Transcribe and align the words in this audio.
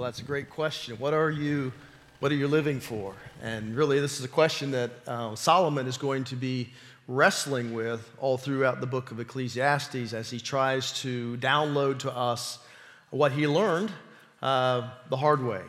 Well, 0.00 0.06
that's 0.06 0.20
a 0.20 0.24
great 0.24 0.48
question. 0.48 0.96
What 0.96 1.12
are 1.12 1.30
you, 1.30 1.74
what 2.20 2.32
are 2.32 2.34
you 2.34 2.48
living 2.48 2.80
for? 2.80 3.14
And 3.42 3.76
really, 3.76 4.00
this 4.00 4.18
is 4.18 4.24
a 4.24 4.28
question 4.28 4.70
that 4.70 4.92
uh, 5.06 5.34
Solomon 5.34 5.86
is 5.86 5.98
going 5.98 6.24
to 6.24 6.36
be 6.36 6.70
wrestling 7.06 7.74
with 7.74 8.10
all 8.18 8.38
throughout 8.38 8.80
the 8.80 8.86
book 8.86 9.10
of 9.10 9.20
Ecclesiastes 9.20 10.14
as 10.14 10.30
he 10.30 10.40
tries 10.40 10.98
to 11.02 11.36
download 11.36 11.98
to 11.98 12.16
us 12.16 12.60
what 13.10 13.32
he 13.32 13.46
learned 13.46 13.92
uh, 14.40 14.88
the 15.10 15.18
hard 15.18 15.44
way. 15.44 15.60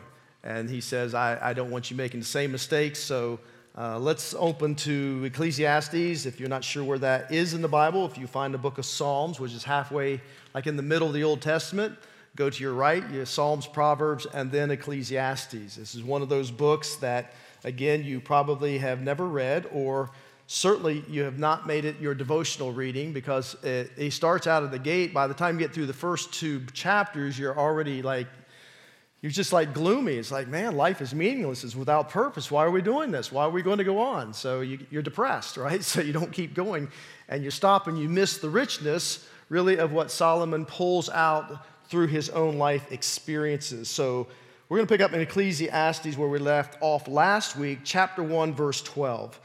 And 0.42 0.70
he 0.70 0.80
says, 0.80 1.12
I, 1.12 1.50
I, 1.50 1.52
don't 1.52 1.70
want 1.70 1.90
you 1.90 1.96
making 1.98 2.20
the 2.20 2.24
same 2.24 2.52
mistakes, 2.52 3.00
so 3.00 3.38
uh, 3.76 3.98
let's 3.98 4.34
open 4.38 4.76
to 4.76 5.24
Ecclesiastes. 5.26 6.24
If 6.24 6.40
you're 6.40 6.48
not 6.48 6.64
sure 6.64 6.84
where 6.84 6.98
that 7.00 7.30
is 7.30 7.52
in 7.52 7.60
the 7.60 7.68
Bible, 7.68 8.06
if 8.06 8.16
you 8.16 8.26
find 8.26 8.54
the 8.54 8.58
book 8.58 8.78
of 8.78 8.86
Psalms, 8.86 9.38
which 9.38 9.52
is 9.52 9.62
halfway, 9.62 10.22
like 10.54 10.66
in 10.66 10.76
the 10.76 10.82
middle 10.82 11.08
of 11.08 11.12
the 11.12 11.22
Old 11.22 11.42
Testament, 11.42 11.98
Go 12.34 12.48
to 12.48 12.62
your 12.62 12.72
right, 12.72 13.08
you 13.10 13.26
Psalms, 13.26 13.66
Proverbs, 13.66 14.24
and 14.24 14.50
then 14.50 14.70
Ecclesiastes. 14.70 15.76
This 15.76 15.94
is 15.94 16.02
one 16.02 16.22
of 16.22 16.30
those 16.30 16.50
books 16.50 16.96
that, 16.96 17.34
again, 17.62 18.04
you 18.04 18.20
probably 18.20 18.78
have 18.78 19.02
never 19.02 19.28
read, 19.28 19.68
or 19.70 20.10
certainly 20.46 21.04
you 21.08 21.24
have 21.24 21.38
not 21.38 21.66
made 21.66 21.84
it 21.84 22.00
your 22.00 22.14
devotional 22.14 22.72
reading 22.72 23.12
because 23.12 23.54
it, 23.62 23.90
it 23.98 24.12
starts 24.12 24.46
out 24.46 24.62
of 24.62 24.70
the 24.70 24.78
gate. 24.78 25.12
By 25.12 25.26
the 25.26 25.34
time 25.34 25.60
you 25.60 25.66
get 25.66 25.74
through 25.74 25.86
the 25.86 25.92
first 25.92 26.32
two 26.32 26.64
chapters, 26.72 27.38
you're 27.38 27.58
already 27.58 28.00
like, 28.00 28.28
you're 29.20 29.30
just 29.30 29.52
like 29.52 29.74
gloomy. 29.74 30.14
It's 30.14 30.32
like, 30.32 30.48
man, 30.48 30.74
life 30.74 31.02
is 31.02 31.14
meaningless. 31.14 31.64
It's 31.64 31.76
without 31.76 32.08
purpose. 32.08 32.50
Why 32.50 32.64
are 32.64 32.70
we 32.70 32.80
doing 32.80 33.10
this? 33.10 33.30
Why 33.30 33.44
are 33.44 33.50
we 33.50 33.60
going 33.60 33.78
to 33.78 33.84
go 33.84 33.98
on? 33.98 34.32
So 34.32 34.62
you, 34.62 34.78
are 34.94 35.02
depressed, 35.02 35.56
right? 35.58 35.84
So 35.84 36.00
you 36.00 36.14
don't 36.14 36.32
keep 36.32 36.54
going 36.54 36.90
and 37.28 37.44
you 37.44 37.50
stop 37.50 37.88
and 37.88 37.98
you 37.98 38.08
miss 38.08 38.38
the 38.38 38.48
richness, 38.48 39.28
really, 39.50 39.76
of 39.76 39.92
what 39.92 40.10
Solomon 40.10 40.64
pulls 40.64 41.10
out 41.10 41.66
through 41.92 42.06
his 42.06 42.30
own 42.30 42.56
life 42.56 42.90
experiences. 42.90 43.86
So 43.86 44.26
we're 44.70 44.78
going 44.78 44.86
to 44.86 44.94
pick 44.94 45.02
up 45.02 45.12
in 45.12 45.20
Ecclesiastes 45.20 46.16
where 46.16 46.28
we 46.28 46.38
left 46.38 46.78
off 46.80 47.06
last 47.06 47.54
week, 47.54 47.80
chapter 47.84 48.22
1, 48.22 48.54
verse 48.54 48.80
12. 48.80 49.38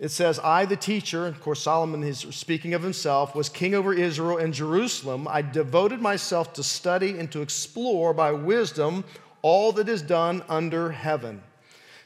It 0.00 0.08
says, 0.08 0.40
I, 0.40 0.64
the 0.64 0.74
teacher, 0.74 1.28
of 1.28 1.40
course, 1.40 1.62
Solomon 1.62 2.02
is 2.02 2.26
speaking 2.30 2.74
of 2.74 2.82
himself, 2.82 3.36
was 3.36 3.48
king 3.48 3.76
over 3.76 3.94
Israel 3.94 4.38
and 4.38 4.52
Jerusalem. 4.52 5.28
I 5.30 5.42
devoted 5.42 6.00
myself 6.00 6.52
to 6.54 6.64
study 6.64 7.20
and 7.20 7.30
to 7.30 7.40
explore 7.40 8.12
by 8.12 8.32
wisdom 8.32 9.04
all 9.42 9.70
that 9.70 9.88
is 9.88 10.02
done 10.02 10.42
under 10.48 10.90
heaven. 10.90 11.40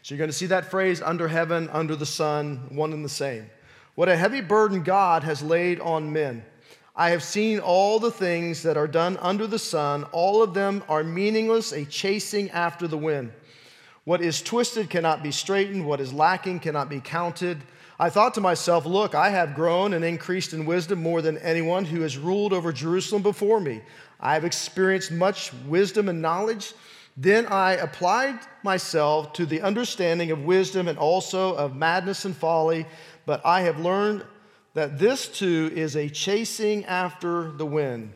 So 0.02 0.14
you're 0.14 0.18
going 0.18 0.28
to 0.28 0.36
see 0.36 0.46
that 0.46 0.70
phrase, 0.70 1.00
under 1.00 1.26
heaven, 1.26 1.70
under 1.70 1.96
the 1.96 2.04
sun, 2.04 2.66
one 2.68 2.92
and 2.92 3.02
the 3.02 3.08
same. 3.08 3.48
What 3.94 4.10
a 4.10 4.16
heavy 4.18 4.42
burden 4.42 4.82
God 4.82 5.22
has 5.24 5.42
laid 5.42 5.80
on 5.80 6.12
men. 6.12 6.44
I 7.00 7.08
have 7.12 7.22
seen 7.22 7.60
all 7.60 7.98
the 7.98 8.10
things 8.10 8.62
that 8.62 8.76
are 8.76 8.86
done 8.86 9.16
under 9.22 9.46
the 9.46 9.58
sun. 9.58 10.04
All 10.12 10.42
of 10.42 10.52
them 10.52 10.84
are 10.86 11.02
meaningless, 11.02 11.72
a 11.72 11.86
chasing 11.86 12.50
after 12.50 12.86
the 12.86 12.98
wind. 12.98 13.32
What 14.04 14.20
is 14.20 14.42
twisted 14.42 14.90
cannot 14.90 15.22
be 15.22 15.30
straightened, 15.30 15.86
what 15.86 16.02
is 16.02 16.12
lacking 16.12 16.60
cannot 16.60 16.90
be 16.90 17.00
counted. 17.00 17.56
I 17.98 18.10
thought 18.10 18.34
to 18.34 18.42
myself, 18.42 18.84
Look, 18.84 19.14
I 19.14 19.30
have 19.30 19.54
grown 19.54 19.94
and 19.94 20.04
increased 20.04 20.52
in 20.52 20.66
wisdom 20.66 21.02
more 21.02 21.22
than 21.22 21.38
anyone 21.38 21.86
who 21.86 22.02
has 22.02 22.18
ruled 22.18 22.52
over 22.52 22.70
Jerusalem 22.70 23.22
before 23.22 23.60
me. 23.60 23.80
I 24.20 24.34
have 24.34 24.44
experienced 24.44 25.10
much 25.10 25.54
wisdom 25.66 26.06
and 26.10 26.20
knowledge. 26.20 26.74
Then 27.16 27.46
I 27.46 27.76
applied 27.76 28.40
myself 28.62 29.32
to 29.32 29.46
the 29.46 29.62
understanding 29.62 30.32
of 30.32 30.44
wisdom 30.44 30.86
and 30.86 30.98
also 30.98 31.54
of 31.54 31.74
madness 31.74 32.26
and 32.26 32.36
folly, 32.36 32.84
but 33.24 33.40
I 33.46 33.62
have 33.62 33.80
learned 33.80 34.22
that 34.74 34.98
this 34.98 35.28
too 35.28 35.70
is 35.74 35.96
a 35.96 36.08
chasing 36.08 36.84
after 36.84 37.50
the 37.50 37.66
wind. 37.66 38.12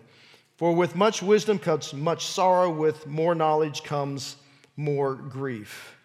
For 0.56 0.72
with 0.72 0.94
much 0.94 1.22
wisdom 1.22 1.58
comes 1.58 1.92
much 1.92 2.26
sorrow, 2.26 2.70
with 2.70 3.06
more 3.06 3.34
knowledge 3.34 3.82
comes 3.82 4.36
more 4.76 5.14
grief. 5.14 5.96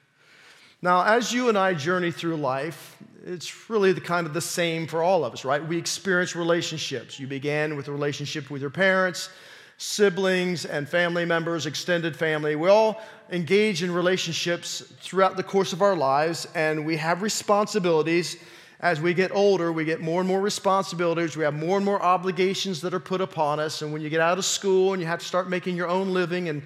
Now, 0.81 1.03
as 1.03 1.31
you 1.31 1.49
and 1.49 1.57
I 1.57 1.73
journey 1.73 2.11
through 2.11 2.37
life, 2.37 2.97
it's 3.25 3.69
really 3.69 3.91
the 3.91 4.01
kind 4.01 4.25
of 4.25 4.33
the 4.33 4.41
same 4.41 4.87
for 4.87 5.03
all 5.03 5.25
of 5.25 5.33
us, 5.33 5.43
right? 5.43 5.63
We 5.63 5.77
experience 5.77 6.35
relationships. 6.35 7.19
You 7.19 7.27
began 7.27 7.75
with 7.75 7.89
a 7.89 7.91
relationship 7.91 8.49
with 8.49 8.61
your 8.61 8.69
parents, 8.69 9.29
siblings, 9.77 10.65
and 10.65 10.87
family 10.87 11.25
members, 11.25 11.65
extended 11.65 12.15
family. 12.15 12.55
We 12.55 12.69
all 12.69 13.01
engage 13.29 13.83
in 13.83 13.93
relationships 13.93 14.81
throughout 15.01 15.37
the 15.37 15.43
course 15.43 15.73
of 15.73 15.81
our 15.81 15.95
lives, 15.95 16.47
and 16.55 16.85
we 16.85 16.97
have 16.97 17.21
responsibilities 17.21 18.37
as 18.79 19.01
we 19.01 19.13
get 19.13 19.31
older, 19.33 19.73
we 19.73 19.83
get 19.83 19.99
more 19.99 20.21
and 20.21 20.27
more 20.27 20.39
responsibilities. 20.39 21.35
We 21.35 21.43
have 21.43 21.53
more 21.53 21.75
and 21.75 21.85
more 21.85 22.01
obligations 22.01 22.79
that 22.81 22.93
are 22.93 22.99
put 22.99 23.19
upon 23.19 23.59
us. 23.59 23.81
And 23.81 23.91
when 23.91 24.01
you 24.01 24.09
get 24.09 24.21
out 24.21 24.37
of 24.37 24.45
school 24.45 24.93
and 24.93 25.01
you 25.01 25.07
have 25.07 25.19
to 25.19 25.25
start 25.25 25.49
making 25.49 25.75
your 25.75 25.89
own 25.89 26.13
living 26.13 26.47
and 26.47 26.63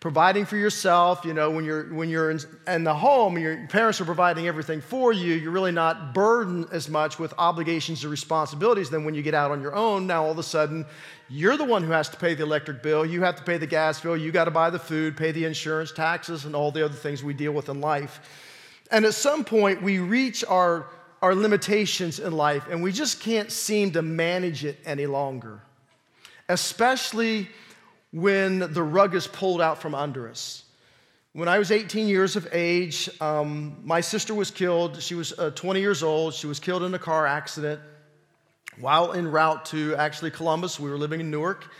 providing 0.00 0.46
for 0.46 0.56
yourself, 0.56 1.22
you 1.26 1.34
know, 1.34 1.50
when 1.50 1.62
you're, 1.62 1.92
when 1.92 2.08
you're 2.08 2.30
in, 2.30 2.40
in 2.66 2.84
the 2.84 2.94
home, 2.94 3.36
and 3.36 3.44
your 3.44 3.66
parents 3.66 4.00
are 4.00 4.06
providing 4.06 4.48
everything 4.48 4.80
for 4.80 5.12
you, 5.12 5.34
you're 5.34 5.50
really 5.50 5.70
not 5.70 6.14
burdened 6.14 6.66
as 6.72 6.88
much 6.88 7.18
with 7.18 7.34
obligations 7.36 8.02
or 8.02 8.08
responsibilities 8.08 8.88
than 8.88 9.04
when 9.04 9.14
you 9.14 9.22
get 9.22 9.34
out 9.34 9.50
on 9.50 9.60
your 9.60 9.74
own. 9.74 10.06
Now, 10.06 10.24
all 10.24 10.30
of 10.30 10.38
a 10.38 10.42
sudden, 10.42 10.86
you're 11.28 11.58
the 11.58 11.64
one 11.64 11.84
who 11.84 11.92
has 11.92 12.08
to 12.08 12.16
pay 12.16 12.32
the 12.32 12.42
electric 12.42 12.82
bill, 12.82 13.04
you 13.04 13.20
have 13.20 13.36
to 13.36 13.42
pay 13.42 13.58
the 13.58 13.66
gas 13.66 14.00
bill, 14.00 14.16
you 14.16 14.32
got 14.32 14.46
to 14.46 14.50
buy 14.50 14.70
the 14.70 14.78
food, 14.78 15.18
pay 15.18 15.32
the 15.32 15.44
insurance, 15.44 15.92
taxes, 15.92 16.46
and 16.46 16.56
all 16.56 16.72
the 16.72 16.82
other 16.82 16.94
things 16.94 17.22
we 17.22 17.34
deal 17.34 17.52
with 17.52 17.68
in 17.68 17.82
life. 17.82 18.20
And 18.90 19.04
at 19.04 19.12
some 19.12 19.44
point, 19.44 19.82
we 19.82 19.98
reach 19.98 20.42
our 20.48 20.86
our 21.22 21.34
limitations 21.34 22.18
in 22.18 22.32
life 22.32 22.66
and 22.70 22.82
we 22.82 22.92
just 22.92 23.20
can't 23.20 23.52
seem 23.52 23.92
to 23.92 24.02
manage 24.02 24.64
it 24.64 24.78
any 24.84 25.06
longer, 25.06 25.60
especially 26.48 27.48
when 28.12 28.72
the 28.72 28.82
rug 28.82 29.14
is 29.14 29.26
pulled 29.26 29.60
out 29.60 29.80
from 29.80 29.94
under 29.94 30.28
us. 30.28 30.64
When 31.32 31.46
I 31.46 31.58
was 31.58 31.70
18 31.70 32.08
years 32.08 32.34
of 32.34 32.48
age, 32.50 33.08
um, 33.20 33.76
my 33.84 34.00
sister 34.00 34.34
was 34.34 34.50
killed. 34.50 35.00
She 35.00 35.14
was 35.14 35.32
uh, 35.38 35.50
20 35.50 35.80
years 35.80 36.02
old. 36.02 36.34
She 36.34 36.48
was 36.48 36.58
killed 36.58 36.82
in 36.82 36.92
a 36.92 36.98
car 36.98 37.24
accident 37.24 37.80
while 38.80 39.12
en 39.12 39.28
route 39.28 39.64
to 39.66 39.94
actually 39.96 40.32
Columbus. 40.32 40.80
We 40.80 40.90
were 40.90 40.98
living 40.98 41.20
in 41.20 41.30
Newark, 41.30 41.70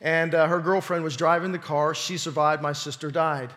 and 0.00 0.34
uh, 0.34 0.48
her 0.48 0.58
girlfriend 0.60 1.04
was 1.04 1.16
driving 1.16 1.52
the 1.52 1.58
car. 1.58 1.94
She 1.94 2.18
survived. 2.18 2.60
My 2.60 2.72
sister 2.72 3.10
died. 3.10 3.52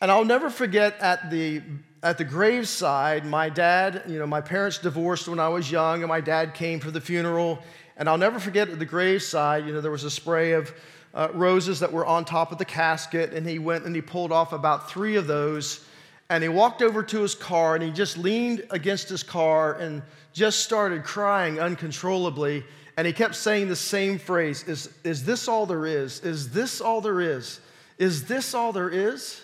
And 0.00 0.10
I'll 0.10 0.24
never 0.24 0.50
forget 0.50 0.98
at 1.00 1.30
the 1.30 1.62
at 2.04 2.18
the 2.18 2.24
graveside, 2.24 3.24
my 3.24 3.48
dad, 3.48 4.02
you 4.06 4.18
know, 4.18 4.26
my 4.26 4.42
parents 4.42 4.76
divorced 4.76 5.26
when 5.26 5.40
I 5.40 5.48
was 5.48 5.70
young, 5.70 6.02
and 6.02 6.08
my 6.08 6.20
dad 6.20 6.52
came 6.52 6.78
for 6.78 6.90
the 6.90 7.00
funeral. 7.00 7.60
And 7.96 8.10
I'll 8.10 8.18
never 8.18 8.38
forget 8.38 8.68
at 8.68 8.78
the 8.78 8.84
graveside, 8.84 9.64
you 9.64 9.72
know, 9.72 9.80
there 9.80 9.90
was 9.90 10.04
a 10.04 10.10
spray 10.10 10.52
of 10.52 10.70
uh, 11.14 11.28
roses 11.32 11.80
that 11.80 11.90
were 11.90 12.04
on 12.04 12.26
top 12.26 12.52
of 12.52 12.58
the 12.58 12.64
casket, 12.66 13.32
and 13.32 13.48
he 13.48 13.58
went 13.58 13.86
and 13.86 13.96
he 13.96 14.02
pulled 14.02 14.32
off 14.32 14.52
about 14.52 14.90
three 14.90 15.16
of 15.16 15.26
those. 15.26 15.82
And 16.28 16.42
he 16.42 16.48
walked 16.50 16.82
over 16.82 17.02
to 17.02 17.22
his 17.22 17.34
car 17.34 17.74
and 17.74 17.82
he 17.84 17.90
just 17.90 18.18
leaned 18.18 18.66
against 18.70 19.08
his 19.08 19.22
car 19.22 19.74
and 19.74 20.02
just 20.32 20.60
started 20.60 21.04
crying 21.04 21.60
uncontrollably. 21.60 22.64
And 22.96 23.06
he 23.06 23.12
kept 23.12 23.34
saying 23.34 23.68
the 23.68 23.76
same 23.76 24.18
phrase 24.18 24.62
Is, 24.64 24.90
is 25.04 25.24
this 25.24 25.48
all 25.48 25.64
there 25.66 25.86
is? 25.86 26.20
Is 26.20 26.50
this 26.50 26.80
all 26.80 27.00
there 27.00 27.20
is? 27.20 27.60
Is 27.98 28.24
this 28.24 28.54
all 28.54 28.72
there 28.72 28.90
is? 28.90 29.43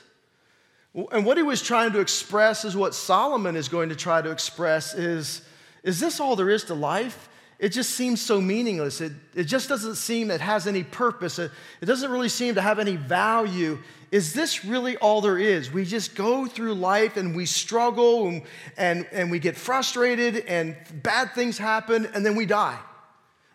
And 0.95 1.25
what 1.25 1.37
he 1.37 1.43
was 1.43 1.62
trying 1.62 1.93
to 1.93 2.01
express 2.01 2.65
is 2.65 2.77
what 2.77 2.95
Solomon 2.95 3.56
is 3.56 3.69
going 3.69 3.91
to 3.91 3.97
try 3.97 4.21
to 4.21 4.31
express 4.31 4.95
is, 4.95 5.43
is 5.84 6.01
this 6.01 6.19
all 6.19 6.34
there 6.34 6.51
is 6.51 6.65
to 6.65 6.75
life? 6.75 7.28
It 7.61 7.69
just 7.69 7.91
seems 7.91 8.21
so 8.21 8.41
meaningless. 8.41 9.00
It, 9.00 9.12
it 9.34 9.45
just 9.45 9.69
doesn't 9.69 9.97
seem 9.97 10.31
it 10.31 10.41
has 10.41 10.67
any 10.67 10.83
purpose. 10.83 11.39
It, 11.39 11.50
it 11.81 11.87
doesn't 11.87 12.11
really 12.11 12.31
seem 12.31 12.55
to 12.55 12.62
have 12.62 12.79
any 12.79 12.97
value. 12.97 13.79
Is 14.11 14.33
this 14.33 14.65
really 14.65 14.97
all 14.97 15.21
there 15.21 15.39
is? 15.39 15.71
We 15.71 15.84
just 15.84 16.17
go 16.17 16.47
through 16.47 16.75
life 16.75 17.17
and 17.17 17.37
we 17.37 17.47
struggle 17.47 18.27
and, 18.27 18.43
and, 18.77 19.06
and 19.12 19.31
we 19.31 19.39
get 19.39 19.56
frustrated 19.56 20.39
and 20.47 20.75
bad 21.03 21.34
things 21.34 21.59
happen 21.59 22.06
and 22.06 22.27
then 22.27 22.34
we 22.34 22.47
die. 22.47 22.79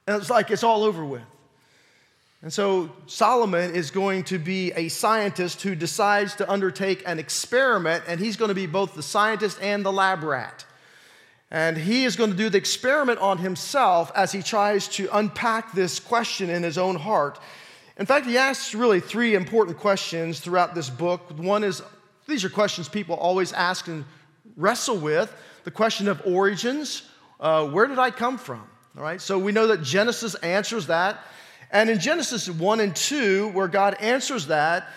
And 0.08 0.16
it's 0.16 0.30
like 0.30 0.52
it's 0.52 0.64
all 0.64 0.84
over 0.84 1.04
with. 1.04 1.24
And 2.42 2.54
so 2.54 2.92
Solomon 3.08 3.74
is 3.74 3.90
going 3.92 4.24
to 4.26 4.38
be 4.38 4.72
a 4.74 4.90
scientist 4.90 5.62
who 5.62 5.74
decides 5.74 6.36
to 6.36 6.52
undertake 6.52 7.04
an 7.08 7.18
experiment, 7.18 8.04
and 8.08 8.20
he's 8.20 8.38
going 8.38 8.50
to 8.50 8.56
be 8.56 8.68
both 8.68 8.94
the 8.94 9.02
scientist 9.02 9.58
and 9.62 9.84
the 9.84 9.92
lab 9.92 10.24
rat. 10.24 10.66
And 11.50 11.78
he 11.78 12.06
is 12.06 12.16
going 12.16 12.32
to 12.32 12.36
do 12.38 12.50
the 12.50 12.58
experiment 12.58 13.20
on 13.20 13.38
himself 13.38 14.12
as 14.16 14.32
he 14.32 14.42
tries 14.42 14.88
to 14.90 15.08
unpack 15.12 15.72
this 15.74 16.00
question 16.00 16.50
in 16.50 16.64
his 16.64 16.78
own 16.78 16.96
heart. 16.96 17.40
In 17.98 18.06
fact, 18.06 18.26
he 18.26 18.38
asks 18.38 18.76
really 18.76 19.00
three 19.00 19.36
important 19.36 19.78
questions 19.78 20.40
throughout 20.40 20.76
this 20.76 20.90
book. 20.90 21.32
One 21.38 21.64
is 21.64 21.82
these 22.28 22.44
are 22.44 22.50
questions 22.50 22.90
people 22.90 23.16
always 23.16 23.54
ask 23.54 23.88
and 23.88 24.04
wrestle 24.58 24.98
with 24.98 25.34
the 25.64 25.72
question 25.72 26.08
of 26.08 26.22
origins. 26.26 27.04
Uh, 27.40 27.68
where 27.68 27.88
did 27.88 28.00
I 28.00 28.12
come 28.12 28.38
from? 28.38 28.68
All 28.98 29.04
right, 29.04 29.22
so 29.22 29.38
we 29.38 29.52
know 29.52 29.68
that 29.68 29.82
Genesis 29.82 30.36
answers 30.36 30.88
that. 30.88 31.20
And 31.76 31.90
in 31.90 32.00
Genesis 32.00 32.50
1 32.50 32.80
and 32.80 32.96
2, 32.96 33.50
where 33.50 33.68
God 33.68 33.96
answers 33.96 34.48
that, 34.48 34.88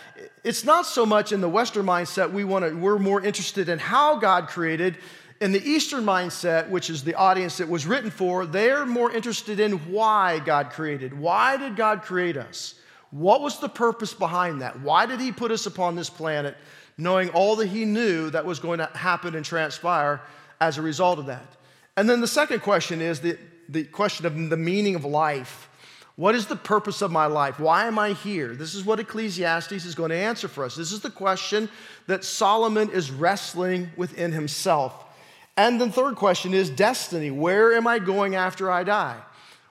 it's 0.45 0.63
not 0.63 0.87
so 0.87 1.05
much 1.05 1.33
in 1.33 1.41
the 1.41 1.49
Western 1.49 1.85
mindset 1.85 2.31
we 2.31 2.45
want 2.45 2.65
to, 2.65 2.73
we're 2.73 3.01
more 3.01 3.21
interested 3.21 3.69
in 3.69 3.81
how 3.81 4.17
God 4.17 4.47
created. 4.47 4.97
In 5.41 5.51
the 5.51 5.61
Eastern 5.69 6.05
mindset, 6.05 6.69
which 6.69 6.89
is 6.89 7.03
the 7.03 7.17
audience 7.17 7.59
it 7.59 7.69
was 7.69 7.85
written 7.85 8.13
for, 8.13 8.47
they're 8.47 8.87
more 8.87 9.11
interested 9.11 9.59
in 9.59 9.73
why 9.91 10.39
God 10.39 10.71
created. 10.71 11.19
Why 11.19 11.57
did 11.57 11.75
God 11.75 12.03
create 12.03 12.37
us? 12.37 12.77
What 13.11 13.41
was 13.41 13.59
the 13.59 13.69
purpose 13.69 14.15
behind 14.15 14.63
that? 14.63 14.79
Why 14.79 15.05
did 15.05 15.19
he 15.19 15.33
put 15.33 15.51
us 15.51 15.67
upon 15.67 15.97
this 15.97 16.09
planet, 16.09 16.57
knowing 16.97 17.31
all 17.31 17.57
that 17.57 17.67
he 17.67 17.87
knew 17.87 18.31
that 18.31 18.47
was 18.47 18.61
going 18.61 18.79
to 18.79 18.87
happen 18.95 19.35
and 19.35 19.45
transpire 19.45 20.21
as 20.61 20.79
a 20.79 20.83
result 20.83 21.19
of 21.19 21.27
that? 21.27 21.57
And 21.97 22.09
then 22.09 22.21
the 22.21 22.29
second 22.29 22.61
question 22.61 23.01
is 23.01 23.19
the, 23.19 23.37
the 23.69 23.83
question 23.83 24.27
of 24.27 24.49
the 24.49 24.57
meaning 24.57 24.95
of 24.95 25.05
life. 25.05 25.69
What 26.19 26.35
is 26.35 26.47
the 26.47 26.57
purpose 26.57 27.01
of 27.01 27.13
my 27.13 27.27
life? 27.27 27.61
Why 27.61 27.87
am 27.87 27.97
I 27.97 28.13
here? 28.13 28.53
This 28.57 28.75
is 28.75 28.85
what 28.85 28.99
Ecclesiastes 28.99 29.85
is 29.85 29.95
going 29.95 30.11
to 30.11 30.17
answer 30.17 30.49
for 30.49 30.65
us. 30.65 30.75
This 30.75 30.91
is 30.91 30.99
the 30.99 31.11
question 31.11 31.69
that 32.09 32.25
Solomon 32.25 32.91
is 32.91 33.13
wrestling 33.13 33.89
within 33.97 34.33
himself. 34.33 35.05
And 35.57 35.81
the 35.81 35.89
third 35.93 36.17
question 36.17 36.55
is 36.55 36.71
destiny. 36.71 37.31
Where 37.31 37.73
am 37.73 37.87
I 37.87 38.01
going 38.01 38.35
after 38.35 38.69
I 38.69 38.83
die? 38.83 39.17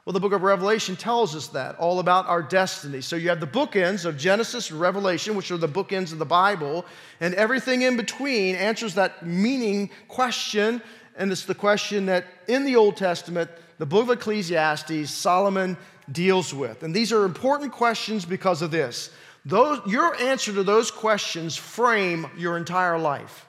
Well, 0.06 0.14
the 0.14 0.22
book 0.22 0.32
of 0.32 0.42
Revelation 0.42 0.96
tells 0.96 1.36
us 1.36 1.48
that, 1.48 1.78
all 1.80 2.00
about 2.00 2.28
our 2.28 2.42
destiny. 2.42 3.02
So 3.02 3.18
you 3.18 3.28
have 3.28 3.42
the 3.42 3.46
bookends 3.46 4.06
of 4.06 4.18
Genesis 4.18 4.72
and 4.72 4.80
Revelation, 4.80 5.36
which 5.36 5.52
are 5.52 5.58
the 5.58 5.68
bookends 5.68 6.14
of 6.14 6.18
the 6.18 6.26
Bible, 6.26 6.86
and 7.20 7.34
everything 7.34 7.82
in 7.82 7.98
between 7.98 8.56
answers 8.56 8.94
that 8.94 9.26
meaning 9.26 9.90
question. 10.08 10.82
And 11.18 11.30
it's 11.30 11.44
the 11.44 11.56
question 11.56 12.06
that 12.06 12.24
in 12.48 12.64
the 12.64 12.78
Old 12.78 12.96
Testament, 12.96 13.52
the 13.80 13.86
book 13.86 14.04
of 14.04 14.12
Ecclesiastes, 14.12 15.12
Solomon 15.12 15.76
deals 16.12 16.54
with. 16.54 16.84
And 16.84 16.94
these 16.94 17.12
are 17.12 17.26
important 17.26 17.72
questions 17.72 18.26
because 18.26 18.62
of 18.62 18.72
this. 18.72 19.12
Those, 19.46 19.80
your 19.88 20.16
answer 20.16 20.54
to 20.54 20.64
those 20.64 20.92
questions 20.92 21.56
frame 21.56 22.28
your 22.38 22.58
entire 22.58 23.00
life. 23.00 23.46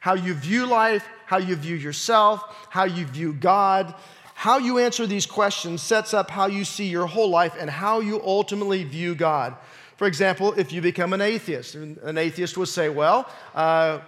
How 0.00 0.14
you 0.14 0.34
view 0.34 0.66
life, 0.66 1.06
how 1.26 1.38
you 1.38 1.56
view 1.56 1.76
yourself, 1.76 2.42
how 2.68 2.84
you 2.84 3.06
view 3.06 3.32
God, 3.32 3.94
how 4.34 4.58
you 4.58 4.78
answer 4.78 5.06
these 5.06 5.24
questions 5.24 5.80
sets 5.80 6.12
up 6.12 6.28
how 6.28 6.46
you 6.46 6.64
see 6.64 6.88
your 6.88 7.06
whole 7.06 7.30
life 7.30 7.54
and 7.58 7.70
how 7.70 8.00
you 8.00 8.20
ultimately 8.24 8.82
view 8.82 9.14
God. 9.14 9.56
For 9.96 10.06
example, 10.06 10.52
if 10.54 10.72
you 10.72 10.82
become 10.82 11.12
an 11.12 11.20
atheist, 11.20 11.76
an 11.76 12.18
atheist 12.18 12.58
would 12.58 12.68
say, 12.68 12.88
Well, 12.88 13.30
uh, 13.54 14.00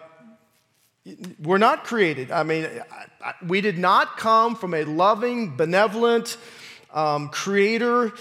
we're 1.41 1.59
not 1.59 1.85
created. 1.85 2.31
I 2.31 2.43
mean, 2.43 2.69
we 3.47 3.61
did 3.61 3.79
not 3.79 4.17
come 4.17 4.57
from 4.57 4.75
a 4.75 4.85
loving, 4.85 5.57
benevolent 5.57 6.37
um, 6.95 7.29
creator. 7.29 8.13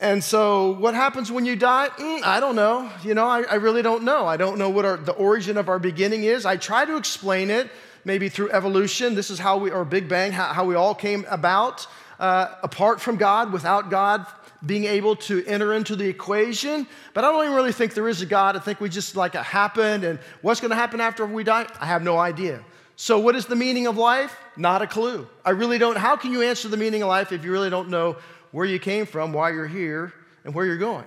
And 0.00 0.22
so, 0.22 0.72
what 0.72 0.94
happens 0.94 1.32
when 1.32 1.46
you 1.46 1.56
die? 1.56 1.88
Mm, 1.88 2.22
I 2.22 2.40
don't 2.40 2.56
know. 2.56 2.90
You 3.02 3.14
know, 3.14 3.26
I, 3.26 3.42
I, 3.42 3.54
really 3.54 3.82
don't 3.82 4.04
know. 4.04 4.26
I 4.26 4.36
don't 4.36 4.58
know 4.58 4.68
what 4.70 4.84
our, 4.84 4.96
the 4.96 5.12
origin 5.12 5.56
of 5.56 5.68
our 5.68 5.78
beginning 5.78 6.24
is. 6.24 6.44
I 6.44 6.56
try 6.56 6.84
to 6.84 6.96
explain 6.96 7.50
it 7.50 7.70
maybe 8.04 8.28
through 8.28 8.50
evolution. 8.50 9.14
This 9.14 9.30
is 9.30 9.38
how 9.38 9.58
we, 9.58 9.70
or 9.70 9.84
Big 9.84 10.08
Bang, 10.08 10.30
how, 10.30 10.52
how 10.52 10.64
we 10.64 10.74
all 10.74 10.94
came 10.94 11.26
about, 11.28 11.86
uh, 12.20 12.54
apart 12.62 13.00
from 13.00 13.16
God, 13.16 13.52
without 13.52 13.90
God 13.90 14.26
being 14.64 14.84
able 14.84 15.16
to 15.16 15.44
enter 15.46 15.72
into 15.72 15.96
the 15.96 16.06
equation. 16.06 16.86
But 17.12 17.24
I 17.24 17.32
don't 17.32 17.44
even 17.44 17.56
really 17.56 17.72
think 17.72 17.94
there 17.94 18.08
is 18.08 18.22
a 18.22 18.26
God. 18.26 18.56
I 18.56 18.60
think 18.60 18.80
we 18.80 18.88
just 18.88 19.16
like 19.16 19.34
it 19.34 19.42
happened, 19.42 20.04
and 20.04 20.20
what's 20.42 20.60
going 20.60 20.70
to 20.70 20.76
happen 20.76 21.00
after 21.00 21.26
we 21.26 21.44
die? 21.44 21.66
I 21.80 21.86
have 21.86 22.02
no 22.02 22.18
idea. 22.18 22.64
So, 23.00 23.20
what 23.20 23.36
is 23.36 23.46
the 23.46 23.54
meaning 23.54 23.86
of 23.86 23.96
life? 23.96 24.36
Not 24.56 24.82
a 24.82 24.86
clue. 24.88 25.28
I 25.44 25.50
really 25.50 25.78
don't. 25.78 25.96
How 25.96 26.16
can 26.16 26.32
you 26.32 26.42
answer 26.42 26.66
the 26.66 26.76
meaning 26.76 27.00
of 27.02 27.08
life 27.08 27.30
if 27.30 27.44
you 27.44 27.52
really 27.52 27.70
don't 27.70 27.90
know 27.90 28.16
where 28.50 28.66
you 28.66 28.80
came 28.80 29.06
from, 29.06 29.32
why 29.32 29.50
you're 29.50 29.68
here, 29.68 30.12
and 30.44 30.52
where 30.52 30.66
you're 30.66 30.78
going? 30.78 31.04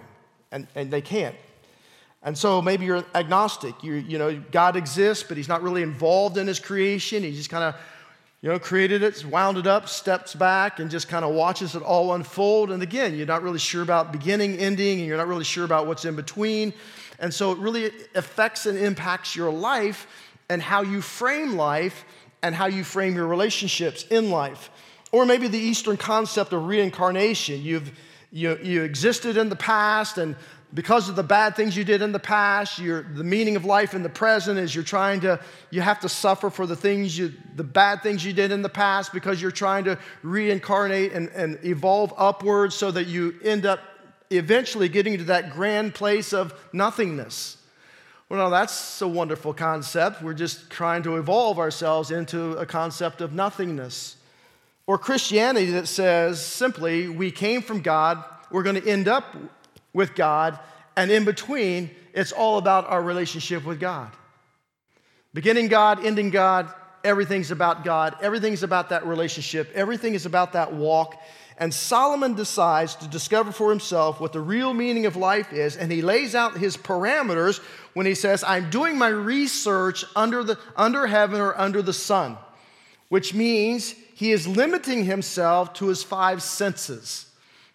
And, 0.54 0.68
and 0.74 0.90
they 0.90 1.02
can't. 1.02 1.36
And 2.24 2.38
so 2.38 2.62
maybe 2.62 2.86
you're 2.86 3.04
agnostic. 3.14 3.84
You, 3.84 3.96
you 3.96 4.18
know, 4.18 4.42
God 4.52 4.78
exists, 4.78 5.26
but 5.28 5.36
He's 5.36 5.50
not 5.50 5.64
really 5.64 5.84
involved 5.84 6.38
in 6.38 6.48
His 6.48 6.62
creation. 6.62 7.24
He 7.24 7.34
just 7.34 7.50
kind 7.50 7.66
of, 7.66 7.76
you 8.42 8.48
know, 8.48 8.58
created 8.58 9.04
it, 9.04 9.26
wound 9.26 9.58
it 9.58 9.68
up, 9.68 9.90
steps 9.90 10.34
back, 10.34 10.80
and 10.80 10.90
just 10.90 11.10
kind 11.10 11.26
of 11.26 11.34
watches 11.36 11.76
it 11.76 11.84
all 11.84 12.14
unfold. 12.14 12.72
And 12.72 12.82
again, 12.82 13.18
you're 13.18 13.28
not 13.28 13.44
really 13.44 13.60
sure 13.60 13.84
about 13.84 14.14
beginning, 14.14 14.58
ending, 14.60 15.00
and 15.00 15.08
you're 15.10 15.18
not 15.18 15.28
really 15.28 15.44
sure 15.44 15.66
about 15.66 15.88
what's 15.88 16.06
in 16.06 16.16
between. 16.16 16.74
And 17.20 17.34
so 17.34 17.52
it 17.52 17.58
really 17.58 17.92
affects 18.16 18.66
and 18.66 18.78
impacts 18.78 19.36
your 19.36 19.52
life 19.52 20.08
and 20.52 20.62
how 20.62 20.82
you 20.82 21.02
frame 21.02 21.56
life 21.56 22.04
and 22.44 22.54
how 22.54 22.66
you 22.66 22.84
frame 22.84 23.16
your 23.16 23.26
relationships 23.26 24.04
in 24.12 24.30
life. 24.30 24.70
Or 25.14 25.26
maybe 25.26 25.48
the 25.48 25.58
Eastern 25.58 25.96
concept 25.96 26.52
of 26.52 26.66
reincarnation. 26.66 27.62
You've 27.62 27.92
you, 28.34 28.58
you 28.62 28.84
existed 28.84 29.38
in 29.38 29.50
the 29.50 29.56
past, 29.58 30.18
and 30.18 30.36
because 30.74 31.10
of 31.10 31.18
the 31.18 31.24
bad 31.24 31.56
things 31.56 31.76
you 31.76 31.84
did 31.84 32.02
in 32.02 32.14
the 32.14 32.20
past, 32.20 32.78
the 32.78 33.24
meaning 33.24 33.58
of 33.58 33.66
life 33.66 33.94
in 33.94 34.04
the 34.04 34.10
present 34.10 34.58
is 34.58 34.74
you're 34.74 34.86
trying 34.86 35.20
to, 35.22 35.40
you 35.70 35.82
have 35.82 36.00
to 36.00 36.10
suffer 36.10 36.50
for 36.50 36.66
the 36.66 36.78
things 36.78 37.18
you, 37.18 37.34
the 37.56 37.64
bad 37.64 38.02
things 38.02 38.24
you 38.24 38.32
did 38.32 38.52
in 38.52 38.62
the 38.62 38.70
past 38.70 39.12
because 39.12 39.42
you're 39.42 39.52
trying 39.52 39.84
to 39.84 40.00
reincarnate 40.24 41.12
and, 41.12 41.28
and 41.30 41.60
evolve 41.66 42.14
upwards 42.18 42.74
so 42.74 42.90
that 42.90 43.08
you 43.08 43.36
end 43.44 43.66
up 43.66 43.82
eventually 44.30 44.88
getting 44.88 45.18
to 45.18 45.26
that 45.26 45.52
grand 45.52 45.94
place 45.94 46.32
of 46.32 46.54
nothingness. 46.72 47.58
Well, 48.32 48.46
no, 48.46 48.50
that's 48.50 49.02
a 49.02 49.08
wonderful 49.10 49.54
concept. 49.54 50.22
We're 50.22 50.34
just 50.34 50.70
trying 50.70 51.04
to 51.04 51.18
evolve 51.18 51.60
ourselves 51.60 52.12
into 52.12 52.54
a 52.54 52.66
concept 52.66 53.20
of 53.20 53.34
nothingness. 53.34 54.16
Or 54.88 54.98
Christianity 54.98 55.72
that 55.72 55.90
says 55.90 56.42
simply, 56.42 57.10
we 57.10 57.30
came 57.30 57.62
from 57.62 57.82
God, 57.82 58.24
we're 58.50 58.64
going 58.64 58.82
to 58.82 58.90
end 58.90 59.10
up 59.10 59.36
with 59.92 60.16
God, 60.16 60.58
and 60.96 61.12
in 61.12 61.26
between, 61.26 61.92
it's 62.14 62.32
all 62.32 62.58
about 62.58 62.90
our 62.90 63.02
relationship 63.02 63.66
with 63.66 63.82
God. 63.82 64.10
Beginning 65.34 65.68
God, 65.68 66.06
ending 66.06 66.30
God, 66.30 66.74
everything's 67.04 67.52
about 67.52 67.84
God, 67.84 68.16
everything's 68.22 68.64
about 68.64 68.88
that 68.92 69.06
relationship, 69.06 69.70
everything 69.76 70.14
is 70.14 70.26
about 70.26 70.54
that 70.54 70.72
walk. 70.72 71.22
And 71.62 71.72
Solomon 71.72 72.34
decides 72.34 72.96
to 72.96 73.08
discover 73.08 73.52
for 73.52 73.70
himself 73.70 74.20
what 74.20 74.34
the 74.34 74.40
real 74.40 74.74
meaning 74.74 75.06
of 75.06 75.16
life 75.16 75.54
is, 75.54 75.78
and 75.78 75.92
he 75.92 76.02
lays 76.02 76.34
out 76.34 76.58
his 76.58 76.76
parameters 76.76 77.60
when 77.94 78.08
he 78.08 78.16
says, 78.16 78.44
I'm 78.44 78.72
doing 78.72 78.98
my 78.98 79.10
research 79.10 80.04
under, 80.16 80.44
the, 80.44 80.58
under 80.76 81.06
heaven 81.06 81.40
or 81.40 81.56
under 81.56 81.84
the 81.84 81.94
sun, 81.94 82.36
which 83.10 83.36
means 83.36 83.94
he 84.16 84.32
is 84.32 84.48
limiting 84.48 85.06
himself 85.06 85.76
to 85.76 85.90
his 85.90 86.02
five 86.02 86.42
senses. 86.42 87.28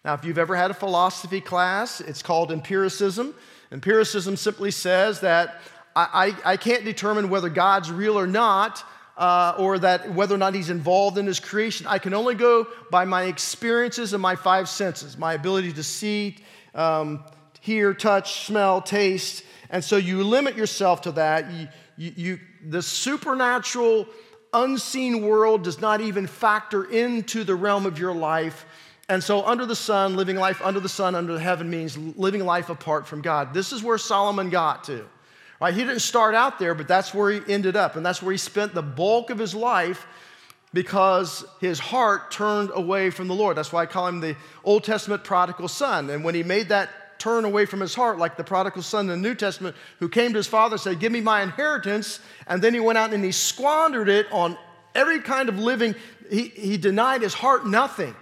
Now, 0.03 0.15
if 0.15 0.25
you've 0.25 0.37
ever 0.37 0.57
had 0.57 0.69
a 0.69 0.73
philosophy 0.73 1.39
class, 1.39 2.01
it's 2.01 2.21
called 2.21 2.51
empiricism. 2.51 3.33
Empiricism 3.71 4.35
simply 4.35 4.71
says 4.71 5.21
that 5.21 5.61
I, 5.95 6.35
I, 6.45 6.51
I 6.51 6.57
can't 6.57 6.83
determine 6.83 7.29
whether 7.29 7.47
God's 7.47 7.89
real 7.89 8.19
or 8.19 8.27
not, 8.27 8.83
uh, 9.17 9.55
or 9.57 9.79
that 9.79 10.13
whether 10.13 10.35
or 10.35 10.37
not 10.37 10.53
he's 10.53 10.69
involved 10.69 11.17
in 11.17 11.25
his 11.25 11.39
creation. 11.39 11.87
I 11.87 11.97
can 11.97 12.13
only 12.13 12.35
go 12.35 12.67
by 12.91 13.03
my 13.03 13.23
experiences 13.23 14.13
and 14.13 14.21
my 14.21 14.35
five 14.35 14.69
senses 14.69 15.17
my 15.17 15.33
ability 15.33 15.73
to 15.73 15.83
see, 15.83 16.37
um, 16.75 17.23
hear, 17.59 17.93
touch, 17.93 18.45
smell, 18.45 18.81
taste. 18.81 19.43
And 19.69 19.83
so 19.83 19.97
you 19.97 20.23
limit 20.23 20.55
yourself 20.55 21.01
to 21.01 21.11
that. 21.13 21.51
You, 21.51 21.67
you, 21.97 22.13
you, 22.15 22.39
the 22.69 22.81
supernatural, 22.81 24.07
unseen 24.53 25.23
world 25.23 25.63
does 25.63 25.81
not 25.81 25.99
even 25.99 26.27
factor 26.27 26.85
into 26.85 27.43
the 27.43 27.55
realm 27.55 27.85
of 27.85 27.97
your 27.97 28.13
life. 28.13 28.65
And 29.09 29.23
so, 29.23 29.45
under 29.45 29.65
the 29.65 29.75
sun, 29.75 30.17
living 30.17 30.35
life 30.35 30.61
under 30.61 30.81
the 30.81 30.89
sun, 30.89 31.15
under 31.15 31.39
heaven 31.39 31.69
means 31.69 31.97
living 31.97 32.45
life 32.45 32.69
apart 32.69 33.07
from 33.07 33.21
God. 33.21 33.53
This 33.53 33.71
is 33.71 33.81
where 33.81 33.97
Solomon 33.97 34.49
got 34.49 34.83
to. 34.85 35.05
Right? 35.59 35.73
He 35.73 35.81
didn't 35.81 36.01
start 36.01 36.35
out 36.35 36.59
there, 36.59 36.75
but 36.75 36.87
that's 36.87 37.13
where 37.13 37.31
he 37.31 37.41
ended 37.51 37.75
up. 37.75 37.95
And 37.95 38.05
that's 38.05 38.21
where 38.21 38.31
he 38.31 38.37
spent 38.37 38.73
the 38.73 38.83
bulk 38.83 39.29
of 39.29 39.39
his 39.39 39.55
life 39.55 40.05
because 40.73 41.45
his 41.59 41.79
heart 41.79 42.29
turned 42.31 42.69
away 42.73 43.09
from 43.09 43.27
the 43.27 43.33
Lord. 43.33 43.57
That's 43.57 43.71
why 43.71 43.83
I 43.83 43.85
call 43.87 44.07
him 44.07 44.19
the 44.19 44.35
Old 44.63 44.83
Testament 44.83 45.23
prodigal 45.23 45.67
son. 45.67 46.09
And 46.09 46.23
when 46.23 46.35
he 46.35 46.43
made 46.43 46.69
that 46.69 47.19
turn 47.19 47.45
away 47.45 47.65
from 47.65 47.79
his 47.79 47.95
heart, 47.95 48.19
like 48.19 48.37
the 48.37 48.43
prodigal 48.43 48.83
son 48.83 49.09
in 49.09 49.21
the 49.21 49.29
New 49.29 49.33
Testament, 49.33 49.75
who 49.99 50.07
came 50.09 50.33
to 50.33 50.37
his 50.37 50.47
father 50.47 50.75
and 50.75 50.81
said, 50.81 50.99
Give 50.99 51.11
me 51.11 51.21
my 51.21 51.41
inheritance. 51.41 52.19
And 52.45 52.61
then 52.61 52.73
he 52.73 52.79
went 52.79 52.97
out 52.97 53.13
and 53.13 53.23
he 53.23 53.31
squandered 53.31 54.09
it 54.09 54.27
on 54.31 54.57
every 54.93 55.21
kind 55.21 55.49
of 55.49 55.57
living. 55.57 55.95
He, 56.29 56.49
he 56.49 56.77
denied 56.77 57.21
his 57.21 57.33
heart 57.33 57.65
nothing. 57.65 58.15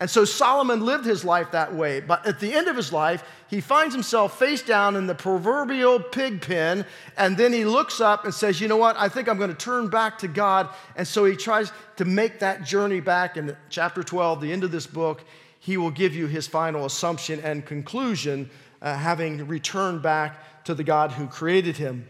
And 0.00 0.10
so 0.10 0.24
Solomon 0.24 0.84
lived 0.84 1.04
his 1.04 1.24
life 1.24 1.52
that 1.52 1.72
way. 1.72 2.00
But 2.00 2.26
at 2.26 2.40
the 2.40 2.52
end 2.52 2.66
of 2.66 2.76
his 2.76 2.92
life, 2.92 3.22
he 3.48 3.60
finds 3.60 3.94
himself 3.94 4.38
face 4.38 4.62
down 4.62 4.96
in 4.96 5.06
the 5.06 5.14
proverbial 5.14 6.00
pig 6.00 6.42
pen. 6.42 6.84
And 7.16 7.36
then 7.36 7.52
he 7.52 7.64
looks 7.64 8.00
up 8.00 8.24
and 8.24 8.34
says, 8.34 8.60
You 8.60 8.66
know 8.66 8.76
what? 8.76 8.96
I 8.98 9.08
think 9.08 9.28
I'm 9.28 9.38
going 9.38 9.50
to 9.50 9.56
turn 9.56 9.88
back 9.88 10.18
to 10.18 10.28
God. 10.28 10.68
And 10.96 11.06
so 11.06 11.24
he 11.24 11.36
tries 11.36 11.72
to 11.96 12.04
make 12.04 12.40
that 12.40 12.64
journey 12.64 13.00
back. 13.00 13.36
In 13.36 13.56
chapter 13.70 14.02
12, 14.02 14.40
the 14.40 14.52
end 14.52 14.64
of 14.64 14.72
this 14.72 14.86
book, 14.86 15.22
he 15.60 15.76
will 15.76 15.92
give 15.92 16.14
you 16.14 16.26
his 16.26 16.46
final 16.46 16.84
assumption 16.84 17.40
and 17.40 17.64
conclusion, 17.64 18.50
uh, 18.82 18.96
having 18.96 19.46
returned 19.46 20.02
back 20.02 20.64
to 20.64 20.74
the 20.74 20.84
God 20.84 21.12
who 21.12 21.28
created 21.28 21.76
him. 21.76 22.08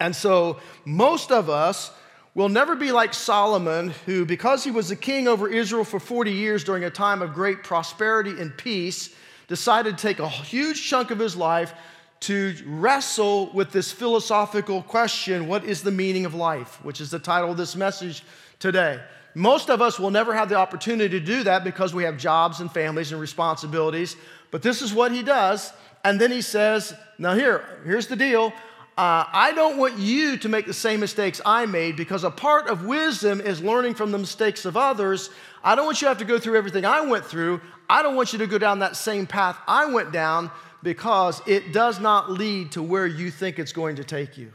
And 0.00 0.16
so 0.16 0.58
most 0.84 1.30
of 1.30 1.50
us, 1.50 1.90
will 2.38 2.48
never 2.48 2.76
be 2.76 2.92
like 2.92 3.12
Solomon, 3.12 3.92
who, 4.06 4.24
because 4.24 4.62
he 4.62 4.70
was 4.70 4.92
a 4.92 4.96
king 4.96 5.26
over 5.26 5.48
Israel 5.48 5.82
for 5.82 5.98
40 5.98 6.30
years 6.30 6.62
during 6.62 6.84
a 6.84 6.90
time 6.90 7.20
of 7.20 7.34
great 7.34 7.64
prosperity 7.64 8.30
and 8.30 8.56
peace, 8.56 9.12
decided 9.48 9.98
to 9.98 10.00
take 10.00 10.20
a 10.20 10.28
huge 10.28 10.88
chunk 10.88 11.10
of 11.10 11.18
his 11.18 11.34
life 11.34 11.74
to 12.20 12.54
wrestle 12.64 13.50
with 13.54 13.72
this 13.72 13.90
philosophical 13.90 14.82
question 14.82 15.48
what 15.48 15.64
is 15.64 15.82
the 15.82 15.90
meaning 15.90 16.26
of 16.26 16.32
life? 16.32 16.78
Which 16.84 17.00
is 17.00 17.10
the 17.10 17.18
title 17.18 17.50
of 17.50 17.56
this 17.56 17.74
message 17.74 18.22
today. 18.60 19.00
Most 19.34 19.68
of 19.68 19.82
us 19.82 19.98
will 19.98 20.12
never 20.12 20.32
have 20.32 20.48
the 20.48 20.54
opportunity 20.54 21.18
to 21.18 21.24
do 21.24 21.42
that 21.42 21.64
because 21.64 21.92
we 21.92 22.04
have 22.04 22.16
jobs 22.16 22.60
and 22.60 22.70
families 22.70 23.10
and 23.10 23.20
responsibilities. 23.20 24.14
But 24.52 24.62
this 24.62 24.80
is 24.80 24.94
what 24.94 25.10
he 25.10 25.24
does. 25.24 25.72
And 26.04 26.20
then 26.20 26.30
he 26.30 26.42
says, 26.42 26.94
Now, 27.18 27.34
here, 27.34 27.64
here's 27.84 28.06
the 28.06 28.14
deal. 28.14 28.52
Uh, 28.98 29.24
I 29.32 29.52
don't 29.52 29.76
want 29.76 29.96
you 29.96 30.36
to 30.38 30.48
make 30.48 30.66
the 30.66 30.74
same 30.74 30.98
mistakes 30.98 31.40
I 31.46 31.66
made 31.66 31.94
because 31.94 32.24
a 32.24 32.32
part 32.32 32.66
of 32.66 32.84
wisdom 32.84 33.40
is 33.40 33.62
learning 33.62 33.94
from 33.94 34.10
the 34.10 34.18
mistakes 34.18 34.64
of 34.64 34.76
others. 34.76 35.30
I 35.62 35.76
don't 35.76 35.86
want 35.86 36.00
you 36.00 36.06
to 36.06 36.08
have 36.08 36.18
to 36.18 36.24
go 36.24 36.36
through 36.40 36.56
everything 36.56 36.84
I 36.84 37.02
went 37.02 37.24
through. 37.24 37.60
I 37.88 38.02
don't 38.02 38.16
want 38.16 38.32
you 38.32 38.40
to 38.40 38.48
go 38.48 38.58
down 38.58 38.80
that 38.80 38.96
same 38.96 39.24
path 39.24 39.56
I 39.68 39.86
went 39.86 40.10
down 40.10 40.50
because 40.82 41.40
it 41.46 41.72
does 41.72 42.00
not 42.00 42.32
lead 42.32 42.72
to 42.72 42.82
where 42.82 43.06
you 43.06 43.30
think 43.30 43.60
it's 43.60 43.70
going 43.70 43.94
to 43.96 44.04
take 44.04 44.36
you. 44.36 44.52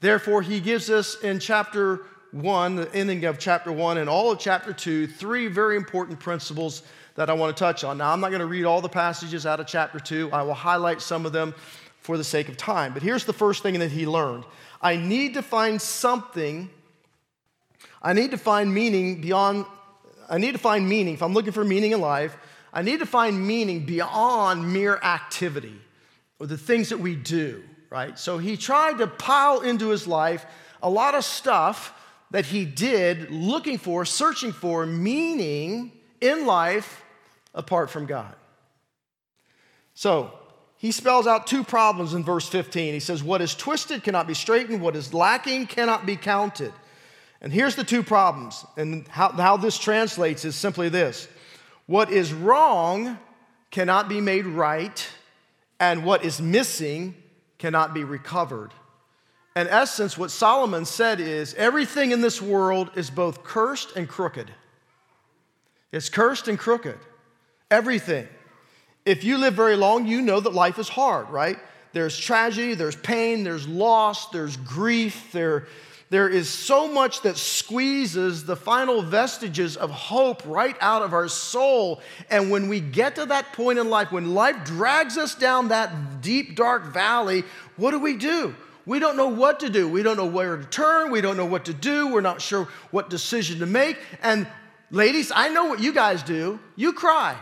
Therefore, 0.00 0.42
he 0.42 0.58
gives 0.58 0.90
us 0.90 1.20
in 1.20 1.38
chapter 1.38 2.06
1, 2.32 2.74
the 2.74 2.92
ending 2.92 3.24
of 3.24 3.38
chapter 3.38 3.70
1, 3.70 3.98
and 3.98 4.10
all 4.10 4.32
of 4.32 4.40
chapter 4.40 4.72
2, 4.72 5.06
three 5.06 5.46
very 5.46 5.76
important 5.76 6.18
principles 6.18 6.82
that 7.14 7.30
I 7.30 7.34
want 7.34 7.56
to 7.56 7.58
touch 7.58 7.84
on. 7.84 7.98
Now, 7.98 8.12
I'm 8.12 8.20
not 8.20 8.30
going 8.30 8.40
to 8.40 8.46
read 8.46 8.64
all 8.64 8.80
the 8.80 8.88
passages 8.88 9.46
out 9.46 9.60
of 9.60 9.68
chapter 9.68 10.00
2, 10.00 10.32
I 10.32 10.42
will 10.42 10.54
highlight 10.54 11.00
some 11.00 11.24
of 11.24 11.32
them 11.32 11.54
for 12.06 12.16
the 12.16 12.24
sake 12.24 12.48
of 12.48 12.56
time. 12.56 12.94
But 12.94 13.02
here's 13.02 13.24
the 13.24 13.32
first 13.32 13.64
thing 13.64 13.80
that 13.80 13.90
he 13.90 14.06
learned 14.06 14.44
I 14.80 14.96
need 14.96 15.34
to 15.34 15.42
find 15.42 15.82
something, 15.82 16.70
I 18.00 18.12
need 18.12 18.30
to 18.30 18.38
find 18.38 18.72
meaning 18.72 19.20
beyond, 19.20 19.66
I 20.30 20.38
need 20.38 20.52
to 20.52 20.58
find 20.58 20.88
meaning. 20.88 21.14
If 21.14 21.22
I'm 21.22 21.34
looking 21.34 21.52
for 21.52 21.64
meaning 21.64 21.90
in 21.90 22.00
life, 22.00 22.36
I 22.72 22.82
need 22.82 23.00
to 23.00 23.06
find 23.06 23.44
meaning 23.44 23.84
beyond 23.84 24.72
mere 24.72 24.98
activity 24.98 25.80
or 26.38 26.46
the 26.46 26.56
things 26.56 26.90
that 26.90 26.98
we 26.98 27.16
do, 27.16 27.64
right? 27.90 28.16
So 28.16 28.38
he 28.38 28.56
tried 28.56 28.98
to 28.98 29.08
pile 29.08 29.62
into 29.62 29.88
his 29.88 30.06
life 30.06 30.46
a 30.82 30.88
lot 30.88 31.16
of 31.16 31.24
stuff 31.24 31.92
that 32.30 32.46
he 32.46 32.64
did 32.64 33.32
looking 33.32 33.78
for, 33.78 34.04
searching 34.04 34.52
for 34.52 34.86
meaning 34.86 35.90
in 36.20 36.46
life 36.46 37.02
apart 37.52 37.90
from 37.90 38.06
God. 38.06 38.34
So, 39.94 40.30
he 40.78 40.92
spells 40.92 41.26
out 41.26 41.46
two 41.46 41.64
problems 41.64 42.14
in 42.14 42.22
verse 42.22 42.48
15. 42.48 42.92
He 42.92 43.00
says, 43.00 43.22
What 43.22 43.40
is 43.40 43.54
twisted 43.54 44.02
cannot 44.04 44.26
be 44.26 44.34
straightened, 44.34 44.80
what 44.80 44.96
is 44.96 45.14
lacking 45.14 45.66
cannot 45.66 46.04
be 46.04 46.16
counted. 46.16 46.72
And 47.40 47.52
here's 47.52 47.76
the 47.76 47.84
two 47.84 48.02
problems. 48.02 48.64
And 48.76 49.06
how, 49.08 49.30
how 49.30 49.56
this 49.56 49.78
translates 49.78 50.44
is 50.44 50.54
simply 50.54 50.88
this 50.88 51.28
What 51.86 52.10
is 52.10 52.32
wrong 52.32 53.18
cannot 53.70 54.08
be 54.08 54.20
made 54.20 54.46
right, 54.46 55.06
and 55.80 56.04
what 56.04 56.24
is 56.24 56.40
missing 56.40 57.14
cannot 57.58 57.94
be 57.94 58.04
recovered. 58.04 58.72
In 59.54 59.68
essence, 59.68 60.18
what 60.18 60.30
Solomon 60.30 60.84
said 60.84 61.18
is 61.18 61.54
everything 61.54 62.10
in 62.10 62.20
this 62.20 62.42
world 62.42 62.90
is 62.94 63.08
both 63.08 63.42
cursed 63.42 63.96
and 63.96 64.06
crooked. 64.06 64.50
It's 65.92 66.10
cursed 66.10 66.48
and 66.48 66.58
crooked. 66.58 66.98
Everything. 67.70 68.28
If 69.06 69.22
you 69.22 69.38
live 69.38 69.54
very 69.54 69.76
long, 69.76 70.06
you 70.06 70.20
know 70.20 70.40
that 70.40 70.52
life 70.52 70.80
is 70.80 70.88
hard, 70.88 71.30
right? 71.30 71.58
There's 71.92 72.18
tragedy, 72.18 72.74
there's 72.74 72.96
pain, 72.96 73.44
there's 73.44 73.66
loss, 73.68 74.30
there's 74.30 74.56
grief, 74.56 75.30
there, 75.30 75.68
there 76.10 76.28
is 76.28 76.50
so 76.50 76.88
much 76.88 77.22
that 77.22 77.36
squeezes 77.36 78.44
the 78.44 78.56
final 78.56 79.02
vestiges 79.02 79.76
of 79.76 79.90
hope 79.90 80.42
right 80.44 80.76
out 80.80 81.02
of 81.02 81.12
our 81.12 81.28
soul. 81.28 82.02
And 82.30 82.50
when 82.50 82.68
we 82.68 82.80
get 82.80 83.14
to 83.14 83.26
that 83.26 83.52
point 83.52 83.78
in 83.78 83.88
life, 83.90 84.10
when 84.10 84.34
life 84.34 84.64
drags 84.64 85.16
us 85.16 85.36
down 85.36 85.68
that 85.68 86.20
deep, 86.20 86.56
dark 86.56 86.92
valley, 86.92 87.44
what 87.76 87.92
do 87.92 88.00
we 88.00 88.16
do? 88.16 88.56
We 88.86 88.98
don't 88.98 89.16
know 89.16 89.28
what 89.28 89.60
to 89.60 89.70
do. 89.70 89.88
We 89.88 90.02
don't 90.02 90.16
know 90.16 90.26
where 90.26 90.56
to 90.56 90.64
turn. 90.64 91.12
We 91.12 91.20
don't 91.20 91.36
know 91.36 91.46
what 91.46 91.64
to 91.66 91.74
do. 91.74 92.08
We're 92.08 92.20
not 92.20 92.42
sure 92.42 92.68
what 92.90 93.08
decision 93.08 93.60
to 93.60 93.66
make. 93.66 93.98
And 94.22 94.48
ladies, 94.90 95.30
I 95.34 95.48
know 95.48 95.66
what 95.66 95.78
you 95.80 95.92
guys 95.92 96.24
do. 96.24 96.58
You 96.74 96.92
cry. 96.92 97.36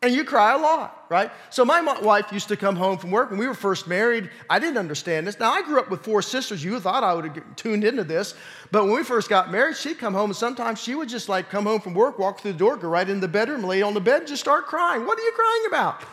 And 0.00 0.14
you 0.14 0.22
cry 0.22 0.54
a 0.54 0.58
lot, 0.58 1.06
right? 1.08 1.32
So 1.50 1.64
my 1.64 1.80
wife 2.00 2.26
used 2.30 2.46
to 2.48 2.56
come 2.56 2.76
home 2.76 2.98
from 2.98 3.10
work 3.10 3.30
when 3.30 3.38
we 3.38 3.48
were 3.48 3.54
first 3.54 3.88
married. 3.88 4.30
I 4.48 4.60
didn't 4.60 4.78
understand 4.78 5.26
this. 5.26 5.40
Now 5.40 5.50
I 5.50 5.60
grew 5.62 5.80
up 5.80 5.90
with 5.90 6.04
four 6.04 6.22
sisters. 6.22 6.62
You 6.62 6.78
thought 6.78 7.02
I 7.02 7.12
would 7.14 7.24
have 7.24 7.56
tuned 7.56 7.82
into 7.82 8.04
this, 8.04 8.34
but 8.70 8.84
when 8.84 8.94
we 8.94 9.02
first 9.02 9.28
got 9.28 9.50
married, 9.50 9.76
she'd 9.76 9.98
come 9.98 10.14
home 10.14 10.30
and 10.30 10.36
sometimes 10.36 10.80
she 10.80 10.94
would 10.94 11.08
just 11.08 11.28
like 11.28 11.50
come 11.50 11.64
home 11.64 11.80
from 11.80 11.94
work, 11.94 12.16
walk 12.16 12.40
through 12.40 12.52
the 12.52 12.58
door, 12.58 12.76
go 12.76 12.88
right 12.88 13.08
in 13.08 13.18
the 13.18 13.26
bedroom, 13.26 13.64
lay 13.64 13.82
on 13.82 13.92
the 13.92 14.00
bed, 14.00 14.20
and 14.20 14.28
just 14.28 14.40
start 14.40 14.66
crying. 14.66 15.04
What 15.04 15.18
are 15.18 15.22
you 15.22 15.32
crying 15.32 15.64
about? 15.66 16.04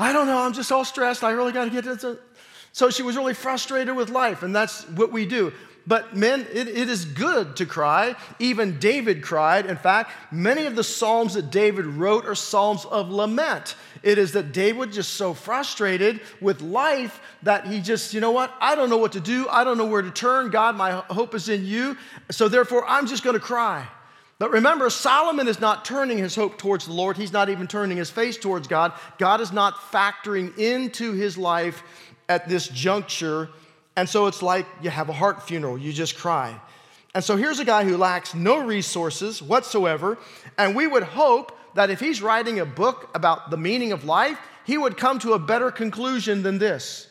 I 0.00 0.12
don't 0.12 0.26
know. 0.26 0.38
I'm 0.38 0.52
just 0.52 0.72
all 0.72 0.84
stressed. 0.84 1.22
I 1.22 1.30
really 1.30 1.52
got 1.52 1.66
to 1.66 1.70
get 1.70 1.84
this. 1.84 2.02
Uh, 2.02 2.16
so 2.72 2.90
she 2.90 3.04
was 3.04 3.16
really 3.16 3.34
frustrated 3.34 3.94
with 3.94 4.08
life, 4.08 4.42
and 4.42 4.52
that's 4.52 4.88
what 4.88 5.12
we 5.12 5.26
do. 5.26 5.52
But 5.86 6.16
men, 6.16 6.46
it, 6.52 6.68
it 6.68 6.88
is 6.88 7.04
good 7.04 7.56
to 7.56 7.66
cry. 7.66 8.14
Even 8.38 8.78
David 8.78 9.22
cried. 9.22 9.66
In 9.66 9.76
fact, 9.76 10.12
many 10.30 10.66
of 10.66 10.76
the 10.76 10.84
Psalms 10.84 11.34
that 11.34 11.50
David 11.50 11.86
wrote 11.86 12.24
are 12.24 12.34
Psalms 12.34 12.84
of 12.84 13.10
lament. 13.10 13.74
It 14.02 14.18
is 14.18 14.32
that 14.32 14.52
David 14.52 14.78
was 14.78 14.94
just 14.94 15.14
so 15.14 15.34
frustrated 15.34 16.20
with 16.40 16.60
life 16.60 17.20
that 17.42 17.66
he 17.66 17.80
just, 17.80 18.14
you 18.14 18.20
know 18.20 18.30
what? 18.30 18.52
I 18.60 18.74
don't 18.74 18.90
know 18.90 18.96
what 18.96 19.12
to 19.12 19.20
do. 19.20 19.48
I 19.48 19.64
don't 19.64 19.78
know 19.78 19.86
where 19.86 20.02
to 20.02 20.10
turn. 20.10 20.50
God, 20.50 20.76
my 20.76 20.92
hope 21.10 21.34
is 21.34 21.48
in 21.48 21.66
you. 21.66 21.96
So 22.30 22.48
therefore, 22.48 22.86
I'm 22.86 23.06
just 23.06 23.24
going 23.24 23.34
to 23.34 23.40
cry. 23.40 23.86
But 24.38 24.50
remember, 24.50 24.90
Solomon 24.90 25.46
is 25.46 25.60
not 25.60 25.84
turning 25.84 26.18
his 26.18 26.34
hope 26.34 26.58
towards 26.58 26.86
the 26.86 26.92
Lord. 26.92 27.16
He's 27.16 27.32
not 27.32 27.48
even 27.48 27.66
turning 27.68 27.96
his 27.96 28.10
face 28.10 28.36
towards 28.36 28.66
God. 28.66 28.92
God 29.18 29.40
is 29.40 29.52
not 29.52 29.74
factoring 29.74 30.56
into 30.58 31.12
his 31.12 31.38
life 31.38 31.82
at 32.28 32.48
this 32.48 32.66
juncture 32.68 33.50
and 33.96 34.08
so 34.08 34.26
it's 34.26 34.42
like 34.42 34.66
you 34.80 34.90
have 34.90 35.08
a 35.08 35.12
heart 35.12 35.42
funeral, 35.42 35.78
you 35.78 35.92
just 35.92 36.16
cry. 36.16 36.58
And 37.14 37.22
so 37.22 37.36
here's 37.36 37.58
a 37.58 37.64
guy 37.64 37.84
who 37.84 37.96
lacks 37.96 38.34
no 38.34 38.64
resources 38.64 39.42
whatsoever. 39.42 40.18
And 40.56 40.74
we 40.74 40.86
would 40.86 41.02
hope 41.02 41.58
that 41.74 41.90
if 41.90 42.00
he's 42.00 42.22
writing 42.22 42.60
a 42.60 42.64
book 42.64 43.10
about 43.14 43.50
the 43.50 43.56
meaning 43.56 43.92
of 43.92 44.04
life, 44.04 44.38
he 44.64 44.78
would 44.78 44.96
come 44.96 45.18
to 45.20 45.32
a 45.32 45.38
better 45.38 45.70
conclusion 45.70 46.42
than 46.42 46.58
this 46.58 47.08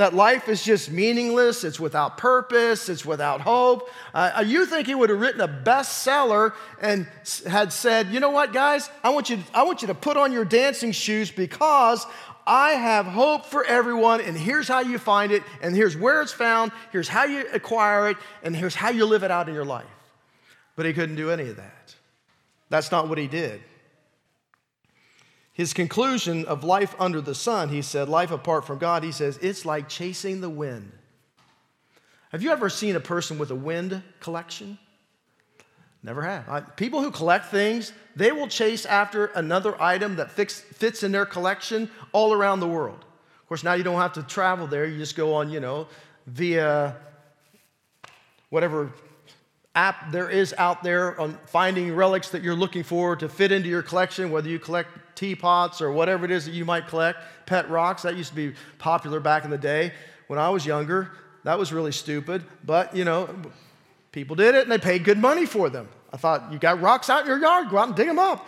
that 0.00 0.14
life 0.14 0.48
is 0.48 0.64
just 0.64 0.90
meaningless, 0.90 1.62
it's 1.62 1.78
without 1.78 2.16
purpose, 2.16 2.88
it's 2.88 3.04
without 3.04 3.42
hope. 3.42 3.90
Uh, 4.14 4.42
you 4.46 4.64
think 4.64 4.86
he 4.86 4.94
would 4.94 5.10
have 5.10 5.20
written 5.20 5.42
a 5.42 5.48
bestseller 5.48 6.54
and 6.80 7.06
had 7.46 7.70
said, 7.70 8.06
you 8.08 8.18
know 8.18 8.30
what, 8.30 8.54
guys, 8.54 8.88
I 9.04 9.10
want, 9.10 9.28
you, 9.28 9.40
I 9.52 9.62
want 9.62 9.82
you 9.82 9.88
to 9.88 9.94
put 9.94 10.16
on 10.16 10.32
your 10.32 10.46
dancing 10.46 10.92
shoes 10.92 11.30
because 11.30 12.06
I 12.50 12.70
have 12.72 13.06
hope 13.06 13.46
for 13.46 13.64
everyone, 13.64 14.20
and 14.20 14.36
here's 14.36 14.66
how 14.66 14.80
you 14.80 14.98
find 14.98 15.30
it, 15.30 15.44
and 15.62 15.72
here's 15.72 15.96
where 15.96 16.20
it's 16.20 16.32
found, 16.32 16.72
here's 16.90 17.06
how 17.06 17.22
you 17.22 17.46
acquire 17.52 18.10
it, 18.10 18.16
and 18.42 18.56
here's 18.56 18.74
how 18.74 18.90
you 18.90 19.06
live 19.06 19.22
it 19.22 19.30
out 19.30 19.48
in 19.48 19.54
your 19.54 19.64
life. 19.64 19.86
But 20.74 20.84
he 20.84 20.92
couldn't 20.92 21.14
do 21.14 21.30
any 21.30 21.48
of 21.48 21.58
that. 21.58 21.94
That's 22.68 22.90
not 22.90 23.08
what 23.08 23.18
he 23.18 23.28
did. 23.28 23.60
His 25.52 25.72
conclusion 25.72 26.44
of 26.44 26.64
life 26.64 26.96
under 26.98 27.20
the 27.20 27.36
sun, 27.36 27.68
he 27.68 27.82
said, 27.82 28.08
life 28.08 28.32
apart 28.32 28.66
from 28.66 28.78
God, 28.78 29.04
he 29.04 29.12
says, 29.12 29.38
it's 29.40 29.64
like 29.64 29.88
chasing 29.88 30.40
the 30.40 30.50
wind. 30.50 30.90
Have 32.32 32.42
you 32.42 32.50
ever 32.50 32.68
seen 32.68 32.96
a 32.96 33.00
person 33.00 33.38
with 33.38 33.52
a 33.52 33.56
wind 33.56 34.02
collection? 34.18 34.76
Never 36.02 36.22
have. 36.22 36.48
I, 36.48 36.60
people 36.60 37.02
who 37.02 37.10
collect 37.10 37.46
things, 37.46 37.92
they 38.16 38.32
will 38.32 38.48
chase 38.48 38.86
after 38.86 39.26
another 39.26 39.80
item 39.80 40.16
that 40.16 40.30
fix, 40.30 40.60
fits 40.60 41.02
in 41.02 41.12
their 41.12 41.26
collection 41.26 41.90
all 42.12 42.32
around 42.32 42.60
the 42.60 42.68
world. 42.68 43.04
Of 43.42 43.46
course, 43.48 43.62
now 43.62 43.74
you 43.74 43.82
don't 43.82 44.00
have 44.00 44.14
to 44.14 44.22
travel 44.22 44.66
there. 44.66 44.86
You 44.86 44.96
just 44.96 45.16
go 45.16 45.34
on, 45.34 45.50
you 45.50 45.60
know, 45.60 45.88
via 46.26 46.96
whatever 48.48 48.92
app 49.74 50.10
there 50.10 50.28
is 50.28 50.54
out 50.58 50.82
there 50.82 51.20
on 51.20 51.38
finding 51.46 51.94
relics 51.94 52.30
that 52.30 52.42
you're 52.42 52.56
looking 52.56 52.82
for 52.82 53.14
to 53.16 53.28
fit 53.28 53.52
into 53.52 53.68
your 53.68 53.82
collection, 53.82 54.30
whether 54.30 54.48
you 54.48 54.58
collect 54.58 54.88
teapots 55.14 55.80
or 55.80 55.92
whatever 55.92 56.24
it 56.24 56.30
is 56.30 56.46
that 56.46 56.52
you 56.52 56.64
might 56.64 56.88
collect, 56.88 57.18
pet 57.46 57.68
rocks. 57.70 58.02
That 58.02 58.16
used 58.16 58.30
to 58.30 58.36
be 58.36 58.54
popular 58.78 59.20
back 59.20 59.44
in 59.44 59.50
the 59.50 59.58
day 59.58 59.92
when 60.28 60.38
I 60.38 60.48
was 60.48 60.64
younger. 60.64 61.12
That 61.44 61.58
was 61.58 61.72
really 61.72 61.92
stupid, 61.92 62.44
but 62.64 62.94
you 62.96 63.04
know, 63.04 63.28
People 64.12 64.36
did 64.36 64.54
it 64.54 64.62
and 64.62 64.72
they 64.72 64.78
paid 64.78 65.04
good 65.04 65.18
money 65.18 65.46
for 65.46 65.70
them. 65.70 65.88
I 66.12 66.16
thought, 66.16 66.52
you 66.52 66.58
got 66.58 66.80
rocks 66.80 67.08
out 67.08 67.22
in 67.22 67.26
your 67.28 67.38
yard, 67.38 67.70
go 67.70 67.78
out 67.78 67.88
and 67.88 67.96
dig 67.96 68.08
them 68.08 68.18
up. 68.18 68.46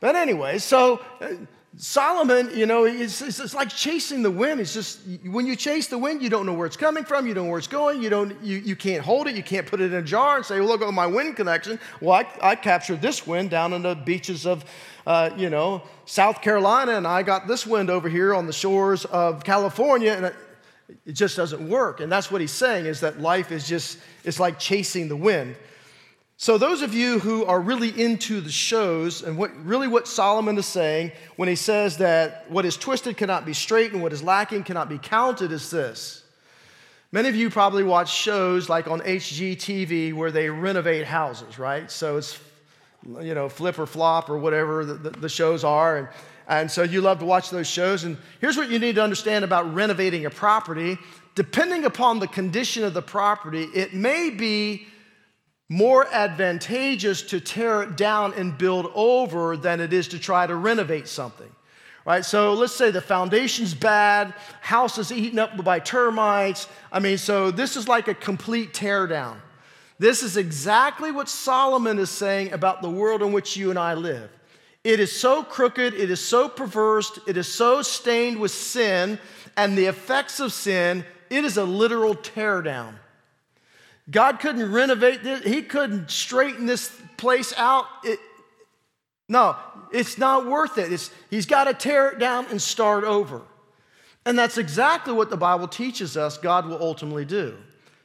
But 0.00 0.16
anyway, 0.16 0.58
so 0.58 1.00
uh, 1.20 1.28
Solomon, 1.76 2.50
you 2.54 2.66
know, 2.66 2.84
it's, 2.84 3.20
it's, 3.20 3.54
like 3.54 3.68
chasing 3.68 4.22
the 4.22 4.30
wind. 4.30 4.60
It's 4.60 4.74
just 4.74 5.00
when 5.24 5.46
you 5.46 5.56
chase 5.56 5.88
the 5.88 5.98
wind, 5.98 6.22
you 6.22 6.28
don't 6.28 6.46
know 6.46 6.52
where 6.52 6.66
it's 6.66 6.76
coming 6.76 7.04
from, 7.04 7.26
you 7.26 7.34
don't 7.34 7.44
know 7.44 7.50
where 7.50 7.58
it's 7.58 7.68
going, 7.68 8.00
you, 8.02 8.10
don't, 8.10 8.40
you, 8.42 8.58
you 8.58 8.76
can't 8.76 9.02
hold 9.02 9.26
it, 9.26 9.34
you 9.34 9.42
can't 9.42 9.66
put 9.66 9.80
it 9.80 9.92
in 9.92 9.94
a 9.94 10.02
jar 10.02 10.36
and 10.36 10.46
say, 10.46 10.60
well, 10.60 10.68
look 10.68 10.82
at 10.82 10.92
my 10.92 11.06
wind 11.06 11.36
connection. 11.36 11.80
Well, 12.00 12.12
I, 12.12 12.50
I 12.50 12.54
captured 12.54 13.02
this 13.02 13.26
wind 13.26 13.50
down 13.50 13.72
on 13.72 13.82
the 13.82 13.94
beaches 13.94 14.46
of, 14.46 14.64
uh, 15.06 15.30
you 15.36 15.50
know, 15.50 15.82
South 16.06 16.42
Carolina, 16.42 16.92
and 16.92 17.06
I 17.06 17.22
got 17.22 17.48
this 17.48 17.66
wind 17.66 17.90
over 17.90 18.08
here 18.08 18.34
on 18.34 18.46
the 18.46 18.52
shores 18.52 19.04
of 19.06 19.42
California, 19.42 20.12
and 20.12 20.32
it 21.06 21.12
just 21.12 21.36
doesn't 21.36 21.68
work. 21.68 22.00
And 22.00 22.10
that's 22.10 22.30
what 22.30 22.40
he's 22.40 22.52
saying 22.52 22.86
is 22.86 23.00
that 23.00 23.20
life 23.20 23.52
is 23.52 23.66
just, 23.66 23.98
it's 24.24 24.40
like 24.40 24.58
chasing 24.58 25.08
the 25.08 25.16
wind. 25.16 25.56
So, 26.36 26.58
those 26.58 26.82
of 26.82 26.92
you 26.92 27.20
who 27.20 27.44
are 27.44 27.60
really 27.60 27.88
into 27.88 28.40
the 28.40 28.50
shows 28.50 29.22
and 29.22 29.38
what, 29.38 29.54
really 29.64 29.86
what 29.86 30.08
Solomon 30.08 30.58
is 30.58 30.66
saying 30.66 31.12
when 31.36 31.48
he 31.48 31.54
says 31.54 31.98
that 31.98 32.50
what 32.50 32.64
is 32.64 32.76
twisted 32.76 33.16
cannot 33.16 33.46
be 33.46 33.52
straightened, 33.52 34.02
what 34.02 34.12
is 34.12 34.22
lacking 34.22 34.64
cannot 34.64 34.88
be 34.88 34.98
counted, 34.98 35.52
is 35.52 35.70
this. 35.70 36.24
Many 37.12 37.28
of 37.28 37.36
you 37.36 37.50
probably 37.50 37.84
watch 37.84 38.12
shows 38.12 38.68
like 38.68 38.88
on 38.88 39.00
HGTV 39.00 40.12
where 40.12 40.32
they 40.32 40.50
renovate 40.50 41.06
houses, 41.06 41.58
right? 41.58 41.88
So, 41.88 42.16
it's 42.16 42.38
you 43.20 43.34
know, 43.34 43.48
flip 43.48 43.78
or 43.78 43.86
flop 43.86 44.28
or 44.28 44.36
whatever 44.36 44.84
the, 44.84 44.94
the, 44.94 45.10
the 45.10 45.28
shows 45.28 45.62
are. 45.62 45.98
And, 45.98 46.08
and 46.48 46.70
so 46.70 46.82
you 46.82 47.00
love 47.00 47.18
to 47.20 47.24
watch 47.24 47.50
those 47.50 47.66
shows. 47.66 48.04
And 48.04 48.16
here's 48.40 48.56
what 48.56 48.70
you 48.70 48.78
need 48.78 48.96
to 48.96 49.02
understand 49.02 49.44
about 49.44 49.72
renovating 49.74 50.26
a 50.26 50.30
property. 50.30 50.98
Depending 51.34 51.84
upon 51.84 52.18
the 52.18 52.28
condition 52.28 52.84
of 52.84 52.94
the 52.94 53.02
property, 53.02 53.64
it 53.74 53.94
may 53.94 54.30
be 54.30 54.86
more 55.68 56.06
advantageous 56.12 57.22
to 57.22 57.40
tear 57.40 57.82
it 57.82 57.96
down 57.96 58.34
and 58.34 58.56
build 58.56 58.90
over 58.94 59.56
than 59.56 59.80
it 59.80 59.92
is 59.92 60.08
to 60.08 60.18
try 60.18 60.46
to 60.46 60.54
renovate 60.54 61.08
something. 61.08 61.50
Right? 62.04 62.24
So 62.24 62.52
let's 62.52 62.74
say 62.74 62.90
the 62.90 63.00
foundation's 63.00 63.72
bad, 63.72 64.34
house 64.60 64.98
is 64.98 65.10
eaten 65.10 65.38
up 65.38 65.64
by 65.64 65.78
termites. 65.78 66.68
I 66.92 67.00
mean, 67.00 67.16
so 67.16 67.50
this 67.50 67.76
is 67.76 67.88
like 67.88 68.08
a 68.08 68.14
complete 68.14 68.74
tear 68.74 69.06
down. 69.06 69.40
This 69.98 70.22
is 70.22 70.36
exactly 70.36 71.10
what 71.10 71.30
Solomon 71.30 71.98
is 71.98 72.10
saying 72.10 72.52
about 72.52 72.82
the 72.82 72.90
world 72.90 73.22
in 73.22 73.32
which 73.32 73.56
you 73.56 73.70
and 73.70 73.78
I 73.78 73.94
live. 73.94 74.30
It 74.84 75.00
is 75.00 75.18
so 75.18 75.42
crooked, 75.42 75.94
it 75.94 76.10
is 76.10 76.24
so 76.24 76.48
perverse, 76.48 77.18
it 77.26 77.38
is 77.38 77.48
so 77.48 77.80
stained 77.80 78.38
with 78.38 78.50
sin 78.50 79.18
and 79.56 79.78
the 79.78 79.86
effects 79.86 80.40
of 80.40 80.52
sin, 80.52 81.04
it 81.30 81.44
is 81.44 81.56
a 81.56 81.64
literal 81.64 82.14
tear 82.14 82.60
down. 82.60 82.98
God 84.10 84.40
couldn't 84.40 84.70
renovate 84.70 85.22
this, 85.22 85.42
He 85.42 85.62
couldn't 85.62 86.10
straighten 86.10 86.66
this 86.66 86.92
place 87.16 87.54
out. 87.56 87.86
It, 88.04 88.18
no, 89.26 89.56
it's 89.90 90.18
not 90.18 90.46
worth 90.46 90.76
it. 90.76 90.92
It's, 90.92 91.10
he's 91.30 91.46
got 91.46 91.64
to 91.64 91.74
tear 91.74 92.10
it 92.10 92.18
down 92.18 92.46
and 92.50 92.60
start 92.60 93.04
over. 93.04 93.40
And 94.26 94.38
that's 94.38 94.58
exactly 94.58 95.14
what 95.14 95.30
the 95.30 95.36
Bible 95.36 95.68
teaches 95.68 96.16
us 96.16 96.36
God 96.36 96.66
will 96.66 96.80
ultimately 96.80 97.24
do. 97.24 97.56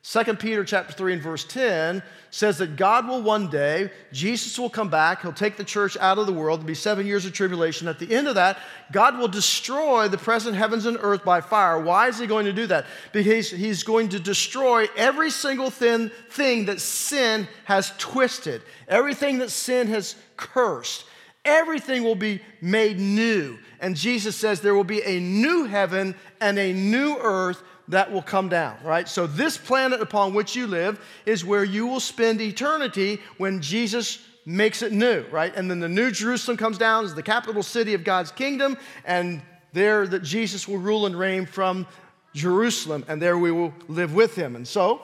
2 0.02 0.24
Peter 0.36 0.64
chapter 0.64 0.94
3 0.94 1.14
and 1.14 1.22
verse 1.22 1.44
10 1.44 2.02
says 2.32 2.58
that 2.60 2.78
God 2.78 3.08
will 3.08 3.22
one 3.22 3.50
day, 3.50 3.92
Jesus 4.14 4.58
will 4.58 4.70
come 4.70 4.90
back, 4.90 5.22
he'll 5.22 5.34
take 5.34 5.58
the 5.58 5.64
church 5.64 5.98
out 5.98 6.18
of 6.18 6.26
the 6.26 6.32
world, 6.32 6.60
there'll 6.60 6.68
be 6.68 6.74
seven 6.74 7.06
years 7.06 7.26
of 7.26 7.34
tribulation. 7.34 7.88
At 7.88 8.00
the 8.00 8.14
end 8.16 8.28
of 8.28 8.36
that, 8.36 8.60
God 8.94 9.18
will 9.18 9.28
destroy 9.28 10.08
the 10.08 10.18
present 10.18 10.56
heavens 10.56 10.86
and 10.86 10.98
earth 11.02 11.26
by 11.26 11.42
fire. 11.42 11.80
Why 11.80 12.08
is 12.08 12.18
he 12.18 12.28
going 12.28 12.46
to 12.46 12.54
do 12.54 12.66
that? 12.68 12.86
Because 13.12 13.52
he's 13.52 13.84
going 13.84 14.10
to 14.10 14.20
destroy 14.20 14.88
every 14.96 15.32
single 15.32 15.70
thing, 15.70 16.12
thing 16.30 16.66
that 16.66 16.80
sin 16.80 17.48
has 17.66 17.92
twisted, 17.98 18.62
everything 18.88 19.40
that 19.40 19.52
sin 19.52 19.88
has 19.88 20.16
cursed. 20.38 21.06
Everything 21.46 22.04
will 22.04 22.16
be 22.16 22.42
made 22.62 23.00
new. 23.00 23.58
And 23.80 23.96
Jesus 23.96 24.36
says 24.36 24.60
there 24.60 24.76
will 24.76 24.84
be 24.84 25.02
a 25.04 25.22
new 25.22 25.64
heaven 25.64 26.14
and 26.42 26.60
a 26.60 26.74
new 26.74 27.18
earth 27.18 27.64
that 27.90 28.12
will 28.12 28.22
come 28.22 28.50
down, 28.50 28.78
right? 28.84 29.08
So, 29.08 29.28
this 29.28 29.58
planet 29.58 30.00
upon 30.00 30.34
which 30.34 30.56
you 30.56 30.68
live 30.68 31.00
is 31.26 31.44
where 31.44 31.64
you 31.64 31.88
will 31.88 32.00
spend 32.00 32.40
eternity 32.40 33.20
when 33.38 33.62
Jesus 33.62 34.20
makes 34.46 34.82
it 34.82 34.92
new, 34.92 35.26
right? 35.32 35.54
And 35.56 35.70
then 35.70 35.80
the 35.80 35.90
new 35.90 36.12
Jerusalem 36.12 36.56
comes 36.56 36.78
down 36.78 37.04
as 37.04 37.14
the 37.14 37.24
capital 37.24 37.64
city 37.64 37.96
of 37.96 38.04
God's 38.04 38.32
kingdom, 38.32 38.78
and 39.06 39.42
there 39.74 40.08
that 40.08 40.24
Jesus 40.24 40.68
will 40.68 40.78
rule 40.78 41.08
and 41.08 41.18
reign 41.18 41.46
from 41.46 41.88
Jerusalem, 42.34 43.06
and 43.08 43.22
there 43.22 43.38
we 43.38 43.52
will 43.52 43.74
live 43.88 44.14
with 44.14 44.36
him. 44.36 44.56
And 44.56 44.68
so, 44.68 45.02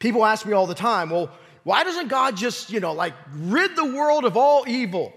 people 0.00 0.24
ask 0.24 0.44
me 0.44 0.52
all 0.52 0.66
the 0.66 0.74
time, 0.74 1.10
well, 1.10 1.30
why 1.62 1.84
doesn't 1.84 2.08
God 2.08 2.36
just, 2.36 2.70
you 2.70 2.80
know, 2.80 2.92
like 2.92 3.14
rid 3.34 3.76
the 3.76 3.84
world 3.84 4.24
of 4.24 4.36
all 4.36 4.64
evil? 4.66 5.12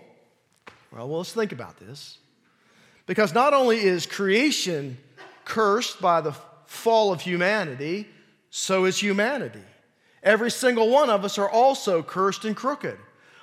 Well, 0.92 1.08
well 1.08 1.18
let's 1.18 1.34
think 1.34 1.52
about 1.52 1.78
this. 1.78 2.20
Because 3.08 3.34
not 3.34 3.54
only 3.54 3.80
is 3.80 4.06
creation 4.06 4.98
cursed 5.46 6.02
by 6.02 6.22
the 6.22 6.34
fall 6.66 7.14
of 7.14 7.22
humanity, 7.22 8.08
so 8.50 8.86
is 8.86 9.02
humanity. 9.02 9.64
Every 10.24 10.52
single 10.52 10.90
one 10.90 11.10
of 11.10 11.24
us 11.24 11.38
are 11.38 11.50
also 11.50 12.02
cursed 12.02 12.46
and 12.46 12.56
crooked. 12.56 12.98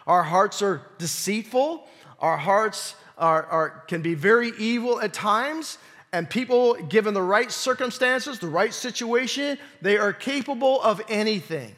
Our 0.07 0.25
hearts 0.25 0.61
are 0.63 0.83
deceitful, 0.99 1.87
our 2.19 2.37
hearts 2.37 2.97
are, 3.17 3.45
are, 3.47 3.71
can 3.87 4.03
be 4.03 4.15
very 4.15 4.53
evil 4.59 5.01
at 5.01 5.13
times, 5.13 5.79
and 6.13 6.29
people, 6.29 6.75
given 6.75 7.15
the 7.15 7.23
right 7.23 7.51
circumstances, 7.51 8.39
the 8.39 8.49
right 8.49 8.75
situation, 8.75 9.59
they 9.81 9.97
are 9.97 10.13
capable 10.13 10.83
of 10.83 11.01
anything. 11.09 11.75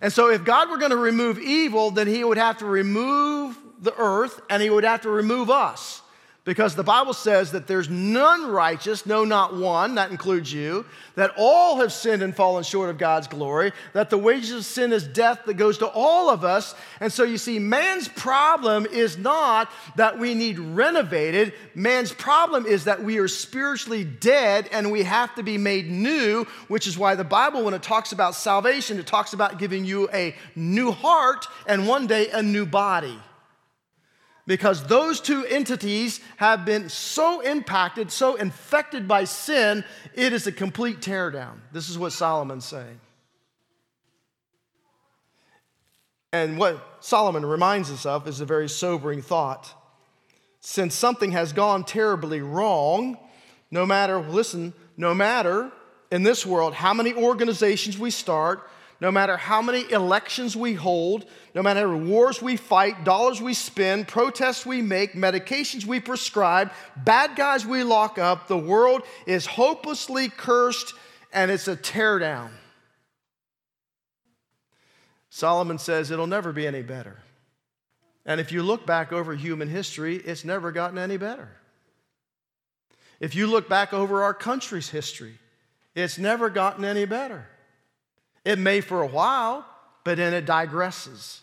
And 0.00 0.12
so, 0.12 0.28
if 0.28 0.44
God 0.44 0.68
were 0.68 0.76
going 0.76 0.90
to 0.90 0.96
remove 0.96 1.38
evil, 1.38 1.90
then 1.90 2.06
He 2.06 2.22
would 2.22 2.36
have 2.36 2.58
to 2.58 2.66
remove 2.66 3.56
the 3.80 3.94
earth 3.96 4.40
and 4.50 4.62
He 4.62 4.68
would 4.68 4.84
have 4.84 5.02
to 5.02 5.10
remove 5.10 5.48
us 5.48 6.02
because 6.46 6.76
the 6.76 6.84
Bible 6.84 7.12
says 7.12 7.50
that 7.50 7.66
there's 7.66 7.90
none 7.90 8.46
righteous, 8.46 9.04
no, 9.04 9.24
not 9.24 9.56
one, 9.56 9.96
that 9.96 10.12
includes 10.12 10.50
you, 10.52 10.86
that 11.16 11.32
all 11.36 11.80
have 11.80 11.92
sinned 11.92 12.22
and 12.22 12.34
fallen 12.34 12.62
short 12.62 12.88
of 12.88 12.98
God's 12.98 13.26
glory, 13.26 13.72
that 13.94 14.10
the 14.10 14.16
wages 14.16 14.52
of 14.52 14.64
sin 14.64 14.92
is 14.92 15.08
death 15.08 15.40
that 15.46 15.54
goes 15.54 15.78
to 15.78 15.88
all 15.88 16.30
of 16.30 16.44
us. 16.44 16.76
And 17.00 17.12
so 17.12 17.24
you 17.24 17.36
see, 17.36 17.58
man's 17.58 18.06
problem 18.06 18.86
is 18.86 19.18
not 19.18 19.68
that 19.96 20.20
we 20.20 20.34
need 20.34 20.60
renovated, 20.60 21.52
man's 21.74 22.12
problem 22.12 22.64
is 22.64 22.84
that 22.84 23.02
we 23.02 23.18
are 23.18 23.28
spiritually 23.28 24.04
dead 24.04 24.68
and 24.70 24.92
we 24.92 25.02
have 25.02 25.34
to 25.34 25.42
be 25.42 25.58
made 25.58 25.90
new, 25.90 26.46
which 26.68 26.86
is 26.86 26.96
why 26.96 27.16
the 27.16 27.24
Bible, 27.24 27.64
when 27.64 27.74
it 27.74 27.82
talks 27.82 28.12
about 28.12 28.36
salvation, 28.36 29.00
it 29.00 29.06
talks 29.08 29.32
about 29.32 29.58
giving 29.58 29.84
you 29.84 30.08
a 30.12 30.32
new 30.54 30.92
heart 30.92 31.44
and 31.66 31.88
one 31.88 32.06
day 32.06 32.30
a 32.30 32.40
new 32.40 32.64
body 32.64 33.18
because 34.46 34.84
those 34.86 35.20
two 35.20 35.44
entities 35.44 36.20
have 36.36 36.64
been 36.64 36.88
so 36.88 37.40
impacted, 37.40 38.10
so 38.10 38.36
infected 38.36 39.08
by 39.08 39.24
sin, 39.24 39.84
it 40.14 40.32
is 40.32 40.46
a 40.46 40.52
complete 40.52 41.00
teardown. 41.00 41.58
This 41.72 41.88
is 41.88 41.98
what 41.98 42.12
Solomon's 42.12 42.64
saying. 42.64 43.00
And 46.32 46.58
what 46.58 46.80
Solomon 47.00 47.44
reminds 47.44 47.90
us 47.90 48.06
of 48.06 48.28
is 48.28 48.40
a 48.40 48.44
very 48.44 48.68
sobering 48.68 49.22
thought. 49.22 49.72
Since 50.60 50.94
something 50.94 51.32
has 51.32 51.52
gone 51.52 51.84
terribly 51.84 52.40
wrong, 52.40 53.18
no 53.70 53.86
matter, 53.86 54.18
listen, 54.18 54.74
no 54.96 55.14
matter 55.14 55.72
in 56.10 56.22
this 56.22 56.46
world 56.46 56.74
how 56.74 56.94
many 56.94 57.14
organizations 57.14 57.98
we 57.98 58.10
start, 58.10 58.68
no 59.00 59.10
matter 59.10 59.36
how 59.36 59.60
many 59.60 59.90
elections 59.92 60.56
we 60.56 60.74
hold, 60.74 61.26
no 61.54 61.62
matter 61.62 61.94
wars 61.96 62.40
we 62.40 62.56
fight, 62.56 63.04
dollars 63.04 63.42
we 63.42 63.52
spend, 63.52 64.08
protests 64.08 64.64
we 64.64 64.80
make, 64.80 65.12
medications 65.12 65.84
we 65.84 66.00
prescribe, 66.00 66.72
bad 66.96 67.36
guys 67.36 67.66
we 67.66 67.82
lock 67.82 68.18
up, 68.18 68.48
the 68.48 68.56
world 68.56 69.02
is 69.26 69.44
hopelessly 69.46 70.28
cursed 70.28 70.94
and 71.32 71.50
it's 71.50 71.68
a 71.68 71.76
teardown. 71.76 72.50
Solomon 75.28 75.78
says 75.78 76.10
it'll 76.10 76.26
never 76.26 76.52
be 76.52 76.66
any 76.66 76.82
better. 76.82 77.18
And 78.24 78.40
if 78.40 78.50
you 78.50 78.62
look 78.62 78.86
back 78.86 79.12
over 79.12 79.34
human 79.34 79.68
history, 79.68 80.16
it's 80.16 80.44
never 80.44 80.72
gotten 80.72 80.96
any 80.96 81.18
better. 81.18 81.50
If 83.20 83.34
you 83.34 83.46
look 83.46 83.68
back 83.68 83.92
over 83.92 84.22
our 84.22 84.34
country's 84.34 84.88
history, 84.88 85.38
it's 85.94 86.18
never 86.18 86.50
gotten 86.50 86.84
any 86.84 87.04
better. 87.04 87.48
It 88.46 88.60
may 88.60 88.80
for 88.80 89.02
a 89.02 89.06
while, 89.06 89.66
but 90.04 90.18
then 90.18 90.32
it 90.32 90.46
digresses. 90.46 91.40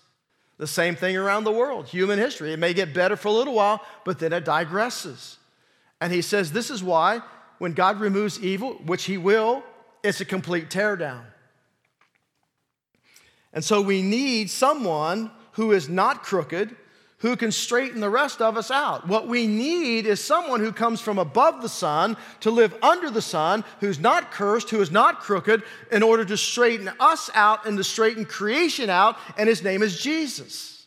The 0.58 0.66
same 0.66 0.96
thing 0.96 1.18
around 1.18 1.44
the 1.44 1.52
world, 1.52 1.86
human 1.86 2.18
history. 2.18 2.54
It 2.54 2.60
may 2.60 2.74
get 2.74 2.94
better 2.94 3.18
for 3.18 3.28
a 3.28 3.32
little 3.32 3.56
while, 3.56 3.82
but 4.06 4.20
then 4.20 4.32
it 4.32 4.46
digresses. 4.46 5.36
And 6.00 6.14
he 6.14 6.22
says 6.22 6.54
this 6.54 6.70
is 6.70 6.82
why 6.82 7.20
when 7.58 7.74
God 7.74 8.00
removes 8.00 8.40
evil, 8.40 8.76
which 8.86 9.04
he 9.04 9.18
will, 9.18 9.64
it's 10.02 10.22
a 10.22 10.26
complete 10.26 10.70
teardown. 10.70 11.26
And 13.52 13.66
so 13.66 13.82
we 13.82 14.02
need 14.02 14.50
someone 14.50 15.30
who 15.54 15.74
is 15.74 15.90
not 15.90 16.24
crooked, 16.24 16.74
who 17.24 17.38
can 17.38 17.54
straighten 17.54 18.02
the 18.02 18.10
rest 18.10 18.42
of 18.42 18.58
us 18.58 18.70
out. 18.70 19.08
What 19.08 19.30
we 19.30 19.48
need 19.48 20.06
is 20.06 20.22
someone 20.22 20.60
who 20.60 20.74
comes 20.74 21.00
from 21.00 21.18
above 21.18 21.62
the 21.62 21.70
sun 21.70 22.18
to 22.42 22.52
live 22.52 22.76
under 22.84 23.10
the 23.10 23.22
sun, 23.22 23.64
who's 23.80 23.98
not 23.98 24.30
cursed, 24.30 24.70
who 24.70 24.82
is 24.82 24.92
not 24.92 25.22
crooked, 25.22 25.64
in 25.90 26.04
order 26.04 26.26
to 26.26 26.36
straighten 26.36 26.92
us 27.00 27.30
out 27.34 27.66
and 27.66 27.78
to 27.78 27.84
straighten 27.84 28.26
creation 28.26 28.90
out, 28.90 29.18
and 29.38 29.48
his 29.48 29.64
name 29.64 29.82
is 29.82 30.02
Jesus. 30.02 30.86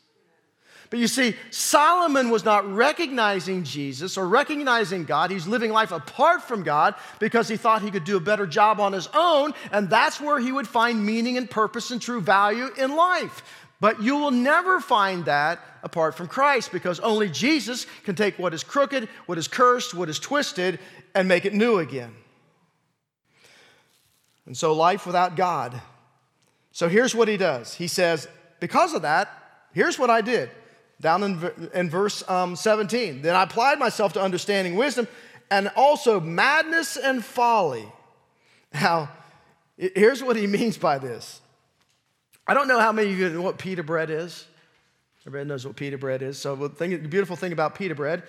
But 0.91 0.99
you 0.99 1.09
see, 1.09 1.35
Solomon 1.51 2.29
was 2.29 2.45
not 2.45 2.71
recognizing 2.71 3.65
Jesus 3.65 4.19
or 4.19 4.29
recognizing 4.29 5.05
God. 5.05 5.31
He's 5.31 5.49
living 5.49 5.73
life 5.73 5.91
apart 5.91 6.43
from 6.43 6.63
God 6.63 6.95
because 7.19 7.49
he 7.49 7.57
thought 7.57 7.81
he 7.81 7.91
could 7.91 8.05
do 8.05 8.19
a 8.19 8.21
better 8.21 8.47
job 8.47 8.79
on 8.79 8.93
his 8.93 9.09
own, 9.15 9.55
and 9.73 9.89
that's 9.89 10.21
where 10.21 10.39
he 10.39 10.53
would 10.53 10.69
find 10.69 11.05
meaning 11.05 11.39
and 11.39 11.51
purpose 11.51 11.91
and 11.91 12.01
true 12.01 12.21
value 12.21 12.69
in 12.79 12.95
life. 12.95 13.43
But 13.81 14.03
you 14.03 14.17
will 14.17 14.31
never 14.31 14.81
find 14.81 15.27
that 15.27 15.61
apart 15.83 16.15
from 16.15 16.29
Christ 16.29 16.73
because 16.73 16.99
only 17.01 17.29
Jesus 17.29 17.87
can 18.05 18.15
take 18.15 18.39
what 18.39 18.55
is 18.55 18.65
crooked, 18.65 19.09
what 19.27 19.37
is 19.39 19.49
cursed, 19.49 19.95
what 19.95 20.09
is 20.09 20.19
twisted, 20.19 20.79
and 21.15 21.29
make 21.29 21.45
it 21.45 21.53
new 21.53 21.79
again. 21.79 22.15
And 24.47 24.57
so, 24.57 24.73
life 24.73 25.07
without 25.07 25.37
God. 25.37 25.81
So, 26.73 26.89
here's 26.89 27.15
what 27.15 27.29
he 27.29 27.37
does 27.37 27.75
He 27.75 27.89
says, 27.89 28.29
Because 28.61 28.95
of 28.95 29.03
that, 29.03 29.29
here's 29.73 29.99
what 29.99 30.09
I 30.11 30.21
did. 30.21 30.51
Down 30.99 31.23
in, 31.23 31.71
in 31.75 31.91
verse 31.91 32.27
um, 32.27 32.57
17. 32.57 33.21
Then 33.21 33.37
I 33.37 33.43
applied 33.43 33.79
myself 33.79 34.15
to 34.15 34.23
understanding 34.23 34.77
wisdom 34.77 35.07
and 35.51 35.71
also 35.77 36.21
madness 36.21 36.97
and 36.97 37.23
folly. 37.23 37.87
Now, 38.73 39.11
here's 39.77 40.23
what 40.23 40.37
he 40.37 40.47
means 40.47 40.79
by 40.79 40.99
this 40.99 41.41
I 42.47 42.55
don't 42.55 42.69
know 42.69 42.81
how 42.81 42.93
many 42.93 43.13
of 43.13 43.19
you 43.19 43.29
know 43.31 43.43
what 43.43 43.59
pita 43.59 43.83
bread 43.83 44.11
is. 44.11 44.47
Everybody 45.27 45.49
knows 45.49 45.67
what 45.67 45.75
pita 45.75 45.99
bread 45.99 46.23
is. 46.23 46.39
So 46.39 46.55
the, 46.55 46.69
thing, 46.69 46.91
the 46.91 47.09
beautiful 47.09 47.35
thing 47.35 47.53
about 47.53 47.75
pita 47.75 47.95
bread 47.95 48.23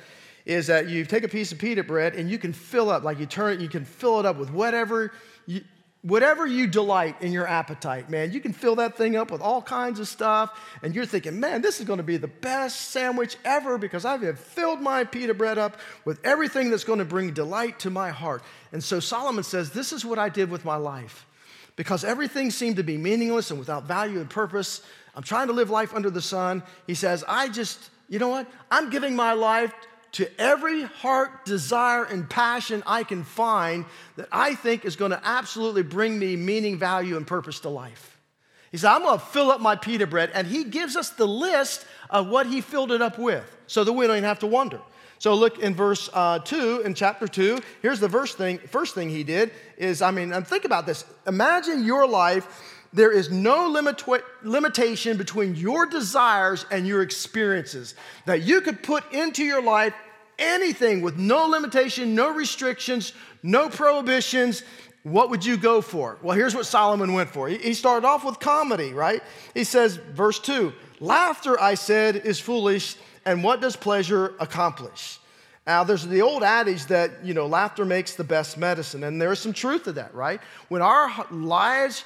is 0.46 0.68
that 0.68 0.90
you 0.90 1.06
take 1.06 1.24
a 1.24 1.28
piece 1.28 1.52
of 1.52 1.60
pita 1.60 1.84
bread 1.84 2.16
and 2.16 2.30
you 2.30 2.40
can 2.40 2.54
fill 2.54 2.90
up, 2.90 3.04
like 3.04 3.20
you 3.20 3.28
turn 3.28 3.54
it, 3.54 3.60
you 3.60 3.70
can 3.70 3.86
fill 3.86 4.20
it 4.20 4.26
up 4.26 4.38
with 4.38 4.52
whatever 4.52 5.12
you, 5.46 5.62
whatever 6.02 6.48
you 6.48 6.66
delight 6.68 7.22
in 7.22 7.34
your 7.34 7.46
appetite, 7.46 8.10
man, 8.10 8.32
you 8.32 8.40
can 8.40 8.54
fill 8.54 8.76
that 8.76 8.98
thing 8.98 9.16
up 9.16 9.30
with 9.30 9.42
all 9.42 9.62
kinds 9.62 10.00
of 10.00 10.08
stuff. 10.08 10.58
And 10.82 10.96
you're 10.96 11.06
thinking, 11.06 11.40
man, 11.40 11.62
this 11.62 11.80
is 11.80 11.86
going 11.86 11.98
to 11.98 12.04
be 12.04 12.18
the 12.18 12.28
best 12.28 12.92
sandwich 12.92 13.38
ever 13.44 13.78
because 13.78 14.06
I 14.06 14.18
have 14.18 14.40
filled 14.40 14.82
my 14.82 15.04
pita 15.04 15.34
bread 15.36 15.58
up 15.60 15.78
with 16.06 16.20
everything 16.24 16.72
that's 16.72 16.86
going 16.86 17.00
to 17.00 17.06
bring 17.06 17.34
delight 17.34 17.80
to 17.80 17.90
my 17.90 18.10
heart. 18.10 18.42
And 18.72 18.84
so 18.84 19.00
Solomon 19.00 19.44
says, 19.44 19.72
This 19.72 19.94
is 19.94 20.04
what 20.04 20.18
I 20.18 20.30
did 20.30 20.50
with 20.50 20.66
my 20.66 20.78
life. 20.78 21.27
Because 21.78 22.04
everything 22.04 22.52
seemed 22.52 22.76
to 22.76 22.84
be 22.84 22.98
meaningless 22.98 23.52
and 23.52 23.60
without 23.60 23.86
value 23.86 24.20
and 24.20 24.30
purpose. 24.30 24.82
I'm 25.16 25.24
trying 25.24 25.48
to 25.48 25.54
live 25.54 25.70
life 25.70 25.94
under 25.94 26.10
the 26.10 26.22
sun. 26.22 26.64
He 26.86 26.96
says, 26.96 27.24
I 27.26 27.48
just, 27.48 27.90
you 28.10 28.20
know 28.20 28.28
what? 28.28 28.48
I'm 28.70 28.90
giving 28.90 29.16
my 29.16 29.32
life 29.34 29.74
to 30.14 30.28
every 30.42 30.84
heart 30.84 31.46
desire 31.46 32.04
and 32.04 32.30
passion 32.30 32.82
I 32.88 33.04
can 33.04 33.24
find 33.24 33.86
that 34.16 34.28
I 34.32 34.56
think 34.56 34.84
is 34.84 34.96
going 34.96 35.12
to 35.12 35.22
absolutely 35.24 35.84
bring 35.84 36.18
me 36.18 36.36
meaning, 36.36 36.80
value, 36.80 37.16
and 37.16 37.26
purpose 37.28 37.60
to 37.62 37.70
life. 37.70 38.18
He 38.72 38.78
said, 38.78 38.92
I'm 38.92 39.04
going 39.04 39.20
to 39.20 39.26
fill 39.26 39.52
up 39.52 39.62
my 39.62 39.76
pita 39.76 40.08
bread. 40.08 40.32
And 40.34 40.48
he 40.48 40.64
gives 40.64 40.96
us 40.96 41.12
the 41.12 41.28
list 41.28 41.86
of 42.10 42.28
what 42.28 42.48
he 42.48 42.62
filled 42.62 42.92
it 42.92 43.02
up 43.02 43.18
with 43.18 43.46
so 43.68 43.84
that 43.84 43.94
we 43.94 44.08
don't 44.08 44.18
even 44.18 44.28
have 44.28 44.40
to 44.40 44.48
wonder. 44.48 44.82
So 45.20 45.34
look 45.34 45.60
in 45.60 45.74
verse 45.74 46.10
uh, 46.14 46.40
2, 46.40 46.82
in 46.82 46.94
chapter 46.94 47.28
2. 47.28 47.60
Here's 47.82 48.00
the 48.00 48.08
verse 48.08 48.36
thing, 48.36 48.60
first 48.60 48.94
thing 48.94 49.10
he 49.10 49.24
did 49.24 49.52
is, 49.78 50.02
I 50.02 50.12
mean, 50.12 50.32
and 50.32 50.46
think 50.46 50.66
about 50.66 50.86
this. 50.86 51.06
Imagine 51.26 51.84
your 51.84 52.08
life 52.08 52.76
there 52.94 53.12
is 53.12 53.30
no 53.30 53.68
limit, 53.68 54.04
limitation 54.44 55.18
between 55.18 55.56
your 55.56 55.86
desires 55.86 56.66
and 56.72 56.88
your 56.88 57.02
experiences. 57.02 57.96
That 58.26 58.44
you 58.44 58.62
could 58.62 58.82
put 58.82 59.12
into 59.14 59.44
your 59.44 59.62
life 59.62 59.94
anything 60.40 61.02
with 61.02 61.18
no 61.18 61.46
limitation, 61.48 62.16
no 62.16 62.34
restrictions, 62.34 63.14
no 63.44 63.70
prohibitions. 63.70 64.64
What 65.04 65.30
would 65.30 65.46
you 65.46 65.58
go 65.58 65.82
for? 65.82 66.18
Well, 66.22 66.36
here's 66.36 66.56
what 66.56 66.66
Solomon 66.66 67.14
went 67.14 67.30
for. 67.30 67.48
He 67.48 67.74
started 67.74 68.06
off 68.06 68.26
with 68.26 68.40
comedy, 68.40 68.94
right? 68.94 69.22
He 69.54 69.64
says, 69.64 69.98
verse 69.98 70.40
2 70.40 70.74
Laughter, 71.00 71.60
I 71.62 71.76
said, 71.76 72.16
is 72.16 72.40
foolish, 72.40 72.96
and 73.28 73.44
what 73.44 73.62
does 73.62 73.76
pleasure 73.76 74.34
accomplish? 74.40 75.20
Now, 75.68 75.84
there's 75.84 76.08
the 76.08 76.22
old 76.22 76.44
adage 76.44 76.86
that, 76.86 77.26
you 77.26 77.34
know, 77.34 77.46
laughter 77.46 77.84
makes 77.84 78.16
the 78.16 78.24
best 78.24 78.58
medicine, 78.58 79.04
and 79.04 79.22
there's 79.22 79.40
some 79.40 79.52
truth 79.52 79.84
to 79.84 79.92
that, 79.94 80.16
right? 80.16 80.40
When 80.70 80.82
our 80.82 81.12
lives 81.30 82.06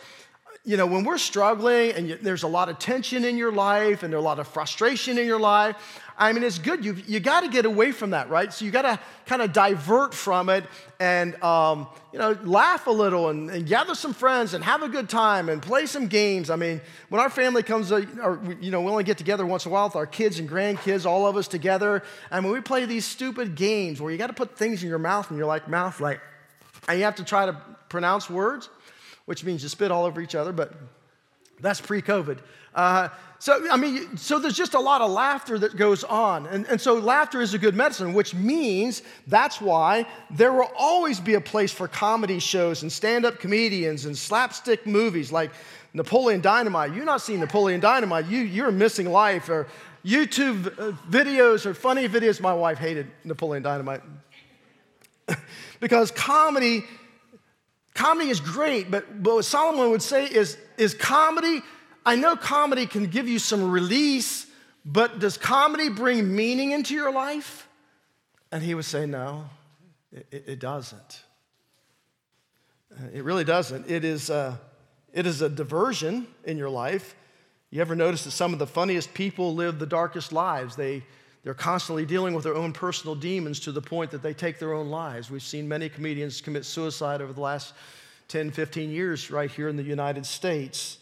you 0.63 0.77
know, 0.77 0.85
when 0.85 1.03
we're 1.03 1.17
struggling 1.17 1.91
and 1.93 2.11
there's 2.21 2.43
a 2.43 2.47
lot 2.47 2.69
of 2.69 2.77
tension 2.77 3.25
in 3.25 3.35
your 3.35 3.51
life 3.51 4.03
and 4.03 4.13
there's 4.13 4.21
a 4.21 4.23
lot 4.23 4.37
of 4.37 4.47
frustration 4.47 5.17
in 5.17 5.25
your 5.25 5.39
life, 5.39 5.75
I 6.21 6.33
mean, 6.33 6.43
it's 6.43 6.59
good. 6.59 6.85
You, 6.85 6.95
you 7.07 7.19
got 7.19 7.41
to 7.41 7.49
get 7.49 7.65
away 7.65 7.91
from 7.91 8.11
that, 8.11 8.29
right? 8.29 8.53
So 8.53 8.63
you 8.63 8.69
got 8.69 8.83
to 8.83 8.99
kind 9.25 9.41
of 9.41 9.53
divert 9.53 10.13
from 10.13 10.49
it 10.49 10.63
and, 10.99 11.35
um, 11.43 11.87
you 12.13 12.19
know, 12.19 12.37
laugh 12.43 12.85
a 12.85 12.91
little 12.91 13.29
and, 13.29 13.49
and, 13.49 13.65
gather 13.65 13.95
some 13.95 14.13
friends 14.13 14.53
and 14.53 14.63
have 14.63 14.83
a 14.83 14.87
good 14.87 15.09
time 15.09 15.49
and 15.49 15.63
play 15.63 15.87
some 15.87 16.05
games. 16.05 16.51
I 16.51 16.57
mean, 16.57 16.79
when 17.09 17.19
our 17.19 17.29
family 17.31 17.63
comes, 17.63 17.91
uh, 17.91 18.05
or, 18.21 18.39
you 18.61 18.69
know, 18.69 18.81
we 18.81 18.91
only 18.91 19.03
get 19.03 19.17
together 19.17 19.47
once 19.47 19.65
in 19.65 19.71
a 19.71 19.73
while 19.73 19.87
with 19.87 19.95
our 19.95 20.05
kids 20.05 20.37
and 20.37 20.47
grandkids, 20.47 21.07
all 21.07 21.25
of 21.25 21.35
us 21.35 21.47
together. 21.47 22.03
And 22.29 22.45
when 22.45 22.53
we 22.53 22.61
play 22.61 22.85
these 22.85 23.05
stupid 23.05 23.55
games 23.55 23.99
where 23.99 24.11
you 24.11 24.19
got 24.19 24.27
to 24.27 24.33
put 24.33 24.55
things 24.55 24.83
in 24.83 24.89
your 24.89 24.99
mouth 24.99 25.27
and 25.31 25.39
you're 25.39 25.47
like, 25.47 25.67
mouth, 25.67 25.99
like, 25.99 26.21
and 26.87 26.99
you 26.99 27.05
have 27.05 27.15
to 27.15 27.23
try 27.23 27.47
to 27.47 27.53
pronounce 27.89 28.29
words 28.29 28.69
which 29.25 29.43
means 29.43 29.63
you 29.63 29.69
spit 29.69 29.91
all 29.91 30.05
over 30.05 30.19
each 30.19 30.35
other, 30.35 30.51
but 30.51 30.73
that's 31.61 31.81
pre 31.81 32.01
COVID. 32.01 32.39
Uh, 32.73 33.09
so, 33.39 33.67
I 33.71 33.75
mean, 33.75 34.17
so 34.17 34.37
there's 34.37 34.55
just 34.55 34.75
a 34.75 34.79
lot 34.79 35.01
of 35.01 35.09
laughter 35.09 35.57
that 35.59 35.75
goes 35.75 36.03
on. 36.03 36.45
And, 36.45 36.65
and 36.67 36.79
so, 36.79 36.93
laughter 36.93 37.41
is 37.41 37.55
a 37.55 37.57
good 37.57 37.75
medicine, 37.75 38.13
which 38.13 38.35
means 38.35 39.01
that's 39.25 39.59
why 39.59 40.05
there 40.29 40.53
will 40.53 40.71
always 40.77 41.19
be 41.19 41.33
a 41.33 41.41
place 41.41 41.71
for 41.71 41.87
comedy 41.87 42.37
shows 42.39 42.83
and 42.83 42.91
stand 42.91 43.25
up 43.25 43.39
comedians 43.39 44.05
and 44.05 44.15
slapstick 44.15 44.85
movies 44.85 45.31
like 45.31 45.51
Napoleon 45.93 46.39
Dynamite. 46.39 46.93
You're 46.93 47.03
not 47.05 47.21
seeing 47.21 47.39
Napoleon 47.39 47.79
Dynamite, 47.79 48.27
you, 48.27 48.41
you're 48.41 48.71
missing 48.71 49.11
life. 49.11 49.49
Or 49.49 49.67
YouTube 50.05 50.67
uh, 50.79 50.95
videos 51.09 51.65
or 51.65 51.73
funny 51.73 52.07
videos. 52.07 52.41
My 52.41 52.53
wife 52.53 52.77
hated 52.77 53.07
Napoleon 53.23 53.63
Dynamite 53.63 54.01
because 55.79 56.11
comedy 56.11 56.83
Comedy 57.93 58.29
is 58.29 58.39
great, 58.39 58.89
but, 58.89 59.21
but 59.21 59.35
what 59.35 59.45
Solomon 59.45 59.91
would 59.91 60.01
say 60.01 60.25
is, 60.25 60.57
is 60.77 60.93
comedy, 60.93 61.61
I 62.05 62.15
know 62.15 62.35
comedy 62.35 62.85
can 62.85 63.07
give 63.07 63.27
you 63.27 63.37
some 63.37 63.69
release, 63.69 64.47
but 64.85 65.19
does 65.19 65.37
comedy 65.37 65.89
bring 65.89 66.33
meaning 66.33 66.71
into 66.71 66.93
your 66.93 67.11
life? 67.11 67.67
And 68.51 68.63
he 68.63 68.73
would 68.75 68.85
say, 68.85 69.05
no, 69.05 69.49
it, 70.11 70.43
it 70.47 70.59
doesn't. 70.59 71.23
Uh, 72.91 73.07
it 73.13 73.23
really 73.23 73.43
doesn't. 73.43 73.89
It 73.89 74.03
is, 74.03 74.29
a, 74.29 74.59
it 75.13 75.25
is 75.25 75.41
a 75.41 75.49
diversion 75.49 76.27
in 76.45 76.57
your 76.57 76.69
life. 76.69 77.15
You 77.69 77.81
ever 77.81 77.95
notice 77.95 78.25
that 78.25 78.31
some 78.31 78.51
of 78.53 78.59
the 78.59 78.67
funniest 78.67 79.13
people 79.13 79.55
live 79.55 79.79
the 79.79 79.85
darkest 79.85 80.33
lives? 80.33 80.75
They, 80.75 81.03
they're 81.43 81.53
constantly 81.53 82.05
dealing 82.05 82.33
with 82.33 82.43
their 82.43 82.55
own 82.55 82.71
personal 82.71 83.15
demons 83.15 83.59
to 83.61 83.71
the 83.71 83.81
point 83.81 84.11
that 84.11 84.21
they 84.21 84.33
take 84.33 84.59
their 84.59 84.73
own 84.73 84.89
lives. 84.89 85.31
We've 85.31 85.41
seen 85.41 85.67
many 85.67 85.89
comedians 85.89 86.39
commit 86.39 86.65
suicide 86.65 87.21
over 87.21 87.33
the 87.33 87.41
last 87.41 87.73
10, 88.27 88.51
15 88.51 88.91
years 88.91 89.31
right 89.31 89.49
here 89.49 89.67
in 89.67 89.75
the 89.75 89.83
United 89.83 90.25
States. 90.25 90.99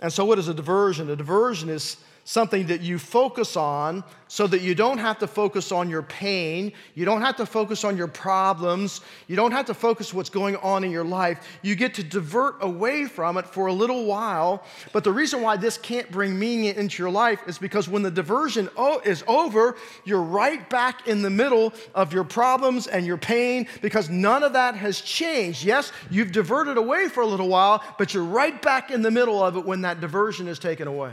And 0.00 0.12
so, 0.12 0.24
what 0.24 0.38
is 0.38 0.48
a 0.48 0.54
diversion? 0.54 1.08
A 1.08 1.16
diversion 1.16 1.68
is 1.68 1.96
something 2.26 2.66
that 2.66 2.80
you 2.80 2.98
focus 2.98 3.56
on 3.56 4.02
so 4.26 4.48
that 4.48 4.60
you 4.60 4.74
don't 4.74 4.98
have 4.98 5.16
to 5.16 5.28
focus 5.28 5.70
on 5.70 5.88
your 5.88 6.02
pain, 6.02 6.72
you 6.96 7.04
don't 7.04 7.22
have 7.22 7.36
to 7.36 7.46
focus 7.46 7.84
on 7.84 7.96
your 7.96 8.08
problems, 8.08 9.00
you 9.28 9.36
don't 9.36 9.52
have 9.52 9.64
to 9.64 9.72
focus 9.72 10.12
what's 10.12 10.28
going 10.28 10.56
on 10.56 10.82
in 10.82 10.90
your 10.90 11.04
life. 11.04 11.46
You 11.62 11.76
get 11.76 11.94
to 11.94 12.02
divert 12.02 12.56
away 12.60 13.04
from 13.04 13.36
it 13.36 13.46
for 13.46 13.68
a 13.68 13.72
little 13.72 14.06
while. 14.06 14.64
But 14.92 15.04
the 15.04 15.12
reason 15.12 15.40
why 15.40 15.56
this 15.56 15.78
can't 15.78 16.10
bring 16.10 16.36
meaning 16.36 16.74
into 16.74 17.00
your 17.00 17.12
life 17.12 17.38
is 17.46 17.58
because 17.58 17.88
when 17.88 18.02
the 18.02 18.10
diversion 18.10 18.68
is 19.04 19.22
over, 19.28 19.76
you're 20.04 20.20
right 20.20 20.68
back 20.68 21.06
in 21.06 21.22
the 21.22 21.30
middle 21.30 21.72
of 21.94 22.12
your 22.12 22.24
problems 22.24 22.88
and 22.88 23.06
your 23.06 23.18
pain 23.18 23.68
because 23.82 24.10
none 24.10 24.42
of 24.42 24.52
that 24.54 24.74
has 24.74 25.00
changed. 25.00 25.64
Yes, 25.64 25.92
you've 26.10 26.32
diverted 26.32 26.76
away 26.76 27.08
for 27.08 27.20
a 27.20 27.26
little 27.26 27.48
while, 27.48 27.84
but 27.98 28.12
you're 28.12 28.24
right 28.24 28.60
back 28.60 28.90
in 28.90 29.02
the 29.02 29.12
middle 29.12 29.40
of 29.40 29.56
it 29.56 29.64
when 29.64 29.82
that 29.82 30.00
diversion 30.00 30.48
is 30.48 30.58
taken 30.58 30.88
away. 30.88 31.12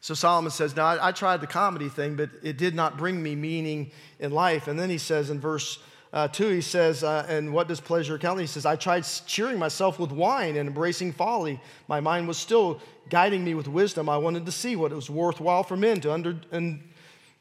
So 0.00 0.14
Solomon 0.14 0.50
says, 0.50 0.76
Now 0.76 0.98
I, 1.00 1.12
tried 1.12 1.40
the 1.40 1.46
comedy 1.46 1.88
thing, 1.88 2.16
but 2.16 2.30
it 2.42 2.56
did 2.56 2.74
not 2.74 2.96
bring 2.96 3.22
me 3.22 3.34
meaning 3.34 3.90
in 4.20 4.30
life. 4.30 4.68
And 4.68 4.78
then 4.78 4.90
he 4.90 4.98
says 4.98 5.30
in 5.30 5.40
verse 5.40 5.78
uh, 6.12 6.28
2, 6.28 6.48
he 6.48 6.60
says, 6.60 7.02
uh, 7.02 7.26
And 7.28 7.52
what 7.52 7.68
does 7.68 7.80
pleasure 7.80 8.16
count? 8.18 8.40
He 8.40 8.46
says, 8.46 8.64
I 8.64 8.76
tried 8.76 9.04
cheering 9.26 9.58
myself 9.58 9.98
with 9.98 10.12
wine 10.12 10.56
and 10.56 10.68
embracing 10.68 11.12
folly. 11.12 11.60
My 11.88 12.00
mind 12.00 12.28
was 12.28 12.38
still 12.38 12.80
guiding 13.10 13.44
me 13.44 13.54
with 13.54 13.68
wisdom. 13.68 14.08
I 14.08 14.16
wanted 14.18 14.46
to 14.46 14.52
see 14.52 14.76
what 14.76 14.92
it 14.92 14.94
was 14.94 15.10
worthwhile 15.10 15.64
for 15.64 15.76
men 15.76 16.00
to, 16.02 16.12
under, 16.12 16.36
and, 16.52 16.82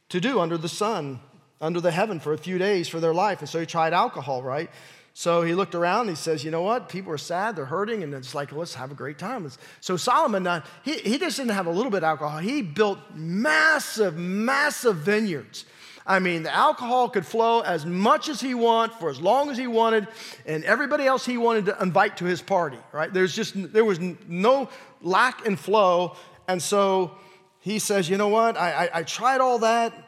to 0.10 0.20
do 0.20 0.40
under 0.40 0.58
the 0.58 0.70
sun, 0.70 1.20
under 1.62 1.80
the 1.80 1.92
heaven 1.92 2.20
for 2.20 2.34
a 2.34 2.38
few 2.38 2.58
days 2.58 2.88
for 2.88 3.00
their 3.00 3.14
life. 3.14 3.40
And 3.40 3.50
so 3.50 3.60
he 3.60 3.66
tried 3.66 3.94
alcohol, 3.94 4.42
right? 4.42 4.70
So 5.18 5.42
he 5.42 5.56
looked 5.56 5.74
around 5.74 6.02
and 6.02 6.10
he 6.12 6.16
says, 6.16 6.44
You 6.44 6.52
know 6.52 6.62
what? 6.62 6.90
People 6.90 7.12
are 7.12 7.18
sad, 7.18 7.56
they're 7.56 7.66
hurting, 7.66 8.04
and 8.04 8.14
it's 8.14 8.36
like, 8.36 8.52
let's 8.52 8.76
have 8.76 8.92
a 8.92 8.94
great 8.94 9.18
time. 9.18 9.50
So 9.82 9.98
Solomon, 9.98 10.46
uh, 10.46 10.64
he, 10.84 11.00
he 11.00 11.18
just 11.18 11.38
didn't 11.38 11.54
have 11.54 11.66
a 11.66 11.72
little 11.72 11.90
bit 11.90 11.98
of 11.98 12.04
alcohol, 12.04 12.38
he 12.38 12.62
built 12.62 13.00
massive, 13.16 14.16
massive 14.16 14.98
vineyards. 14.98 15.66
I 16.06 16.20
mean, 16.20 16.44
the 16.44 16.54
alcohol 16.56 17.10
could 17.10 17.26
flow 17.26 17.62
as 17.62 17.84
much 17.84 18.30
as 18.30 18.40
he 18.40 18.54
wanted 18.54 18.94
for 18.98 19.10
as 19.10 19.20
long 19.20 19.50
as 19.50 19.58
he 19.58 19.66
wanted, 19.66 20.08
and 20.46 20.64
everybody 20.66 21.08
else 21.08 21.26
he 21.26 21.40
wanted 21.40 21.66
to 21.66 21.82
invite 21.82 22.18
to 22.18 22.26
his 22.26 22.40
party, 22.40 22.78
right? 22.92 23.12
There's 23.12 23.36
just, 23.36 23.56
there 23.74 23.86
was 23.86 24.00
no 24.28 24.70
lack 25.02 25.48
in 25.48 25.56
flow. 25.56 26.16
And 26.48 26.62
so 26.62 27.18
he 27.60 27.80
says, 27.80 28.08
you 28.08 28.18
know 28.18 28.30
what? 28.30 28.56
I, 28.56 28.86
I, 28.86 29.00
I 29.00 29.04
tried 29.04 29.42
all 29.42 29.58
that. 29.60 30.07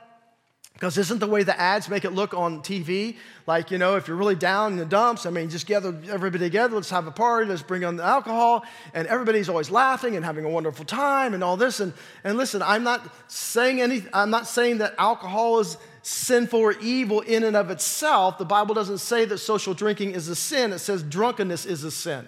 Because 0.79 0.97
isn't 0.97 1.19
the 1.19 1.27
way 1.27 1.43
the 1.43 1.59
ads 1.59 1.89
make 1.89 2.05
it 2.05 2.11
look 2.11 2.33
on 2.33 2.61
TV? 2.61 3.17
Like, 3.45 3.69
you 3.69 3.77
know, 3.77 3.97
if 3.97 4.07
you're 4.07 4.15
really 4.15 4.35
down 4.35 4.71
in 4.71 4.77
the 4.77 4.85
dumps, 4.85 5.25
I 5.25 5.29
mean, 5.29 5.49
just 5.49 5.67
gather 5.67 5.93
everybody 6.09 6.45
together, 6.45 6.73
let's 6.73 6.89
have 6.89 7.05
a 7.05 7.11
party, 7.11 7.49
let's 7.49 7.61
bring 7.61 7.83
on 7.83 7.97
the 7.97 8.03
alcohol, 8.03 8.63
and 8.93 9.05
everybody's 9.09 9.49
always 9.49 9.69
laughing 9.69 10.15
and 10.15 10.23
having 10.23 10.45
a 10.45 10.49
wonderful 10.49 10.85
time 10.85 11.33
and 11.33 11.43
all 11.43 11.57
this. 11.57 11.81
And, 11.81 11.91
and 12.23 12.37
listen, 12.37 12.61
I'm 12.61 12.85
not 12.85 13.13
saying 13.29 13.81
any, 13.81 14.05
I'm 14.13 14.29
not 14.29 14.47
saying 14.47 14.77
that 14.77 14.95
alcohol 14.97 15.59
is 15.59 15.75
sinful 16.01 16.57
or 16.57 16.71
evil 16.79 17.19
in 17.19 17.43
and 17.43 17.57
of 17.57 17.71
itself. 17.71 18.37
The 18.37 18.45
Bible 18.45 18.73
doesn't 18.73 18.99
say 18.99 19.25
that 19.25 19.39
social 19.39 19.73
drinking 19.73 20.11
is 20.11 20.29
a 20.29 20.35
sin, 20.35 20.71
it 20.71 20.79
says 20.79 21.03
drunkenness 21.03 21.65
is 21.65 21.83
a 21.83 21.91
sin. 21.91 22.25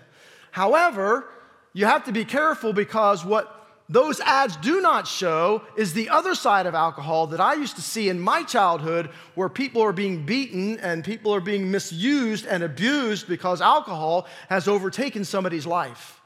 However, 0.51 1.29
you 1.71 1.85
have 1.85 2.03
to 2.03 2.11
be 2.11 2.25
careful 2.25 2.73
because 2.73 3.23
what 3.23 3.60
those 3.91 4.21
ads 4.21 4.55
do 4.55 4.79
not 4.79 5.05
show 5.05 5.63
is 5.75 5.91
the 5.91 6.07
other 6.07 6.33
side 6.33 6.65
of 6.65 6.73
alcohol 6.73 7.27
that 7.27 7.41
I 7.41 7.55
used 7.55 7.75
to 7.75 7.81
see 7.81 8.07
in 8.07 8.21
my 8.21 8.41
childhood 8.41 9.09
where 9.35 9.49
people 9.49 9.81
are 9.81 9.91
being 9.91 10.25
beaten 10.25 10.79
and 10.79 11.03
people 11.03 11.35
are 11.35 11.41
being 11.41 11.69
misused 11.69 12.45
and 12.45 12.63
abused 12.63 13.27
because 13.27 13.59
alcohol 13.59 14.27
has 14.47 14.69
overtaken 14.69 15.25
somebody's 15.25 15.67
life. 15.67 16.21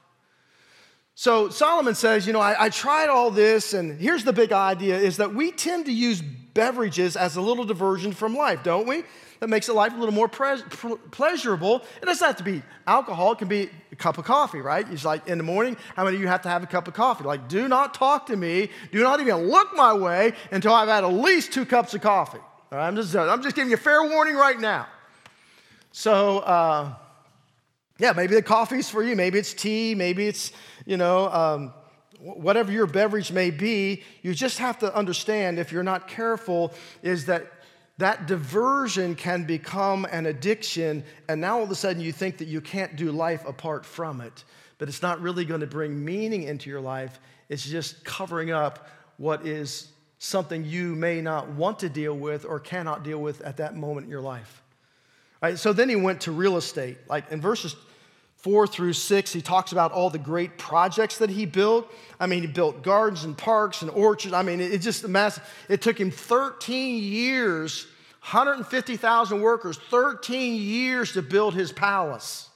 So 1.15 1.49
Solomon 1.49 1.95
says, 1.95 2.27
you 2.27 2.33
know, 2.33 2.39
I, 2.39 2.65
I, 2.65 2.69
tried 2.69 3.07
all 3.07 3.31
this, 3.31 3.73
and 3.73 3.99
here's 3.99 4.25
the 4.25 4.33
big 4.33 4.51
idea 4.51 4.97
is 4.97 5.17
that 5.17 5.33
we 5.33 5.51
tend 5.51 5.85
to 5.85 5.91
use 5.93 6.21
beverages 6.21 7.15
as 7.15 7.35
a 7.37 7.41
little 7.41 7.63
diversion 7.63 8.11
from 8.11 8.35
life, 8.35 8.63
don't 8.63 8.85
we? 8.85 9.03
That 9.39 9.47
makes 9.47 9.69
life 9.69 9.93
a 9.93 9.97
little 9.97 10.13
more 10.13 10.27
pre- 10.27 10.61
pleasurable. 11.11 11.83
It 12.01 12.05
doesn't 12.05 12.25
have 12.25 12.35
to 12.37 12.43
be 12.43 12.61
alcohol, 12.85 13.31
it 13.31 13.39
can 13.39 13.47
be 13.47 13.69
a 13.95 14.01
cup 14.03 14.17
of 14.17 14.25
coffee, 14.25 14.59
right? 14.59 14.87
He's 14.87 15.05
like 15.05 15.27
in 15.27 15.37
the 15.37 15.43
morning, 15.43 15.77
how 15.95 16.03
many 16.03 16.17
of 16.17 16.21
you 16.21 16.27
have 16.27 16.41
to 16.41 16.49
have 16.49 16.63
a 16.63 16.67
cup 16.67 16.87
of 16.87 16.93
coffee? 16.93 17.23
Like, 17.23 17.47
do 17.47 17.67
not 17.67 17.93
talk 17.93 18.27
to 18.27 18.35
me, 18.35 18.69
do 18.91 19.01
not 19.01 19.19
even 19.19 19.47
look 19.49 19.75
my 19.75 19.93
way 19.93 20.33
until 20.51 20.73
I've 20.73 20.89
had 20.89 21.03
at 21.03 21.13
least 21.13 21.53
two 21.53 21.65
cups 21.65 21.93
of 21.93 22.01
coffee. 22.01 22.39
All 22.71 22.77
right, 22.77 22.87
I'm, 22.87 22.95
just, 22.95 23.15
I'm 23.15 23.41
just 23.41 23.55
giving 23.55 23.69
you 23.69 23.75
a 23.75 23.79
fair 23.79 24.03
warning 24.03 24.35
right 24.35 24.59
now. 24.59 24.87
So, 25.91 26.39
uh, 26.39 26.93
yeah, 27.97 28.11
maybe 28.11 28.35
the 28.35 28.41
coffee's 28.41 28.89
for 28.89 29.01
you. 29.01 29.15
Maybe 29.15 29.39
it's 29.39 29.53
tea. 29.53 29.95
Maybe 29.95 30.27
it's, 30.27 30.51
you 30.85 30.97
know, 30.97 31.29
um, 31.29 31.73
whatever 32.19 32.71
your 32.71 32.87
beverage 32.87 33.31
may 33.31 33.49
be. 33.49 34.03
You 34.21 34.33
just 34.33 34.57
have 34.57 34.79
to 34.79 34.93
understand, 34.93 35.57
if 35.57 35.71
you're 35.71 35.83
not 35.83 36.09
careful, 36.09 36.73
is 37.01 37.27
that 37.27 37.54
that 37.97 38.27
diversion 38.27 39.15
can 39.15 39.45
become 39.45 40.05
an 40.11 40.25
addiction. 40.25 41.03
And 41.29 41.39
now 41.39 41.57
all 41.57 41.63
of 41.63 41.71
a 41.71 41.75
sudden 41.75 42.01
you 42.01 42.11
think 42.11 42.37
that 42.39 42.47
you 42.47 42.61
can't 42.61 42.95
do 42.95 43.11
life 43.11 43.45
apart 43.45 43.85
from 43.85 44.21
it. 44.21 44.43
But 44.77 44.89
it's 44.89 45.01
not 45.01 45.21
really 45.21 45.45
going 45.45 45.61
to 45.61 45.67
bring 45.67 46.03
meaning 46.03 46.43
into 46.43 46.69
your 46.69 46.81
life. 46.81 47.19
It's 47.47 47.65
just 47.65 48.03
covering 48.03 48.51
up 48.51 48.89
what 49.17 49.45
is 49.45 49.89
something 50.19 50.65
you 50.65 50.95
may 50.95 51.21
not 51.21 51.49
want 51.49 51.79
to 51.79 51.89
deal 51.89 52.15
with 52.15 52.45
or 52.45 52.59
cannot 52.59 53.03
deal 53.03 53.19
with 53.19 53.41
at 53.41 53.57
that 53.57 53.75
moment 53.75 54.05
in 54.05 54.11
your 54.11 54.21
life. 54.21 54.61
Right, 55.41 55.57
so 55.59 55.73
then 55.73 55.89
he 55.89 55.95
went 55.95 56.21
to 56.21 56.31
real 56.31 56.57
estate. 56.57 56.97
Like 57.07 57.31
in 57.31 57.39
verses 57.39 57.75
four 58.45 58.67
through 58.67 58.93
six, 58.93 59.33
he 59.33 59.41
talks 59.41 59.71
about 59.71 59.91
all 59.91 60.11
the 60.11 60.19
great 60.19 60.55
projects 60.55 61.17
that 61.17 61.31
he 61.31 61.47
built. 61.47 61.91
I 62.19 62.27
mean, 62.27 62.41
he 62.41 62.47
built 62.47 62.83
gardens 62.83 63.23
and 63.23 63.35
parks 63.35 63.81
and 63.81 63.89
orchards. 63.89 64.35
I 64.35 64.43
mean, 64.43 64.61
it, 64.61 64.77
just 64.81 65.03
a 65.03 65.07
massive. 65.07 65.41
It 65.67 65.81
took 65.81 65.99
him 65.99 66.11
13 66.11 67.01
years, 67.01 67.87
150,000 68.21 69.41
workers, 69.41 69.79
13 69.89 70.61
years 70.61 71.13
to 71.13 71.23
build 71.23 71.55
his 71.55 71.71
palace. 71.71 72.51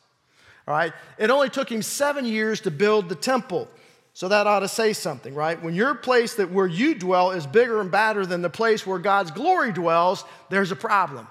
All 0.68 0.76
right. 0.76 0.94
It 1.18 1.32
only 1.32 1.50
took 1.50 1.72
him 1.72 1.82
seven 1.82 2.24
years 2.24 2.62
to 2.62 2.70
build 2.70 3.10
the 3.10 3.16
temple. 3.16 3.68
So 4.14 4.28
that 4.28 4.46
ought 4.46 4.60
to 4.60 4.68
say 4.68 4.94
something, 4.94 5.34
right? 5.34 5.60
When 5.60 5.74
your 5.74 5.96
place 5.96 6.36
that 6.36 6.52
where 6.52 6.68
you 6.68 6.94
dwell 6.94 7.32
is 7.32 7.48
bigger 7.48 7.82
and 7.82 7.90
badder 7.90 8.28
than 8.28 8.44
the 8.44 8.50
place 8.52 8.86
where 8.86 9.00
God's 9.00 9.32
glory 9.32 9.72
dwells, 9.72 10.24
there's 10.52 10.72
a 10.72 10.76
problem. 10.76 11.28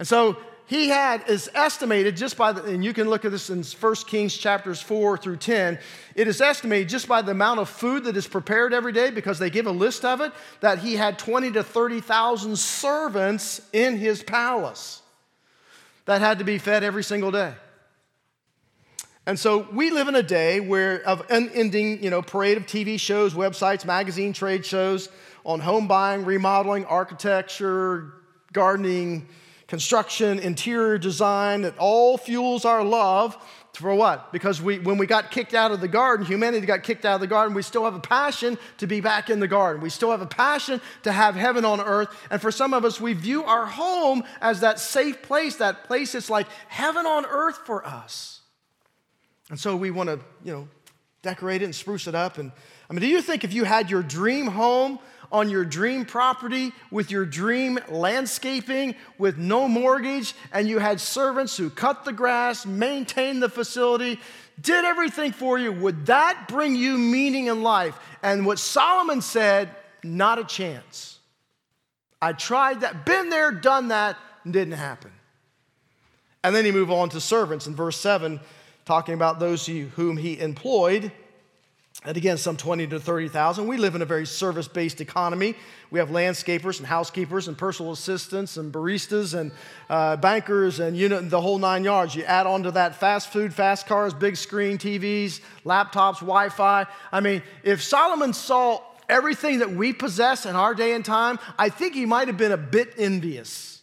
And 0.00 0.08
so 0.08 0.36
he 0.68 0.90
had 0.90 1.26
is 1.28 1.50
estimated 1.54 2.14
just 2.14 2.36
by 2.36 2.52
the, 2.52 2.62
and 2.64 2.84
you 2.84 2.92
can 2.92 3.08
look 3.08 3.24
at 3.24 3.30
this 3.30 3.48
in 3.48 3.62
1 3.62 3.94
Kings 4.06 4.36
chapters 4.36 4.82
4 4.82 5.16
through 5.16 5.38
10. 5.38 5.78
It 6.14 6.28
is 6.28 6.42
estimated 6.42 6.90
just 6.90 7.08
by 7.08 7.22
the 7.22 7.32
amount 7.32 7.60
of 7.60 7.70
food 7.70 8.04
that 8.04 8.18
is 8.18 8.28
prepared 8.28 8.74
every 8.74 8.92
day, 8.92 9.10
because 9.10 9.38
they 9.38 9.48
give 9.48 9.66
a 9.66 9.70
list 9.72 10.04
of 10.04 10.20
it, 10.20 10.30
that 10.60 10.80
he 10.80 10.94
had 10.94 11.18
20 11.18 11.52
to 11.52 11.62
30,000 11.62 12.58
servants 12.58 13.62
in 13.72 13.96
his 13.96 14.22
palace 14.22 15.00
that 16.04 16.20
had 16.20 16.38
to 16.38 16.44
be 16.44 16.58
fed 16.58 16.84
every 16.84 17.02
single 17.02 17.30
day. 17.30 17.54
And 19.24 19.38
so 19.38 19.66
we 19.72 19.90
live 19.90 20.08
in 20.08 20.16
a 20.16 20.22
day 20.22 20.60
where 20.60 21.00
of 21.06 21.24
unending, 21.30 22.02
you 22.02 22.10
know, 22.10 22.20
parade 22.20 22.58
of 22.58 22.66
TV 22.66 23.00
shows, 23.00 23.32
websites, 23.32 23.86
magazine 23.86 24.34
trade 24.34 24.66
shows 24.66 25.08
on 25.44 25.60
home 25.60 25.88
buying, 25.88 26.26
remodeling, 26.26 26.84
architecture, 26.84 28.12
gardening, 28.52 29.28
construction, 29.68 30.38
interior 30.38 30.98
design, 30.98 31.62
that 31.62 31.78
all 31.78 32.18
fuels 32.18 32.64
our 32.64 32.82
love 32.82 33.36
for 33.74 33.94
what? 33.94 34.32
Because 34.32 34.60
we, 34.60 34.78
when 34.80 34.98
we 34.98 35.06
got 35.06 35.30
kicked 35.30 35.54
out 35.54 35.70
of 35.70 35.80
the 35.80 35.88
garden, 35.88 36.26
humanity 36.26 36.66
got 36.66 36.82
kicked 36.82 37.04
out 37.04 37.14
of 37.14 37.20
the 37.20 37.26
garden, 37.26 37.54
we 37.54 37.62
still 37.62 37.84
have 37.84 37.94
a 37.94 38.00
passion 38.00 38.58
to 38.78 38.86
be 38.86 39.00
back 39.00 39.30
in 39.30 39.38
the 39.38 39.46
garden. 39.46 39.80
We 39.80 39.90
still 39.90 40.10
have 40.10 40.20
a 40.20 40.26
passion 40.26 40.80
to 41.04 41.12
have 41.12 41.36
heaven 41.36 41.64
on 41.64 41.80
earth. 41.80 42.08
And 42.30 42.40
for 42.40 42.50
some 42.50 42.74
of 42.74 42.84
us, 42.84 43.00
we 43.00 43.12
view 43.12 43.44
our 43.44 43.66
home 43.66 44.24
as 44.40 44.60
that 44.60 44.80
safe 44.80 45.22
place, 45.22 45.56
that 45.56 45.84
place 45.84 46.12
that's 46.12 46.28
like 46.28 46.48
heaven 46.68 47.06
on 47.06 47.24
earth 47.26 47.58
for 47.64 47.86
us. 47.86 48.40
And 49.50 49.60
so 49.60 49.76
we 49.76 49.90
want 49.90 50.08
to, 50.08 50.18
you 50.44 50.52
know, 50.52 50.68
decorate 51.22 51.62
it 51.62 51.66
and 51.66 51.74
spruce 51.74 52.06
it 52.06 52.14
up. 52.14 52.38
And 52.38 52.50
I 52.90 52.92
mean, 52.92 53.00
do 53.00 53.06
you 53.06 53.22
think 53.22 53.44
if 53.44 53.52
you 53.52 53.64
had 53.64 53.90
your 53.90 54.02
dream 54.02 54.46
home 54.46 54.98
on 55.30 55.50
your 55.50 55.64
dream 55.64 56.04
property 56.04 56.72
with 56.90 57.10
your 57.10 57.26
dream 57.26 57.78
landscaping 57.88 58.94
with 59.18 59.36
no 59.38 59.68
mortgage, 59.68 60.34
and 60.52 60.68
you 60.68 60.78
had 60.78 61.00
servants 61.00 61.56
who 61.56 61.70
cut 61.70 62.04
the 62.04 62.12
grass, 62.12 62.64
maintained 62.64 63.42
the 63.42 63.48
facility, 63.48 64.18
did 64.60 64.84
everything 64.84 65.32
for 65.32 65.58
you, 65.58 65.70
would 65.70 66.06
that 66.06 66.46
bring 66.48 66.74
you 66.74 66.98
meaning 66.98 67.46
in 67.46 67.62
life? 67.62 67.98
And 68.22 68.44
what 68.44 68.58
Solomon 68.58 69.20
said, 69.20 69.70
not 70.02 70.38
a 70.38 70.44
chance. 70.44 71.18
I 72.20 72.32
tried 72.32 72.80
that, 72.80 73.06
been 73.06 73.28
there, 73.28 73.52
done 73.52 73.88
that, 73.88 74.16
didn't 74.44 74.72
happen. 74.72 75.12
And 76.42 76.54
then 76.54 76.64
he 76.64 76.72
moved 76.72 76.90
on 76.90 77.10
to 77.10 77.20
servants 77.20 77.66
in 77.66 77.76
verse 77.76 77.96
7, 77.98 78.40
talking 78.84 79.14
about 79.14 79.38
those 79.38 79.66
whom 79.66 80.16
he 80.16 80.38
employed. 80.40 81.12
And 82.04 82.16
again, 82.16 82.36
some 82.36 82.56
20 82.56 82.86
to 82.88 83.00
30,000. 83.00 83.66
We 83.66 83.76
live 83.76 83.96
in 83.96 84.02
a 84.02 84.06
very 84.06 84.24
service 84.24 84.68
based 84.68 85.00
economy. 85.00 85.56
We 85.90 85.98
have 85.98 86.10
landscapers 86.10 86.78
and 86.78 86.86
housekeepers 86.86 87.48
and 87.48 87.58
personal 87.58 87.90
assistants 87.92 88.56
and 88.56 88.72
baristas 88.72 89.38
and 89.38 89.50
uh, 89.90 90.16
bankers 90.16 90.78
and 90.78 90.96
you 90.96 91.08
know, 91.08 91.20
the 91.20 91.40
whole 91.40 91.58
nine 91.58 91.82
yards. 91.82 92.14
You 92.14 92.22
add 92.22 92.46
on 92.46 92.62
to 92.62 92.70
that 92.72 92.94
fast 92.94 93.32
food, 93.32 93.52
fast 93.52 93.86
cars, 93.86 94.14
big 94.14 94.36
screen 94.36 94.78
TVs, 94.78 95.40
laptops, 95.64 96.20
Wi 96.20 96.50
Fi. 96.50 96.86
I 97.10 97.20
mean, 97.20 97.42
if 97.64 97.82
Solomon 97.82 98.32
saw 98.32 98.80
everything 99.08 99.58
that 99.58 99.70
we 99.70 99.92
possess 99.92 100.46
in 100.46 100.54
our 100.54 100.74
day 100.74 100.92
and 100.92 101.04
time, 101.04 101.38
I 101.58 101.68
think 101.68 101.94
he 101.94 102.06
might 102.06 102.28
have 102.28 102.36
been 102.36 102.52
a 102.52 102.58
bit 102.58 102.94
envious. 102.96 103.82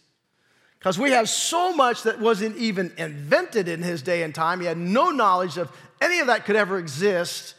Because 0.78 0.98
we 0.98 1.10
have 1.10 1.28
so 1.28 1.74
much 1.74 2.04
that 2.04 2.20
wasn't 2.20 2.56
even 2.56 2.92
invented 2.96 3.66
in 3.66 3.82
his 3.82 4.02
day 4.02 4.22
and 4.22 4.32
time. 4.32 4.60
He 4.60 4.66
had 4.66 4.78
no 4.78 5.10
knowledge 5.10 5.58
of 5.58 5.70
any 6.00 6.20
of 6.20 6.28
that 6.28 6.44
could 6.44 6.54
ever 6.54 6.78
exist. 6.78 7.55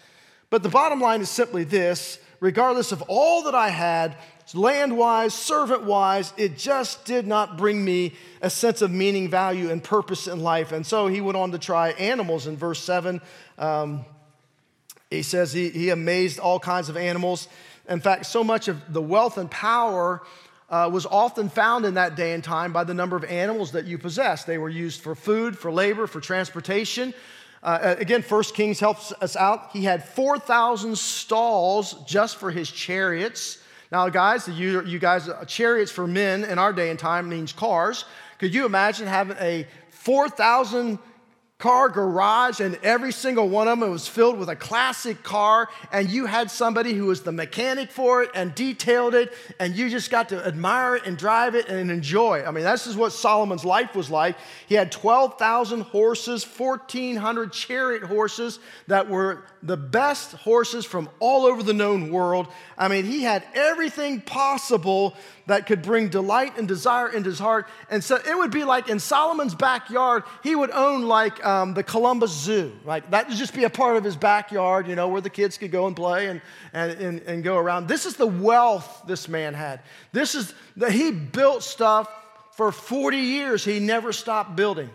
But 0.50 0.64
the 0.64 0.70
bottom 0.70 1.02
line 1.02 1.22
is 1.22 1.30
simply 1.30 1.64
this 1.64 2.20
regardless 2.40 2.92
of 2.92 3.02
all 3.08 3.44
that 3.44 3.56
I 3.56 3.70
had, 3.70 4.16
land 4.54 4.98
wise, 4.98 5.34
servant 5.34 5.84
wise, 5.84 6.34
it 6.38 6.58
just 6.58 7.04
did 7.06 7.28
not 7.28 7.58
bring 7.58 7.84
me 7.84 8.14
a 8.42 8.50
sense 8.50 8.82
of 8.82 8.92
meaning, 8.92 9.30
value, 9.30 9.72
and 9.72 9.84
purpose 9.84 10.28
in 10.28 10.40
life. 10.40 10.72
And 10.72 10.86
so 10.86 11.08
he 11.08 11.20
went 11.20 11.38
on 11.38 11.52
to 11.52 11.58
try 11.58 11.90
animals 11.92 12.48
in 12.48 12.56
verse 12.56 12.82
7. 12.84 13.22
Um, 13.58 14.06
he 15.10 15.24
says 15.24 15.52
he, 15.52 15.70
he 15.70 15.90
amazed 15.90 16.40
all 16.40 16.60
kinds 16.60 16.90
of 16.90 16.98
animals. 16.98 17.48
In 17.90 18.00
fact, 18.00 18.26
so 18.26 18.44
much 18.44 18.68
of 18.68 18.94
the 18.94 19.02
wealth 19.02 19.38
and 19.38 19.50
power 19.50 20.22
uh, 20.70 20.90
was 20.92 21.06
often 21.06 21.50
found 21.50 21.86
in 21.86 21.94
that 21.94 22.16
day 22.16 22.34
and 22.34 22.44
time 22.44 22.74
by 22.74 22.84
the 22.84 22.94
number 22.94 23.16
of 23.16 23.24
animals 23.24 23.72
that 23.72 23.86
you 23.86 23.98
possess. 23.98 24.44
They 24.44 24.58
were 24.58 24.70
used 24.70 25.02
for 25.02 25.16
food, 25.16 25.58
for 25.58 25.72
labor, 25.72 26.08
for 26.08 26.20
transportation. 26.20 27.14
Uh, 27.64 27.96
again, 27.98 28.22
First 28.22 28.54
Kings 28.54 28.80
helps 28.80 29.12
us 29.14 29.36
out. 29.36 29.72
He 29.72 29.84
had 29.84 30.04
4,000 30.04 30.98
stalls 30.98 31.94
just 32.06 32.38
for 32.38 32.52
his 32.52 32.70
chariots. 32.70 33.60
Now, 33.92 34.10
guys, 34.10 34.48
you, 34.48 34.84
you 34.84 35.00
guys, 35.00 35.30
uh, 35.30 35.44
chariots 35.46 35.92
for 35.92 36.08
men 36.08 36.44
in 36.44 36.60
our 36.60 36.74
day 36.74 36.90
and 36.90 37.00
time 37.00 37.30
means 37.30 37.54
cars. 37.54 38.06
Could 38.38 38.54
you 38.54 38.66
imagine 38.66 39.08
having 39.08 39.38
a 39.40 39.66
4,000 39.90 41.00
car 41.60 41.90
garage, 41.90 42.60
and 42.60 42.78
every 42.84 43.12
single 43.12 43.50
one 43.50 43.68
of 43.68 43.80
them 43.80 43.90
was 43.90 44.08
filled 44.08 44.38
with 44.38 44.48
a 44.48 44.56
classic 44.56 45.24
car, 45.24 45.68
and 45.92 46.08
you 46.08 46.28
had 46.28 46.52
somebody 46.52 46.94
who 46.94 47.06
was 47.06 47.24
the 47.24 47.32
mechanic 47.32 47.90
for 47.90 48.22
it 48.22 48.30
and 48.36 48.54
detailed 48.54 49.16
it, 49.16 49.34
and 49.60 49.76
you 49.76 49.90
just 49.90 50.12
got 50.12 50.30
to 50.30 50.46
admire 50.46 50.98
it 50.98 51.08
and 51.08 51.18
drive 51.18 51.56
it 51.56 51.68
and 51.68 51.90
enjoy. 51.90 52.44
I 52.46 52.52
mean, 52.52 52.64
this 52.64 52.86
is 52.86 52.96
what 52.96 53.12
Solomon's 53.12 53.66
life 53.66 53.96
was 53.96 54.12
like. 54.12 54.38
He 54.68 54.76
had 54.76 54.92
12,000 54.92 55.82
horses, 55.82 56.46
1,400 56.46 57.52
chariot 57.52 58.04
horses 58.04 58.60
that 58.86 59.10
were 59.10 59.44
the 59.64 59.78
best 59.78 60.34
horses 60.34 60.86
from 60.86 61.10
all 61.20 61.46
over 61.46 61.64
the 61.64 61.74
known 61.74 62.12
world. 62.12 62.48
I 62.78 62.88
mean, 62.88 63.06
he 63.06 63.24
had 63.24 63.44
everything 63.56 64.22
possible 64.22 65.16
that 65.48 65.66
could 65.66 65.82
bring 65.82 66.10
delight 66.10 66.58
and 66.58 66.68
desire 66.68 67.10
into 67.10 67.30
his 67.30 67.40
heart. 67.40 67.68
And 67.90 68.04
so 68.04 68.18
it 68.18 68.38
would 68.38 68.52
be 68.52 68.64
like 68.64 68.90
in 68.90 69.00
Solomon's 69.00 69.56
backyard, 69.56 70.24
he 70.44 70.56
would 70.56 70.72
own 70.72 71.04
like 71.04 71.44
um, 71.48 71.74
the 71.74 71.84
Columbus 71.84 72.32
Zoo. 72.32 72.74
Like 72.84 73.10
that 73.12 73.30
would 73.30 73.38
just 73.38 73.54
be 73.54 73.64
a 73.64 73.70
part 73.70 73.96
of 73.96 74.04
his 74.04 74.18
backyard, 74.18 74.88
you 74.88 74.96
know, 74.96 75.08
where 75.08 75.22
the 75.22 75.30
kids 75.30 75.58
could 75.58 75.72
go 75.72 75.88
and 75.88 75.96
play 75.96 76.28
and, 76.28 76.42
and, 76.74 76.92
and, 77.00 77.22
and 77.22 77.44
go 77.44 77.58
around. 77.58 77.88
This 77.88 78.06
is 78.06 78.18
the 78.18 78.28
wealth 78.28 79.04
this 79.08 79.30
man 79.30 79.54
had. 79.54 79.80
This 80.12 80.36
is 80.36 80.54
that 80.76 80.92
he 80.92 81.12
built 81.12 81.64
stuff 81.64 82.10
for 82.52 82.72
40 82.72 83.18
years. 83.18 83.64
He 83.64 83.80
never 83.80 84.12
stopped 84.12 84.56
building 84.56 84.90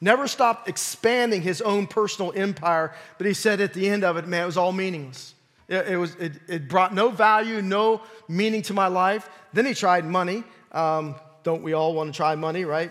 never 0.00 0.26
stopped 0.26 0.68
expanding 0.68 1.40
his 1.40 1.62
own 1.62 1.86
personal 1.86 2.32
empire, 2.34 2.92
but 3.18 3.26
he 3.26 3.32
said 3.32 3.60
at 3.60 3.72
the 3.72 3.88
end 3.88 4.02
of 4.02 4.16
it, 4.16 4.26
man, 4.26 4.42
it 4.42 4.46
was 4.46 4.56
all 4.56 4.72
meaningless. 4.72 5.32
It, 5.68 5.86
it 5.90 5.96
was, 5.96 6.16
it, 6.16 6.32
it, 6.48 6.68
brought 6.68 6.92
no 6.92 7.08
value, 7.08 7.62
no 7.62 8.02
meaning 8.28 8.62
to 8.62 8.74
my 8.74 8.88
life. 8.88 9.30
Then 9.52 9.64
he 9.64 9.74
tried 9.74 10.04
money. 10.04 10.42
Um, 10.72 11.14
don't 11.44 11.62
we 11.62 11.72
all 11.72 11.94
want 11.94 12.12
to 12.12 12.16
try 12.16 12.34
money, 12.34 12.64
right? 12.64 12.90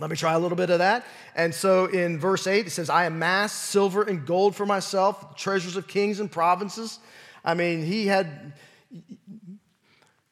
Let 0.00 0.08
me 0.10 0.16
try 0.16 0.32
a 0.32 0.38
little 0.38 0.56
bit 0.56 0.70
of 0.70 0.78
that. 0.78 1.04
And 1.34 1.54
so 1.54 1.86
in 1.86 2.18
verse 2.18 2.46
8, 2.46 2.66
it 2.66 2.70
says, 2.70 2.88
I 2.88 3.04
amassed 3.04 3.66
silver 3.66 4.02
and 4.02 4.26
gold 4.26 4.56
for 4.56 4.64
myself, 4.64 5.36
treasures 5.36 5.76
of 5.76 5.86
kings 5.86 6.20
and 6.20 6.30
provinces. 6.30 6.98
I 7.44 7.54
mean, 7.54 7.84
he 7.84 8.06
had, 8.06 8.54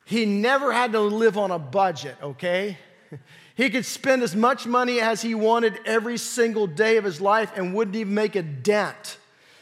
he 0.06 0.24
never 0.24 0.72
had 0.72 0.92
to 0.92 1.00
live 1.00 1.36
on 1.36 1.50
a 1.50 1.58
budget, 1.58 2.16
okay? 2.22 2.78
He 3.54 3.70
could 3.70 3.84
spend 3.84 4.22
as 4.22 4.36
much 4.36 4.66
money 4.66 5.00
as 5.00 5.20
he 5.20 5.34
wanted 5.34 5.80
every 5.84 6.16
single 6.16 6.66
day 6.66 6.96
of 6.96 7.04
his 7.04 7.20
life 7.20 7.50
and 7.56 7.74
wouldn't 7.74 7.96
even 7.96 8.14
make 8.14 8.36
a 8.36 8.42
dent. 8.42 9.18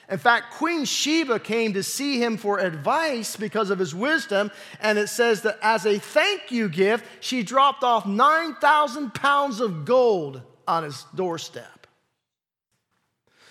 In 0.08 0.18
fact, 0.18 0.52
Queen 0.54 0.84
Sheba 0.84 1.40
came 1.40 1.72
to 1.72 1.82
see 1.82 2.22
him 2.22 2.36
for 2.36 2.60
advice 2.60 3.34
because 3.34 3.70
of 3.70 3.78
his 3.80 3.92
wisdom, 3.94 4.52
and 4.80 4.98
it 4.98 5.08
says 5.08 5.42
that 5.42 5.58
as 5.62 5.84
a 5.84 5.98
thank 5.98 6.52
you 6.52 6.68
gift, 6.68 7.04
she 7.20 7.42
dropped 7.42 7.82
off 7.82 8.06
9,000 8.06 9.12
pounds 9.14 9.60
of 9.60 9.84
gold 9.84 10.42
on 10.68 10.84
his 10.84 11.04
doorstep. 11.14 11.88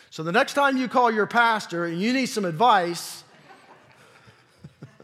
So 0.09 0.23
the 0.23 0.31
next 0.31 0.53
time 0.53 0.77
you 0.77 0.87
call 0.87 1.11
your 1.11 1.27
pastor 1.27 1.83
and 1.85 1.99
you 1.99 2.13
need 2.13 2.27
some 2.27 2.45
advice, 2.45 3.25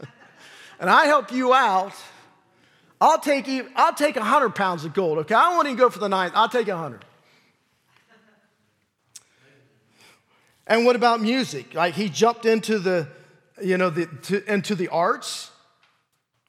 and 0.80 0.88
I 0.88 1.04
help 1.04 1.30
you 1.32 1.52
out, 1.52 1.92
I'll 2.98 3.18
take, 3.18 3.46
I'll 3.76 3.92
take 3.92 4.16
100 4.16 4.54
pounds 4.54 4.86
of 4.86 4.94
gold, 4.94 5.18
okay? 5.18 5.34
I 5.34 5.54
want 5.54 5.68
to 5.68 5.74
go 5.74 5.90
for 5.90 5.98
the 5.98 6.08
ninth, 6.08 6.32
I'll 6.34 6.48
take 6.48 6.68
100. 6.68 7.04
And 10.66 10.84
what 10.86 10.96
about 10.96 11.20
music? 11.20 11.74
Like 11.74 11.94
he 11.94 12.08
jumped 12.08 12.46
into 12.46 12.78
the, 12.78 13.08
you 13.62 13.78
know, 13.78 13.90
the, 13.90 14.06
to, 14.06 14.52
into 14.52 14.74
the 14.74 14.88
arts. 14.88 15.50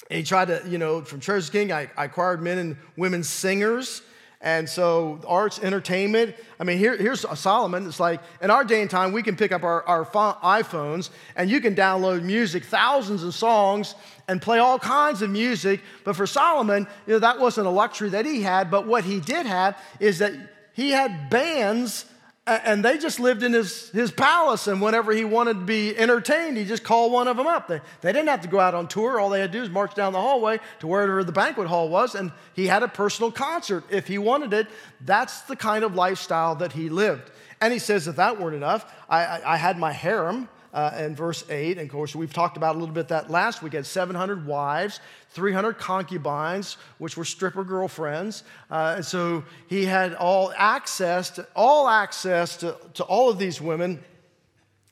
And 0.10 0.18
he 0.18 0.24
tried 0.24 0.46
to, 0.46 0.62
you 0.68 0.78
know, 0.78 1.02
from 1.02 1.20
Treasure 1.20 1.52
King, 1.52 1.72
I, 1.72 1.90
I 1.98 2.06
acquired 2.06 2.42
men 2.42 2.58
and 2.58 2.78
women 2.96 3.24
singers. 3.24 4.02
And 4.42 4.68
so, 4.68 5.22
arts, 5.26 5.60
entertainment. 5.64 6.36
I 6.60 6.66
mean, 6.66 6.78
here, 6.78 6.98
here's 6.98 7.26
Solomon. 7.40 7.88
It's 7.88 8.02
like 8.02 8.20
in 8.42 8.52
our 8.52 8.66
day 8.66 8.82
and 8.82 8.90
time, 8.90 9.14
we 9.14 9.24
can 9.24 9.38
pick 9.38 9.54
up 9.54 9.64
our, 9.64 9.84
our 9.88 10.06
iPhones 10.06 11.12
and 11.38 11.50
you 11.50 11.62
can 11.62 11.76
download 11.76 12.24
music, 12.24 12.66
thousands 12.66 13.24
of 13.24 13.34
songs, 13.34 13.96
and 14.28 14.42
play 14.42 14.60
all 14.60 14.78
kinds 14.78 15.22
of 15.22 15.30
music. 15.30 15.80
But 16.04 16.18
for 16.18 16.28
Solomon, 16.28 16.88
you 17.08 17.14
know, 17.14 17.20
that 17.20 17.40
wasn't 17.40 17.68
a 17.68 17.70
luxury 17.70 18.10
that 18.10 18.26
he 18.26 18.42
had. 18.42 18.70
But 18.70 18.86
what 18.86 19.06
he 19.06 19.22
did 19.22 19.46
have 19.46 19.82
is 20.02 20.20
that 20.20 20.34
he 20.74 20.92
had 20.92 21.30
bands 21.30 22.04
and 22.46 22.84
they 22.84 22.98
just 22.98 23.22
lived 23.22 23.42
in 23.42 23.54
his, 23.54 23.90
his 23.92 24.12
palace, 24.12 24.68
and 24.68 24.82
whenever 24.82 25.14
he 25.14 25.24
wanted 25.24 25.54
to 25.54 25.66
be 25.66 25.98
entertained, 25.98 26.58
he 26.58 26.66
just 26.66 26.84
called 26.84 27.14
one 27.14 27.30
of 27.30 27.38
them 27.38 27.48
up. 27.48 27.70
They, 27.70 27.80
they 28.02 28.12
didn't 28.12 28.28
have 28.28 28.42
to 28.42 28.50
go 28.50 28.60
out 28.60 28.74
on 28.74 28.88
tour. 28.88 29.18
All 29.18 29.30
they 29.30 29.40
had 29.40 29.54
to 29.54 29.58
do 29.58 29.64
is 29.64 29.70
march 29.70 29.96
down 29.96 30.12
the 30.12 30.20
hallway 30.20 30.60
to 30.80 30.88
wherever 30.88 31.24
the 31.24 31.32
banquet 31.32 31.68
hall 31.68 31.88
was, 31.88 32.16
and 32.16 32.34
he 32.54 32.68
had 32.68 32.84
a 32.84 32.90
personal 32.90 33.32
concert 33.32 33.86
if 33.90 34.08
he 34.08 34.18
wanted 34.18 34.52
it. 34.52 34.68
That's 35.00 35.42
the 35.42 35.56
kind 35.56 35.86
of 35.86 35.96
lifestyle 35.96 36.56
that 36.56 36.74
he 36.74 36.90
lived. 36.90 37.32
And 37.62 37.72
he 37.72 37.80
says, 37.80 38.10
if 38.10 38.18
that 38.18 38.42
weren't 38.42 38.58
enough, 38.58 38.94
I, 39.08 39.24
I, 39.24 39.54
I 39.54 39.58
had 39.58 39.78
my 39.78 39.94
harem 39.94 40.50
uh, 40.74 40.92
in 40.98 41.16
verse 41.16 41.50
8. 41.50 41.78
And 41.78 41.88
of 41.88 41.92
course, 41.94 42.14
we've 42.14 42.34
talked 42.34 42.58
about 42.58 42.76
a 42.76 42.80
little 42.80 42.94
bit 42.94 43.08
that 43.08 43.30
last 43.30 43.62
week. 43.62 43.74
Had 43.74 43.86
700 43.86 44.46
wives, 44.46 45.00
300 45.34 45.78
concubines, 45.78 46.78
which 47.00 47.18
were 47.18 47.26
stripper 47.26 47.64
girlfriends. 47.64 48.44
Uh, 48.70 48.94
and 48.98 49.06
so 49.06 49.44
he 49.68 49.86
had 49.86 50.14
all 50.14 50.54
access 50.56 51.32
to 51.32 51.48
all 51.56 51.88
access 51.88 52.58
to, 52.58 52.76
to 52.94 53.04
all 53.04 53.30
of 53.30 53.40
these 53.40 53.60
women. 53.60 54.04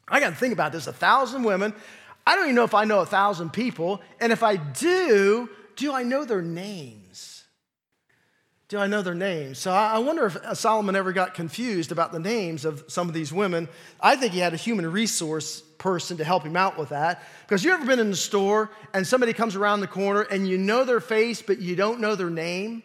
I 0.08 0.20
got 0.20 0.32
to 0.32 0.36
think 0.36 0.54
about 0.54 0.72
this: 0.72 0.88
a 0.88 0.94
thousand 0.94 1.44
women. 1.44 1.74
I 2.26 2.36
don't 2.36 2.46
even 2.46 2.56
know 2.56 2.64
if 2.64 2.74
I 2.74 2.86
know 2.86 3.00
a 3.00 3.06
thousand 3.06 3.52
people, 3.52 4.02
and 4.20 4.32
if 4.32 4.44
I 4.44 4.56
do, 4.56 5.50
do 5.76 5.94
I 5.94 6.04
know 6.04 6.26
their 6.26 6.42
names? 6.42 7.01
Do 8.72 8.78
I 8.78 8.88
know 8.88 9.02
their 9.02 9.14
names? 9.14 9.60
So 9.60 9.70
I 9.70 9.98
wonder 9.98 10.26
if 10.26 10.38
uh, 10.38 10.54
Solomon 10.54 10.96
ever 10.96 11.12
got 11.12 11.34
confused 11.34 11.92
about 11.92 12.14
the 12.14 12.20
names 12.20 12.64
of 12.64 12.86
some 12.88 13.10
of 13.10 13.14
these 13.14 13.34
women. 13.34 13.68
I 14.00 14.16
think 14.16 14.32
he 14.32 14.40
had 14.40 14.54
a 14.54 14.58
human 14.58 14.90
resource 14.90 15.60
person 15.78 16.16
to 16.18 16.24
help 16.24 16.44
him 16.44 16.56
out 16.56 16.78
with 16.78 16.88
that. 16.88 17.22
Because 17.46 17.66
you 17.66 17.72
ever 17.74 17.86
been 17.86 18.00
in 18.00 18.12
the 18.12 18.16
store 18.16 18.72
and 18.94 19.06
somebody 19.06 19.34
comes 19.34 19.58
around 19.58 19.82
the 19.82 19.88
corner 19.88 20.22
and 20.22 20.48
you 20.48 20.58
know 20.58 20.86
their 20.86 21.02
face, 21.02 21.42
but 21.42 21.60
you 21.60 21.76
don't 21.76 22.00
know 22.00 22.16
their 22.16 22.30
name? 22.30 22.82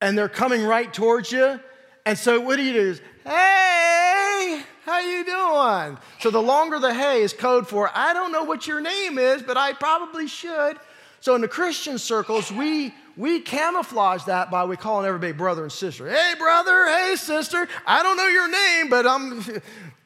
And 0.00 0.16
they're 0.16 0.30
coming 0.30 0.64
right 0.64 0.90
towards 0.90 1.30
you. 1.30 1.60
And 2.06 2.16
so 2.16 2.40
what 2.40 2.56
do 2.56 2.62
you 2.62 2.72
do? 2.72 2.98
Hey, 3.22 4.62
how 4.86 4.98
you 5.00 5.26
doing? 5.26 5.98
So 6.20 6.30
the 6.30 6.40
longer 6.40 6.78
the 6.78 6.94
hey 6.94 7.20
is 7.20 7.34
code 7.34 7.68
for 7.68 7.90
I 7.94 8.14
don't 8.14 8.32
know 8.32 8.44
what 8.44 8.66
your 8.66 8.80
name 8.80 9.18
is, 9.18 9.42
but 9.42 9.58
I 9.58 9.74
probably 9.74 10.26
should. 10.26 10.78
So 11.20 11.34
in 11.34 11.42
the 11.42 11.48
Christian 11.48 11.98
circles, 11.98 12.50
we 12.50 12.94
we 13.16 13.40
camouflage 13.40 14.24
that 14.24 14.50
by 14.50 14.64
we 14.64 14.76
calling 14.76 15.06
everybody 15.06 15.32
brother 15.32 15.62
and 15.62 15.72
sister. 15.72 16.08
Hey, 16.08 16.34
brother. 16.38 16.86
Hey, 16.86 17.14
sister. 17.16 17.68
I 17.86 18.02
don't 18.02 18.16
know 18.16 18.26
your 18.26 18.50
name, 18.50 18.88
but 18.90 19.06
I'm, 19.06 19.44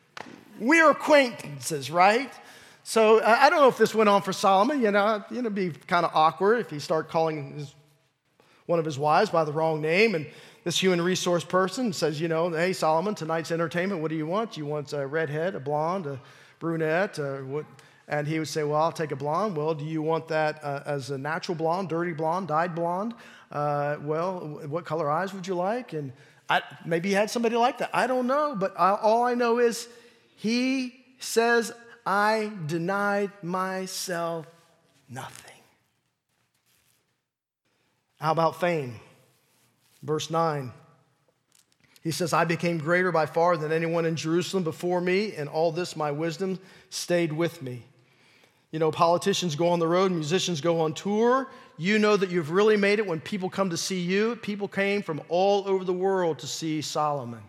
we're 0.61 0.90
acquaintances, 0.90 1.90
right? 1.90 2.33
So 2.83 3.23
I 3.23 3.51
don't 3.51 3.61
know 3.61 3.68
if 3.68 3.77
this 3.77 3.94
went 3.94 4.09
on 4.09 4.23
for 4.23 4.33
Solomon. 4.33 4.81
You 4.81 4.90
know, 4.90 5.23
it'd 5.31 5.55
be 5.55 5.71
kind 5.71 6.07
of 6.07 6.12
awkward 6.14 6.61
if 6.61 6.71
he 6.71 6.79
start 6.79 7.11
calling 7.11 7.59
his, 7.59 7.75
one 8.66 8.79
of 8.79 8.85
his 8.85 8.99
wives 8.99 9.31
by 9.31 9.44
the 9.44 9.53
wrong 9.53 9.81
name, 9.81 10.14
and 10.14 10.27
this 10.64 10.79
human 10.79 11.01
resource 11.01 11.44
person 11.44 11.92
says, 11.92 12.21
you 12.21 12.29
know, 12.29 12.51
hey 12.51 12.73
Solomon, 12.73 13.14
tonight's 13.14 13.51
entertainment. 13.51 14.01
What 14.03 14.11
do 14.11 14.16
you 14.16 14.27
want? 14.27 14.57
You 14.57 14.66
want 14.66 14.92
a 14.92 15.07
redhead, 15.07 15.55
a 15.55 15.61
blonde, 15.61 16.07
a 16.07 16.18
brunette, 16.59 17.18
or 17.18 17.44
what? 17.44 17.66
And 18.09 18.27
he 18.27 18.38
would 18.38 18.49
say, 18.49 18.64
Well, 18.64 18.81
I'll 18.81 18.90
take 18.90 19.12
a 19.12 19.16
blonde. 19.16 19.57
Well, 19.57 19.75
do 19.75 19.85
you 19.85 20.01
want 20.01 20.29
that 20.29 20.64
uh, 20.64 20.83
as 20.87 21.11
a 21.11 21.18
natural 21.18 21.55
blonde, 21.55 21.90
dirty 21.90 22.14
blonde, 22.14 22.49
dyed 22.49 22.75
blonde? 22.75 23.14
Uh, 23.53 23.97
well, 24.01 24.61
what 24.66 24.87
color 24.87 25.11
eyes 25.11 25.35
would 25.35 25.47
you 25.47 25.55
like? 25.55 25.92
And 25.92 26.12
I, 26.49 26.62
maybe 26.87 27.11
he 27.11 27.14
had 27.14 27.31
somebody 27.31 27.57
like 27.57 27.79
that. 27.79 27.90
I 27.92 28.07
don't 28.07 28.27
know. 28.27 28.57
But 28.59 28.75
I, 28.79 28.94
all 28.94 29.25
I 29.25 29.35
know 29.35 29.59
is 29.59 29.88
he 30.37 31.05
says, 31.18 31.73
I 32.07 32.51
denied 32.66 33.31
myself 33.42 34.47
nothing. 35.11 35.53
How 38.18 38.33
about 38.33 38.59
fame? 38.59 38.97
Verse 40.03 40.31
9. 40.31 40.73
He 42.03 42.11
says, 42.11 42.33
I 42.33 42.44
became 42.44 42.79
greater 42.79 43.12
by 43.12 43.27
far 43.27 43.57
than 43.57 43.73
anyone 43.73 44.07
in 44.07 44.16
Jerusalem 44.16 44.62
before 44.64 45.01
me, 45.01 45.35
and 45.35 45.49
all 45.49 45.73
this 45.73 45.94
my 45.97 46.11
wisdom 46.11 46.59
stayed 46.88 47.33
with 47.33 47.61
me. 47.61 47.85
You 48.70 48.78
know, 48.78 48.90
politicians 48.90 49.57
go 49.57 49.70
on 49.70 49.78
the 49.78 49.88
road, 49.88 50.12
musicians 50.12 50.61
go 50.61 50.81
on 50.81 50.92
tour. 50.92 51.48
You 51.78 51.98
know 51.98 52.16
that 52.16 52.31
you've 52.31 52.50
really 52.50 52.76
made 52.76 52.98
it 52.98 53.07
when 53.07 53.18
people 53.18 53.48
come 53.48 53.70
to 53.70 53.78
see 53.78 54.00
you. 54.00 54.37
People 54.37 54.68
came 54.68 55.00
from 55.00 55.22
all 55.31 55.66
over 55.66 55.85
the 55.85 55.92
world 55.92 56.40
to 56.40 56.46
see 56.46 56.83
Solomon. 56.83 57.40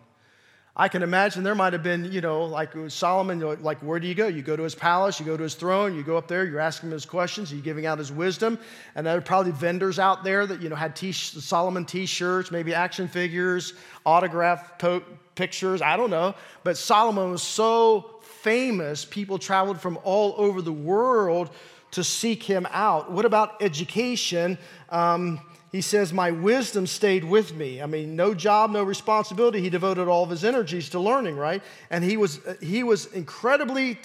I 0.78 0.88
can 0.88 1.04
imagine 1.04 1.44
there 1.44 1.56
might 1.56 1.74
have 1.74 1.84
been, 1.84 2.10
you 2.10 2.22
know, 2.22 2.46
like 2.46 2.74
uh, 2.74 2.88
Solomon, 2.88 3.42
like 3.62 3.80
where 3.80 4.00
do 4.00 4.08
you 4.08 4.16
go? 4.16 4.28
You 4.28 4.42
go 4.42 4.56
to 4.56 4.64
his 4.64 4.76
palace, 4.76 5.20
you 5.20 5.26
go 5.26 5.36
to 5.36 5.44
his 5.44 5.56
throne, 5.56 5.94
you 5.94 6.04
go 6.04 6.16
up 6.16 6.30
there, 6.30 6.46
you're 6.46 6.62
asking 6.62 6.88
him 6.88 6.94
his 6.94 7.06
questions, 7.06 7.52
you're 7.52 7.62
giving 7.62 7.86
out 7.86 7.98
his 7.98 8.14
wisdom. 8.14 8.58
And 8.96 9.06
there 9.06 9.18
are 9.18 9.22
probably 9.22 9.52
vendors 9.52 10.00
out 10.00 10.24
there 10.24 10.48
that, 10.48 10.62
you 10.62 10.70
know, 10.70 10.78
had 10.78 10.96
t- 10.96 11.12
Solomon 11.12 11.84
t 11.84 12.06
shirts, 12.06 12.50
maybe 12.50 12.74
action 12.74 13.10
figures, 13.10 13.74
autograph 14.06 14.78
to- 14.78 15.04
pictures, 15.36 15.82
I 15.82 15.98
don't 15.98 16.12
know. 16.12 16.34
But 16.64 16.78
Solomon 16.78 17.32
was 17.32 17.44
so 17.44 18.19
famous, 18.44 19.06
people 19.06 19.38
traveled 19.38 19.80
from 19.80 20.00
all 20.04 20.36
over 20.38 20.62
the 20.62 20.74
world 20.74 21.50
to 21.92 22.04
seek 22.04 22.44
him 22.44 22.68
out. 22.72 23.12
What 23.12 23.26
about 23.26 23.62
education? 23.62 24.58
Um, 24.90 25.40
he 25.72 25.82
says, 25.82 26.14
My 26.14 26.32
wisdom 26.32 26.88
stayed 26.88 27.24
with 27.24 27.54
me. 27.54 27.82
I 27.82 27.86
mean, 27.86 28.16
no 28.16 28.34
job, 28.34 28.72
no 28.72 28.84
responsibility. 28.84 29.62
He 29.62 29.70
devoted 29.70 30.08
all 30.08 30.24
of 30.24 30.30
his 30.30 30.44
energies 30.44 30.90
to 30.90 31.00
learning, 31.00 31.36
right? 31.38 31.62
And 31.90 32.04
he 32.04 32.18
was, 32.18 32.40
he 32.62 32.84
was 32.84 33.06
incredibly 33.08 34.00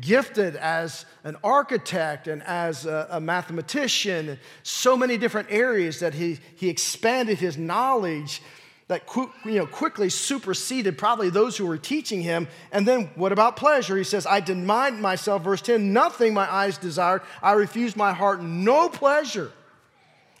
gifted 0.00 0.56
as 0.56 1.06
an 1.22 1.36
architect 1.44 2.26
and 2.26 2.42
as 2.42 2.84
a, 2.84 3.06
a 3.10 3.20
mathematician, 3.20 4.38
so 4.62 4.96
many 4.96 5.16
different 5.16 5.48
areas 5.50 6.00
that 6.00 6.14
he, 6.14 6.38
he 6.56 6.68
expanded 6.68 7.38
his 7.38 7.56
knowledge 7.56 8.42
that 8.88 9.02
you 9.44 9.52
know, 9.52 9.66
quickly 9.66 10.08
superseded 10.08 10.96
probably 10.96 11.28
those 11.28 11.56
who 11.56 11.66
were 11.66 11.76
teaching 11.76 12.22
him. 12.22 12.48
And 12.72 12.88
then 12.88 13.10
what 13.14 13.32
about 13.32 13.56
pleasure? 13.56 13.96
He 13.96 14.04
says, 14.04 14.26
I 14.26 14.40
denied 14.40 14.94
myself, 14.94 15.42
verse 15.42 15.60
10, 15.60 15.92
nothing 15.92 16.32
my 16.32 16.50
eyes 16.50 16.78
desired. 16.78 17.22
I 17.42 17.52
refused 17.52 17.96
my 17.96 18.12
heart 18.12 18.42
no 18.42 18.88
pleasure. 18.88 19.52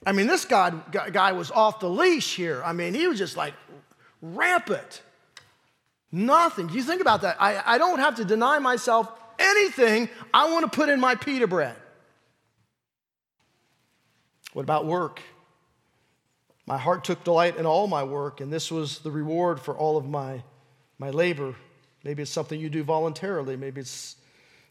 I 0.06 0.12
mean, 0.12 0.26
this 0.26 0.46
guy, 0.46 0.72
guy 1.12 1.32
was 1.32 1.50
off 1.50 1.80
the 1.80 1.90
leash 1.90 2.36
here. 2.36 2.62
I 2.64 2.72
mean, 2.72 2.94
he 2.94 3.06
was 3.06 3.18
just 3.18 3.36
like 3.36 3.52
rampant. 4.22 5.02
Nothing. 6.10 6.70
You 6.70 6.82
think 6.82 7.02
about 7.02 7.22
that? 7.22 7.36
I, 7.38 7.74
I 7.74 7.78
don't 7.78 7.98
have 7.98 8.16
to 8.16 8.24
deny 8.24 8.58
myself 8.58 9.12
anything 9.38 10.08
I 10.32 10.50
want 10.50 10.70
to 10.70 10.74
put 10.74 10.88
in 10.88 11.00
my 11.00 11.14
pita 11.16 11.46
bread. 11.46 11.76
What 14.54 14.62
about 14.62 14.86
work? 14.86 15.20
My 16.68 16.76
heart 16.76 17.02
took 17.02 17.24
delight 17.24 17.56
in 17.56 17.64
all 17.64 17.86
my 17.86 18.04
work, 18.04 18.42
and 18.42 18.52
this 18.52 18.70
was 18.70 18.98
the 18.98 19.10
reward 19.10 19.58
for 19.58 19.74
all 19.74 19.96
of 19.96 20.06
my, 20.06 20.42
my 20.98 21.08
labor. 21.08 21.54
Maybe 22.04 22.20
it's 22.20 22.30
something 22.30 22.60
you 22.60 22.68
do 22.68 22.84
voluntarily. 22.84 23.56
Maybe 23.56 23.80
it's 23.80 24.16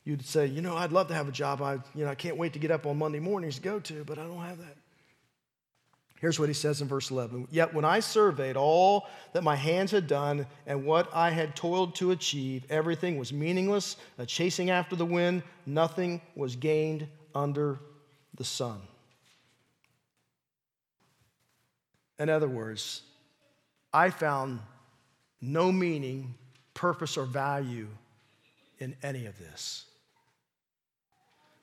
you'd 0.05 0.23
say, 0.23 0.45
you 0.45 0.61
know, 0.61 0.77
I'd 0.77 0.91
love 0.91 1.07
to 1.07 1.15
have 1.15 1.27
a 1.27 1.31
job. 1.31 1.59
I, 1.59 1.79
you 1.95 2.05
know, 2.05 2.11
I 2.11 2.13
can't 2.13 2.37
wait 2.37 2.53
to 2.53 2.59
get 2.59 2.69
up 2.69 2.85
on 2.85 2.99
Monday 2.99 3.19
mornings 3.19 3.55
to 3.55 3.61
go 3.63 3.79
to, 3.79 4.03
but 4.03 4.19
I 4.19 4.25
don't 4.25 4.43
have 4.43 4.59
that. 4.59 4.77
Here's 6.19 6.39
what 6.39 6.49
he 6.49 6.53
says 6.53 6.83
in 6.83 6.87
verse 6.87 7.09
11 7.09 7.47
Yet 7.49 7.73
when 7.73 7.83
I 7.83 7.99
surveyed 7.99 8.57
all 8.57 9.07
that 9.33 9.43
my 9.43 9.55
hands 9.55 9.89
had 9.89 10.05
done 10.05 10.45
and 10.67 10.85
what 10.85 11.09
I 11.15 11.31
had 11.31 11.55
toiled 11.55 11.95
to 11.95 12.11
achieve, 12.11 12.63
everything 12.69 13.17
was 13.17 13.33
meaningless, 13.33 13.95
a 14.19 14.25
chasing 14.27 14.69
after 14.69 14.95
the 14.95 15.03
wind, 15.03 15.41
nothing 15.65 16.21
was 16.35 16.55
gained 16.55 17.07
under 17.33 17.79
the 18.35 18.43
sun. 18.43 18.81
In 22.19 22.29
other 22.29 22.47
words, 22.47 23.01
I 23.93 24.09
found 24.09 24.59
no 25.41 25.71
meaning, 25.71 26.33
purpose, 26.73 27.17
or 27.17 27.25
value 27.25 27.87
in 28.79 28.95
any 29.03 29.25
of 29.25 29.37
this. 29.37 29.85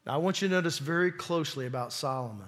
Now, 0.06 0.14
I 0.14 0.16
want 0.18 0.42
you 0.42 0.48
to 0.48 0.54
notice 0.54 0.78
very 0.78 1.10
closely 1.10 1.66
about 1.66 1.92
Solomon. 1.92 2.46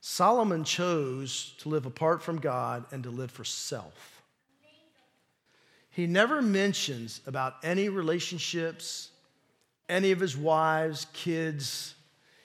Solomon 0.00 0.64
chose 0.64 1.54
to 1.58 1.68
live 1.68 1.84
apart 1.84 2.22
from 2.22 2.38
God 2.38 2.84
and 2.92 3.02
to 3.02 3.10
live 3.10 3.30
for 3.30 3.44
self. 3.44 4.22
He 5.90 6.06
never 6.06 6.42
mentions 6.42 7.20
about 7.26 7.54
any 7.62 7.88
relationships, 7.88 9.10
any 9.88 10.10
of 10.10 10.20
his 10.20 10.36
wives, 10.36 11.06
kids. 11.12 11.94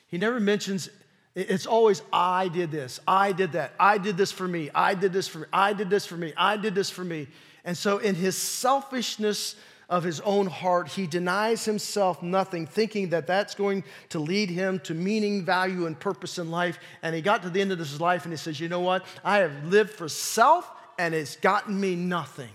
He 0.07 0.17
never 0.17 0.39
mentions, 0.39 0.89
it's 1.35 1.65
always, 1.65 2.01
I 2.11 2.47
did 2.49 2.71
this, 2.71 2.99
I 3.07 3.31
did 3.31 3.53
that, 3.53 3.73
I 3.79 3.97
did 3.97 4.17
this 4.17 4.31
for 4.31 4.47
me, 4.47 4.69
I 4.75 4.93
did 4.93 5.13
this 5.13 5.27
for 5.27 5.39
me, 5.39 5.47
I 5.53 5.73
did 5.73 5.89
this 5.89 6.05
for 6.05 6.17
me, 6.17 6.33
I 6.35 6.57
did 6.57 6.75
this 6.75 6.89
for 6.89 7.03
me. 7.03 7.27
And 7.63 7.77
so, 7.77 7.99
in 7.99 8.15
his 8.15 8.35
selfishness, 8.35 9.55
of 9.91 10.05
his 10.05 10.21
own 10.21 10.47
heart, 10.47 10.87
he 10.87 11.05
denies 11.05 11.65
himself 11.65 12.23
nothing, 12.23 12.65
thinking 12.65 13.09
that 13.09 13.27
that's 13.27 13.53
going 13.53 13.83
to 14.07 14.19
lead 14.19 14.49
him 14.49 14.79
to 14.79 14.93
meaning, 14.93 15.43
value, 15.43 15.85
and 15.85 15.99
purpose 15.99 16.37
in 16.37 16.49
life. 16.49 16.79
And 17.03 17.13
he 17.13 17.21
got 17.21 17.43
to 17.43 17.49
the 17.49 17.59
end 17.59 17.73
of 17.73 17.77
his 17.77 17.99
life 17.99 18.23
and 18.23 18.31
he 18.31 18.37
says, 18.37 18.57
You 18.57 18.69
know 18.69 18.79
what? 18.79 19.05
I 19.21 19.39
have 19.39 19.65
lived 19.65 19.91
for 19.91 20.07
self 20.07 20.71
and 20.97 21.13
it's 21.13 21.35
gotten 21.35 21.77
me 21.77 21.95
nothing. 21.95 22.49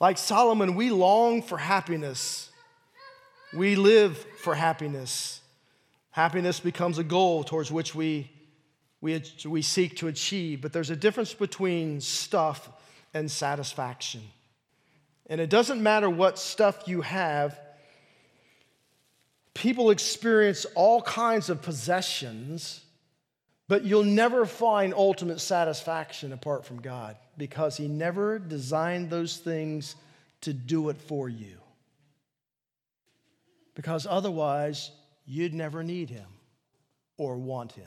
Like 0.00 0.16
Solomon, 0.16 0.74
we 0.74 0.88
long 0.88 1.42
for 1.42 1.58
happiness. 1.58 2.48
We 3.52 3.76
live 3.76 4.16
for 4.38 4.54
happiness. 4.54 5.40
Happiness 6.10 6.60
becomes 6.60 6.98
a 6.98 7.04
goal 7.04 7.44
towards 7.44 7.70
which 7.70 7.94
we, 7.94 8.30
we, 9.00 9.22
we 9.44 9.62
seek 9.62 9.96
to 9.96 10.08
achieve. 10.08 10.62
But 10.62 10.72
there's 10.72 10.90
a 10.90 10.96
difference 10.96 11.34
between 11.34 12.00
stuff 12.00 12.68
and 13.14 13.30
satisfaction. 13.30 14.22
And 15.26 15.40
it 15.40 15.50
doesn't 15.50 15.82
matter 15.82 16.08
what 16.10 16.38
stuff 16.38 16.84
you 16.86 17.02
have, 17.02 17.58
people 19.54 19.90
experience 19.90 20.66
all 20.74 21.02
kinds 21.02 21.50
of 21.50 21.62
possessions, 21.62 22.82
but 23.68 23.84
you'll 23.84 24.04
never 24.04 24.44
find 24.44 24.92
ultimate 24.94 25.40
satisfaction 25.40 26.32
apart 26.32 26.64
from 26.64 26.80
God 26.80 27.16
because 27.38 27.76
He 27.76 27.86
never 27.88 28.38
designed 28.38 29.10
those 29.10 29.36
things 29.36 29.96
to 30.42 30.52
do 30.52 30.88
it 30.88 31.00
for 31.00 31.28
you. 31.28 31.61
Because 33.74 34.06
otherwise, 34.08 34.90
you'd 35.24 35.54
never 35.54 35.82
need 35.82 36.10
Him 36.10 36.28
or 37.16 37.36
want 37.38 37.72
Him. 37.72 37.86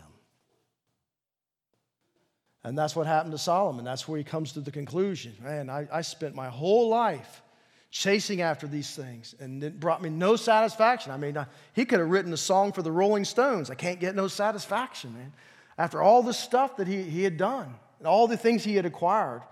And 2.65 2.75
that's 2.75 2.95
what 2.95 3.05
happened 3.05 3.31
to 3.33 3.37
Solomon. 3.37 3.85
That's 3.85 4.07
where 4.07 4.17
he 4.17 4.23
comes 4.23 4.53
to 4.53 4.59
the 4.59 4.71
conclusion 4.71 5.35
man, 5.41 5.69
I, 5.69 5.87
I 5.91 6.01
spent 6.01 6.33
my 6.33 6.49
whole 6.49 6.89
life 6.89 7.43
chasing 7.91 8.41
after 8.41 8.67
these 8.67 8.93
things, 8.93 9.35
and 9.39 9.63
it 9.63 9.79
brought 9.79 10.01
me 10.01 10.09
no 10.09 10.35
satisfaction. 10.35 11.11
I 11.11 11.17
mean, 11.17 11.37
he 11.73 11.85
could 11.85 11.99
have 11.99 12.09
written 12.09 12.33
a 12.33 12.37
song 12.37 12.73
for 12.73 12.81
the 12.81 12.91
Rolling 12.91 13.23
Stones. 13.23 13.69
I 13.69 13.75
can't 13.75 13.99
get 13.99 14.15
no 14.15 14.27
satisfaction, 14.27 15.13
man. 15.13 15.31
After 15.77 16.01
all 16.01 16.23
the 16.23 16.33
stuff 16.33 16.75
that 16.77 16.87
he, 16.87 17.03
he 17.03 17.23
had 17.23 17.37
done, 17.37 17.73
and 17.99 18.07
all 18.07 18.27
the 18.27 18.35
things 18.35 18.63
he 18.63 18.75
had 18.75 18.85
acquired. 18.85 19.43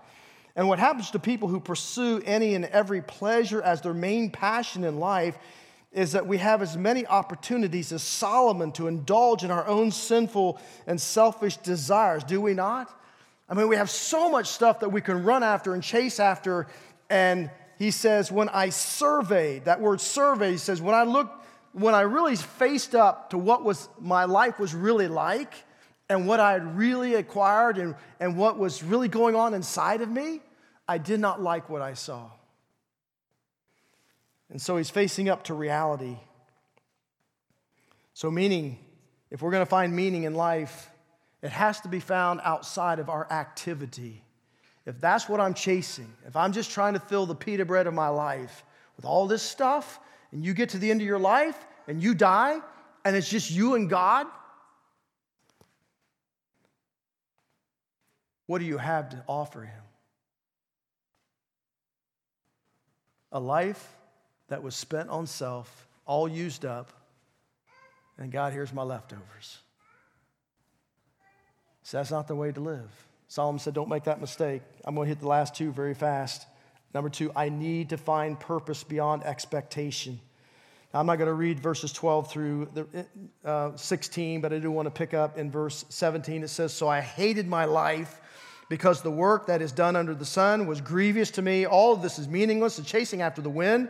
And 0.56 0.68
what 0.68 0.78
happens 0.78 1.10
to 1.12 1.18
people 1.18 1.48
who 1.48 1.60
pursue 1.60 2.20
any 2.24 2.54
and 2.54 2.64
every 2.66 3.00
pleasure 3.00 3.62
as 3.62 3.80
their 3.80 3.94
main 3.94 4.30
passion 4.30 4.84
in 4.84 4.98
life 4.98 5.38
is 5.94 6.12
that 6.12 6.26
we 6.26 6.38
have 6.38 6.60
as 6.60 6.76
many 6.76 7.06
opportunities 7.06 7.92
as 7.92 8.02
Solomon 8.02 8.72
to 8.72 8.88
indulge 8.88 9.44
in 9.44 9.50
our 9.50 9.66
own 9.66 9.92
sinful 9.92 10.58
and 10.86 11.00
selfish 11.00 11.56
desires, 11.58 12.24
do 12.24 12.40
we 12.40 12.52
not? 12.52 12.92
I 13.48 13.54
mean, 13.54 13.68
we 13.68 13.76
have 13.76 13.88
so 13.88 14.28
much 14.28 14.48
stuff 14.48 14.80
that 14.80 14.88
we 14.88 15.00
can 15.00 15.22
run 15.22 15.42
after 15.42 15.72
and 15.72 15.82
chase 15.82 16.18
after. 16.18 16.66
And 17.08 17.50
he 17.78 17.92
says, 17.92 18.32
when 18.32 18.48
I 18.48 18.70
surveyed, 18.70 19.66
that 19.66 19.80
word 19.80 20.00
survey, 20.00 20.52
he 20.52 20.58
says, 20.58 20.82
when 20.82 20.94
I 20.94 21.04
looked, 21.04 21.46
when 21.72 21.94
I 21.94 22.00
really 22.02 22.36
faced 22.36 22.94
up 22.94 23.30
to 23.30 23.38
what 23.38 23.64
was 23.64 23.88
my 24.00 24.24
life 24.24 24.58
was 24.58 24.74
really 24.74 25.08
like 25.08 25.54
and 26.08 26.26
what 26.26 26.40
I 26.40 26.52
had 26.52 26.76
really 26.76 27.14
acquired 27.14 27.78
and, 27.78 27.94
and 28.18 28.36
what 28.36 28.58
was 28.58 28.82
really 28.82 29.08
going 29.08 29.36
on 29.36 29.54
inside 29.54 30.00
of 30.00 30.10
me, 30.10 30.40
I 30.88 30.98
did 30.98 31.20
not 31.20 31.40
like 31.40 31.70
what 31.70 31.82
I 31.82 31.94
saw. 31.94 32.30
And 34.50 34.60
so 34.60 34.76
he's 34.76 34.90
facing 34.90 35.28
up 35.28 35.44
to 35.44 35.54
reality. 35.54 36.16
So, 38.12 38.30
meaning, 38.30 38.78
if 39.30 39.42
we're 39.42 39.50
going 39.50 39.62
to 39.62 39.70
find 39.70 39.94
meaning 39.94 40.24
in 40.24 40.34
life, 40.34 40.90
it 41.42 41.50
has 41.50 41.80
to 41.80 41.88
be 41.88 42.00
found 42.00 42.40
outside 42.44 42.98
of 42.98 43.08
our 43.08 43.30
activity. 43.32 44.22
If 44.86 45.00
that's 45.00 45.28
what 45.28 45.40
I'm 45.40 45.54
chasing, 45.54 46.12
if 46.26 46.36
I'm 46.36 46.52
just 46.52 46.70
trying 46.70 46.92
to 46.92 47.00
fill 47.00 47.26
the 47.26 47.34
pita 47.34 47.64
bread 47.64 47.86
of 47.86 47.94
my 47.94 48.08
life 48.08 48.64
with 48.96 49.04
all 49.04 49.26
this 49.26 49.42
stuff, 49.42 49.98
and 50.30 50.44
you 50.44 50.54
get 50.54 50.70
to 50.70 50.78
the 50.78 50.90
end 50.90 51.00
of 51.00 51.06
your 51.06 51.18
life 51.18 51.56
and 51.88 52.02
you 52.02 52.14
die, 52.14 52.60
and 53.04 53.16
it's 53.16 53.28
just 53.28 53.50
you 53.50 53.74
and 53.74 53.88
God, 53.90 54.26
what 58.46 58.58
do 58.58 58.64
you 58.64 58.78
have 58.78 59.10
to 59.10 59.24
offer 59.26 59.62
Him? 59.62 59.82
A 63.32 63.40
life 63.40 63.96
that 64.54 64.62
was 64.62 64.76
spent 64.76 65.08
on 65.08 65.26
self, 65.26 65.88
all 66.06 66.28
used 66.28 66.64
up, 66.64 66.92
and 68.18 68.30
God, 68.30 68.52
here's 68.52 68.72
my 68.72 68.84
leftovers. 68.84 69.58
So 71.82 71.96
that's 71.96 72.12
not 72.12 72.28
the 72.28 72.36
way 72.36 72.52
to 72.52 72.60
live. 72.60 72.88
Solomon 73.26 73.58
said, 73.58 73.74
Don't 73.74 73.88
make 73.88 74.04
that 74.04 74.20
mistake. 74.20 74.62
I'm 74.84 74.94
going 74.94 75.06
to 75.06 75.08
hit 75.08 75.18
the 75.18 75.26
last 75.26 75.56
two 75.56 75.72
very 75.72 75.92
fast. 75.92 76.46
Number 76.94 77.10
two, 77.10 77.32
I 77.34 77.48
need 77.48 77.88
to 77.88 77.96
find 77.96 78.38
purpose 78.38 78.84
beyond 78.84 79.24
expectation. 79.24 80.20
Now, 80.92 81.00
I'm 81.00 81.06
not 81.06 81.16
going 81.16 81.26
to 81.26 81.34
read 81.34 81.58
verses 81.58 81.92
12 81.92 82.30
through 82.30 82.68
the, 82.74 83.06
uh, 83.44 83.76
16, 83.76 84.40
but 84.40 84.52
I 84.52 84.60
do 84.60 84.70
want 84.70 84.86
to 84.86 84.92
pick 84.92 85.14
up 85.14 85.36
in 85.36 85.50
verse 85.50 85.84
17. 85.88 86.44
It 86.44 86.48
says, 86.48 86.72
So 86.72 86.86
I 86.86 87.00
hated 87.00 87.48
my 87.48 87.64
life 87.64 88.20
because 88.68 89.02
the 89.02 89.10
work 89.10 89.48
that 89.48 89.60
is 89.60 89.72
done 89.72 89.96
under 89.96 90.14
the 90.14 90.24
sun 90.24 90.68
was 90.68 90.80
grievous 90.80 91.32
to 91.32 91.42
me. 91.42 91.66
All 91.66 91.92
of 91.92 92.02
this 92.02 92.20
is 92.20 92.28
meaningless 92.28 92.78
and 92.78 92.86
chasing 92.86 93.20
after 93.20 93.42
the 93.42 93.50
wind. 93.50 93.88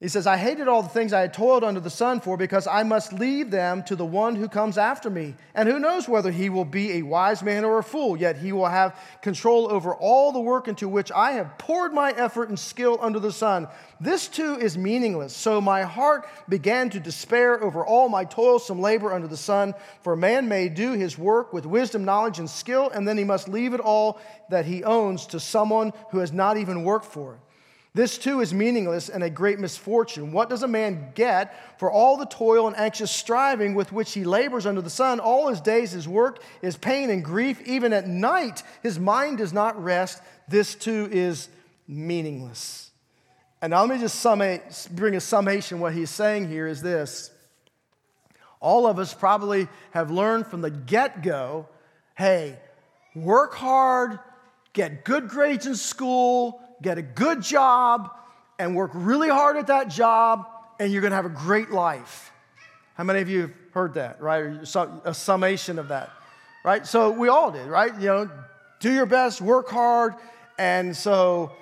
He 0.00 0.08
says, 0.08 0.26
I 0.26 0.38
hated 0.38 0.66
all 0.66 0.82
the 0.82 0.88
things 0.88 1.12
I 1.12 1.20
had 1.20 1.34
toiled 1.34 1.62
under 1.62 1.78
the 1.78 1.90
sun 1.90 2.20
for 2.20 2.38
because 2.38 2.66
I 2.66 2.84
must 2.84 3.12
leave 3.12 3.50
them 3.50 3.82
to 3.82 3.94
the 3.94 4.04
one 4.06 4.34
who 4.34 4.48
comes 4.48 4.78
after 4.78 5.10
me. 5.10 5.34
And 5.54 5.68
who 5.68 5.78
knows 5.78 6.08
whether 6.08 6.30
he 6.30 6.48
will 6.48 6.64
be 6.64 6.92
a 6.92 7.02
wise 7.02 7.42
man 7.42 7.66
or 7.66 7.78
a 7.78 7.84
fool, 7.84 8.16
yet 8.16 8.38
he 8.38 8.50
will 8.50 8.68
have 8.68 8.98
control 9.20 9.70
over 9.70 9.94
all 9.94 10.32
the 10.32 10.40
work 10.40 10.68
into 10.68 10.88
which 10.88 11.12
I 11.12 11.32
have 11.32 11.58
poured 11.58 11.92
my 11.92 12.12
effort 12.12 12.48
and 12.48 12.58
skill 12.58 12.98
under 13.02 13.18
the 13.18 13.30
sun. 13.30 13.68
This 14.00 14.26
too 14.26 14.56
is 14.58 14.78
meaningless. 14.78 15.36
So 15.36 15.60
my 15.60 15.82
heart 15.82 16.26
began 16.48 16.88
to 16.90 16.98
despair 16.98 17.62
over 17.62 17.84
all 17.84 18.08
my 18.08 18.24
toilsome 18.24 18.80
labor 18.80 19.12
under 19.12 19.28
the 19.28 19.36
sun. 19.36 19.74
For 20.00 20.14
a 20.14 20.16
man 20.16 20.48
may 20.48 20.70
do 20.70 20.92
his 20.92 21.18
work 21.18 21.52
with 21.52 21.66
wisdom, 21.66 22.06
knowledge, 22.06 22.38
and 22.38 22.48
skill, 22.48 22.88
and 22.88 23.06
then 23.06 23.18
he 23.18 23.24
must 23.24 23.50
leave 23.50 23.74
it 23.74 23.80
all 23.80 24.18
that 24.48 24.64
he 24.64 24.82
owns 24.82 25.26
to 25.26 25.40
someone 25.40 25.92
who 26.10 26.20
has 26.20 26.32
not 26.32 26.56
even 26.56 26.84
worked 26.84 27.04
for 27.04 27.34
it. 27.34 27.40
This 27.92 28.18
too 28.18 28.40
is 28.40 28.54
meaningless 28.54 29.08
and 29.08 29.24
a 29.24 29.30
great 29.30 29.58
misfortune. 29.58 30.30
What 30.30 30.48
does 30.48 30.62
a 30.62 30.68
man 30.68 31.10
get 31.14 31.78
for 31.78 31.90
all 31.90 32.16
the 32.16 32.26
toil 32.26 32.68
and 32.68 32.76
anxious 32.76 33.10
striving 33.10 33.74
with 33.74 33.90
which 33.90 34.12
he 34.12 34.22
labors 34.22 34.64
under 34.64 34.80
the 34.80 34.90
sun? 34.90 35.18
All 35.18 35.48
his 35.48 35.60
days, 35.60 35.90
his 35.90 36.06
work 36.06 36.40
is 36.62 36.76
pain 36.76 37.10
and 37.10 37.24
grief. 37.24 37.60
Even 37.66 37.92
at 37.92 38.06
night, 38.06 38.62
his 38.82 39.00
mind 39.00 39.38
does 39.38 39.52
not 39.52 39.82
rest. 39.82 40.22
This 40.46 40.76
too 40.76 41.08
is 41.10 41.48
meaningless. 41.88 42.92
And 43.60 43.72
now 43.72 43.80
let 43.80 43.90
me 43.90 43.98
just 43.98 44.20
summate, 44.20 44.62
bring 44.92 45.16
a 45.16 45.20
summation. 45.20 45.80
What 45.80 45.92
he's 45.92 46.10
saying 46.10 46.48
here 46.48 46.68
is 46.68 46.80
this 46.82 47.32
all 48.60 48.86
of 48.86 48.98
us 48.98 49.12
probably 49.12 49.68
have 49.90 50.10
learned 50.10 50.46
from 50.46 50.60
the 50.60 50.70
get 50.70 51.22
go 51.22 51.66
hey, 52.16 52.58
work 53.14 53.54
hard, 53.54 54.18
get 54.74 55.06
good 55.06 55.26
grades 55.26 55.66
in 55.66 55.74
school 55.74 56.60
get 56.82 56.98
a 56.98 57.02
good 57.02 57.42
job, 57.42 58.10
and 58.58 58.76
work 58.76 58.90
really 58.94 59.28
hard 59.28 59.56
at 59.56 59.68
that 59.68 59.88
job, 59.88 60.46
and 60.78 60.92
you're 60.92 61.00
going 61.00 61.12
to 61.12 61.16
have 61.16 61.24
a 61.24 61.30
great 61.30 61.70
life. 61.70 62.32
How 62.94 63.04
many 63.04 63.20
of 63.20 63.28
you 63.28 63.40
have 63.42 63.52
heard 63.72 63.94
that, 63.94 64.20
right? 64.20 64.44
A 65.04 65.14
summation 65.14 65.78
of 65.78 65.88
that, 65.88 66.10
right? 66.64 66.86
So 66.86 67.10
we 67.10 67.28
all 67.28 67.50
did, 67.50 67.66
right? 67.66 67.94
You 67.98 68.06
know, 68.06 68.30
do 68.80 68.92
your 68.92 69.06
best, 69.06 69.40
work 69.40 69.68
hard, 69.70 70.14
and 70.58 70.94
so 70.94 71.52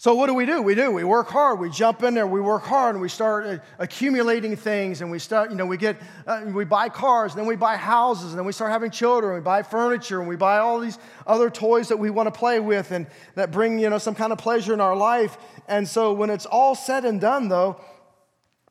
So, 0.00 0.14
what 0.14 0.28
do 0.28 0.34
we 0.34 0.46
do? 0.46 0.62
We 0.62 0.76
do. 0.76 0.92
We 0.92 1.02
work 1.02 1.28
hard. 1.28 1.58
We 1.58 1.70
jump 1.70 2.04
in 2.04 2.14
there. 2.14 2.24
We 2.24 2.40
work 2.40 2.62
hard 2.62 2.94
and 2.94 3.02
we 3.02 3.08
start 3.08 3.46
uh, 3.46 3.58
accumulating 3.80 4.54
things 4.54 5.00
and 5.00 5.10
we 5.10 5.18
start, 5.18 5.50
you 5.50 5.56
know, 5.56 5.66
we 5.66 5.76
get, 5.76 5.96
uh, 6.24 6.44
we 6.46 6.64
buy 6.64 6.88
cars 6.88 7.32
and 7.32 7.40
then 7.40 7.48
we 7.48 7.56
buy 7.56 7.76
houses 7.76 8.30
and 8.30 8.38
then 8.38 8.46
we 8.46 8.52
start 8.52 8.70
having 8.70 8.92
children. 8.92 9.34
We 9.34 9.40
buy 9.40 9.64
furniture 9.64 10.20
and 10.20 10.28
we 10.28 10.36
buy 10.36 10.58
all 10.58 10.78
these 10.78 11.00
other 11.26 11.50
toys 11.50 11.88
that 11.88 11.98
we 11.98 12.10
want 12.10 12.28
to 12.28 12.38
play 12.38 12.60
with 12.60 12.92
and 12.92 13.08
that 13.34 13.50
bring, 13.50 13.80
you 13.80 13.90
know, 13.90 13.98
some 13.98 14.14
kind 14.14 14.32
of 14.32 14.38
pleasure 14.38 14.72
in 14.72 14.80
our 14.80 14.94
life. 14.94 15.36
And 15.66 15.88
so, 15.88 16.12
when 16.12 16.30
it's 16.30 16.46
all 16.46 16.76
said 16.76 17.04
and 17.04 17.20
done, 17.20 17.48
though, 17.48 17.80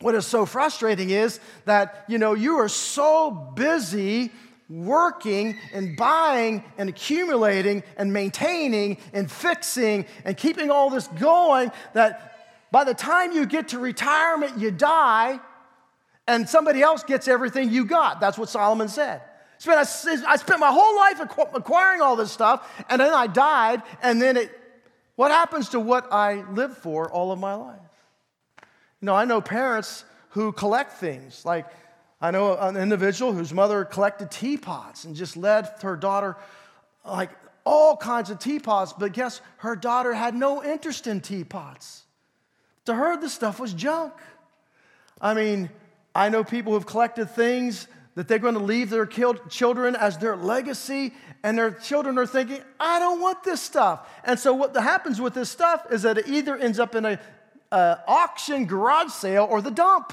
what 0.00 0.14
is 0.14 0.26
so 0.26 0.46
frustrating 0.46 1.10
is 1.10 1.40
that, 1.66 2.06
you 2.08 2.16
know, 2.16 2.32
you 2.32 2.54
are 2.54 2.70
so 2.70 3.30
busy 3.30 4.32
working 4.68 5.58
and 5.72 5.96
buying 5.96 6.62
and 6.76 6.88
accumulating 6.88 7.82
and 7.96 8.12
maintaining 8.12 8.98
and 9.12 9.30
fixing 9.30 10.04
and 10.24 10.36
keeping 10.36 10.70
all 10.70 10.90
this 10.90 11.06
going 11.18 11.72
that 11.94 12.34
by 12.70 12.84
the 12.84 12.94
time 12.94 13.32
you 13.32 13.46
get 13.46 13.68
to 13.68 13.78
retirement, 13.78 14.58
you 14.58 14.70
die 14.70 15.40
and 16.26 16.46
somebody 16.46 16.82
else 16.82 17.02
gets 17.02 17.26
everything 17.26 17.70
you 17.70 17.86
got. 17.86 18.20
That's 18.20 18.36
what 18.36 18.50
Solomon 18.50 18.88
said. 18.88 19.22
I 19.66 19.84
spent 19.84 20.60
my 20.60 20.70
whole 20.70 20.96
life 20.96 21.20
acquiring 21.54 22.02
all 22.02 22.14
this 22.14 22.30
stuff 22.30 22.70
and 22.88 23.00
then 23.00 23.12
I 23.12 23.26
died, 23.26 23.82
and 24.02 24.20
then 24.22 24.36
it, 24.36 24.50
what 25.16 25.32
happens 25.32 25.70
to 25.70 25.80
what 25.80 26.12
I 26.12 26.44
lived 26.52 26.76
for 26.76 27.10
all 27.10 27.32
of 27.32 27.40
my 27.40 27.54
life? 27.54 27.80
You 29.00 29.06
know, 29.06 29.14
I 29.14 29.24
know 29.24 29.40
parents 29.40 30.04
who 30.30 30.52
collect 30.52 30.92
things 30.92 31.44
like 31.44 31.66
I 32.20 32.30
know 32.30 32.56
an 32.56 32.76
individual 32.76 33.32
whose 33.32 33.52
mother 33.52 33.84
collected 33.84 34.30
teapots 34.30 35.04
and 35.04 35.14
just 35.14 35.36
led 35.36 35.68
her 35.82 35.96
daughter 35.96 36.36
like 37.04 37.30
all 37.64 37.96
kinds 37.96 38.30
of 38.30 38.38
teapots, 38.38 38.92
but 38.92 39.12
guess 39.12 39.40
her 39.58 39.76
daughter 39.76 40.12
had 40.14 40.34
no 40.34 40.64
interest 40.64 41.06
in 41.06 41.20
teapots. 41.20 42.04
To 42.86 42.94
her, 42.94 43.20
this 43.20 43.32
stuff 43.32 43.60
was 43.60 43.72
junk. 43.72 44.14
I 45.20 45.34
mean, 45.34 45.70
I 46.14 46.28
know 46.30 46.42
people 46.42 46.72
who've 46.72 46.86
collected 46.86 47.30
things 47.30 47.86
that 48.14 48.26
they're 48.26 48.38
going 48.38 48.54
to 48.54 48.60
leave 48.60 48.90
their 48.90 49.06
children 49.06 49.94
as 49.94 50.18
their 50.18 50.36
legacy, 50.36 51.12
and 51.44 51.56
their 51.56 51.70
children 51.70 52.18
are 52.18 52.26
thinking, 52.26 52.60
I 52.80 52.98
don't 52.98 53.20
want 53.20 53.44
this 53.44 53.60
stuff. 53.60 54.08
And 54.24 54.40
so, 54.40 54.54
what 54.54 54.74
happens 54.74 55.20
with 55.20 55.34
this 55.34 55.50
stuff 55.50 55.86
is 55.92 56.02
that 56.02 56.18
it 56.18 56.26
either 56.26 56.56
ends 56.56 56.80
up 56.80 56.96
in 56.96 57.04
a, 57.04 57.20
a 57.70 57.98
auction 58.08 58.66
garage 58.66 59.10
sale 59.10 59.46
or 59.48 59.62
the 59.62 59.70
dump. 59.70 60.12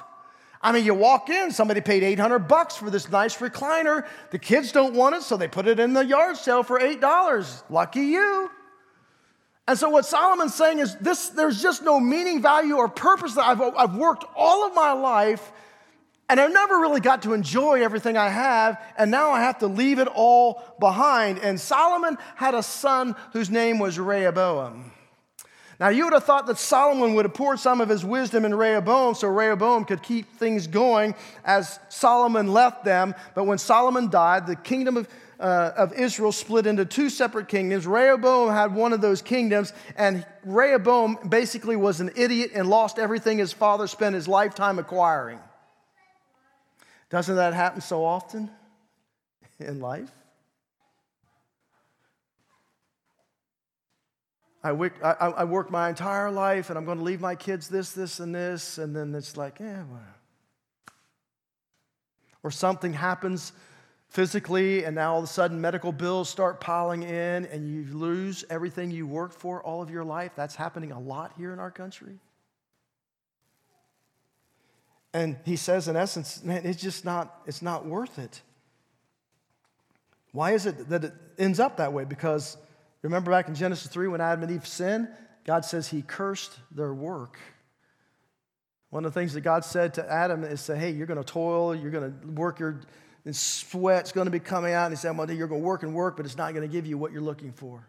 I 0.66 0.72
mean, 0.72 0.84
you 0.84 0.96
walk 0.96 1.30
in, 1.30 1.52
somebody 1.52 1.80
paid 1.80 2.02
800 2.02 2.40
bucks 2.40 2.76
for 2.76 2.90
this 2.90 3.08
nice 3.12 3.38
recliner. 3.38 4.08
The 4.32 4.40
kids 4.40 4.72
don't 4.72 4.96
want 4.96 5.14
it, 5.14 5.22
so 5.22 5.38
they 5.38 5.48
put 5.48 5.68
it 5.68 5.80
in 5.80 5.94
the 5.94 6.04
yard 6.04 6.38
sale 6.38 6.64
for 6.64 6.80
$8. 6.80 7.64
Lucky 7.70 8.02
you. 8.02 8.50
And 9.68 9.78
so, 9.78 9.90
what 9.92 10.08
Solomon's 10.08 10.56
saying 10.56 10.80
is 10.80 10.96
this 10.96 11.30
there's 11.30 11.62
just 11.62 11.84
no 11.84 12.00
meaning, 12.00 12.42
value, 12.42 12.78
or 12.78 12.90
purpose 12.90 13.36
that 13.36 13.46
I've, 13.46 13.62
I've 13.62 13.96
worked 13.96 14.26
all 14.36 14.66
of 14.66 14.74
my 14.74 14.94
life, 14.94 15.52
and 16.30 16.40
I've 16.40 16.52
never 16.52 16.80
really 16.80 17.00
got 17.00 17.22
to 17.24 17.34
enjoy 17.34 17.84
everything 17.84 18.18
I 18.18 18.30
have, 18.30 18.84
and 18.98 19.12
now 19.12 19.30
I 19.30 19.42
have 19.42 19.60
to 19.60 19.68
leave 19.68 20.00
it 20.00 20.08
all 20.08 20.64
behind. 20.80 21.38
And 21.38 21.62
Solomon 21.62 22.18
had 22.34 22.56
a 22.56 22.64
son 22.64 23.16
whose 23.34 23.52
name 23.52 23.78
was 23.78 24.00
Rehoboam. 24.00 24.92
Now, 25.80 25.90
you 25.90 26.06
would 26.06 26.14
have 26.14 26.24
thought 26.24 26.48
that 26.48 26.58
Solomon 26.58 27.16
would 27.16 27.26
have 27.26 27.34
poured 27.34 27.60
some 27.60 27.82
of 27.82 27.90
his 27.90 28.06
wisdom 28.06 28.46
in 28.46 28.56
Rehoboam 28.56 29.14
so 29.14 29.28
Rehoboam 29.28 29.84
could 29.84 30.02
keep 30.02 30.38
things 30.38 30.68
going 30.68 31.16
as 31.44 31.80
Solomon 31.90 32.54
left 32.54 32.86
them. 32.86 33.14
But 33.34 33.44
when 33.44 33.58
Solomon 33.58 34.10
died, 34.10 34.48
the 34.48 34.56
kingdom 34.56 34.96
of, 34.96 35.10
uh, 35.38 35.72
of 35.76 35.92
Israel 35.94 36.32
split 36.32 36.66
into 36.66 36.86
two 36.86 37.10
separate 37.10 37.50
kingdoms. 37.50 37.86
Rehoboam 37.86 38.52
had 38.52 38.74
one 38.74 38.94
of 38.94 39.02
those 39.02 39.22
kingdoms, 39.22 39.74
and 39.98 40.26
Rehoboam 40.46 41.18
basically 41.28 41.76
was 41.76 42.00
an 42.00 42.12
idiot 42.16 42.52
and 42.56 42.70
lost 42.70 42.98
everything 42.98 43.38
his 43.38 43.52
father 43.52 43.88
spent 43.88 44.16
his 44.16 44.30
lifetime 44.30 44.80
acquiring. 44.80 45.40
Doesn't 47.10 47.36
that 47.36 47.54
happen 47.54 47.82
so 47.82 48.06
often 48.06 48.50
in 49.60 49.82
life? 49.82 50.12
I, 54.66 54.72
work, 54.72 54.96
I, 55.04 55.12
I 55.12 55.44
work 55.44 55.70
my 55.70 55.90
entire 55.90 56.32
life 56.32 56.72
and 56.72 56.78
I'm 56.78 56.86
going 56.86 56.98
to 56.98 57.04
leave 57.04 57.22
my 57.22 57.36
kids 57.36 57.70
this, 57.70 57.92
this, 57.92 58.20
and 58.20 58.34
this, 58.34 58.80
and 58.80 58.96
then 58.96 59.14
it's 59.14 59.38
like, 59.38 59.60
yeah, 59.60 59.84
well. 59.92 60.02
Or 62.42 62.50
something 62.50 62.92
happens 62.92 63.52
physically, 64.10 64.84
and 64.84 64.96
now 64.96 65.14
all 65.14 65.20
of 65.20 65.26
a 65.26 65.28
sudden 65.28 65.62
medical 65.62 65.92
bills 65.92 66.30
start 66.30 66.60
piling 66.60 67.04
in, 67.04 67.46
and 67.46 67.68
you 67.68 67.86
lose 67.96 68.44
everything 68.50 68.90
you 68.90 69.06
worked 69.06 69.36
for 69.36 69.62
all 69.62 69.84
of 69.84 69.92
your 69.92 70.04
life. 70.04 70.32
That's 70.36 70.56
happening 70.56 70.92
a 70.92 71.00
lot 71.00 71.34
here 71.38 71.54
in 71.54 71.60
our 71.60 71.72
country. 71.72 72.18
And 75.14 75.38
he 75.46 75.58
says, 75.58 75.88
in 75.88 75.96
essence, 75.96 76.44
man, 76.44 76.66
it's 76.66 76.82
just 76.82 77.06
not, 77.06 77.42
it's 77.46 77.62
not 77.62 77.86
worth 77.86 78.18
it. 78.18 78.42
Why 80.32 80.54
is 80.54 80.66
it 80.66 80.90
that 80.90 81.04
it 81.04 81.14
ends 81.38 81.60
up 81.60 81.78
that 81.78 81.94
way? 81.94 82.04
Because 82.04 82.58
Remember 83.06 83.32
back 83.32 83.48
in 83.48 83.56
Genesis 83.56 83.88
3 83.88 84.08
when 84.08 84.22
Adam 84.22 84.44
and 84.44 84.52
Eve 84.52 84.68
sinned? 84.68 85.08
God 85.46 85.64
says 85.64 85.88
he 85.88 86.02
cursed 86.02 86.58
their 86.72 86.94
work. 86.94 87.38
One 88.90 89.06
of 89.06 89.14
the 89.14 89.20
things 89.20 89.34
that 89.34 89.42
God 89.42 89.64
said 89.64 89.94
to 89.96 90.12
Adam 90.12 90.44
is, 90.44 90.60
say, 90.62 90.78
hey, 90.78 90.92
you're 90.92 91.06
going 91.06 91.24
to 91.24 91.24
toil, 91.24 91.76
you're 91.76 91.92
going 91.92 92.20
to 92.20 92.28
work 92.30 92.60
your 92.60 92.82
and 93.26 93.36
sweat's 93.36 94.12
going 94.12 94.26
to 94.26 94.32
be 94.32 94.40
coming 94.40 94.74
out. 94.74 94.86
And 94.86 94.94
he 94.94 94.98
said, 94.98 95.18
well, 95.18 95.30
you're 95.30 95.48
going 95.48 95.62
to 95.62 95.66
work 95.66 95.84
and 95.84 95.96
work, 95.96 96.16
but 96.18 96.26
it's 96.26 96.38
not 96.38 96.54
going 96.54 96.68
to 96.68 96.72
give 96.72 96.86
you 96.86 96.98
what 96.98 97.12
you're 97.12 97.22
looking 97.22 97.52
for. 97.52 97.88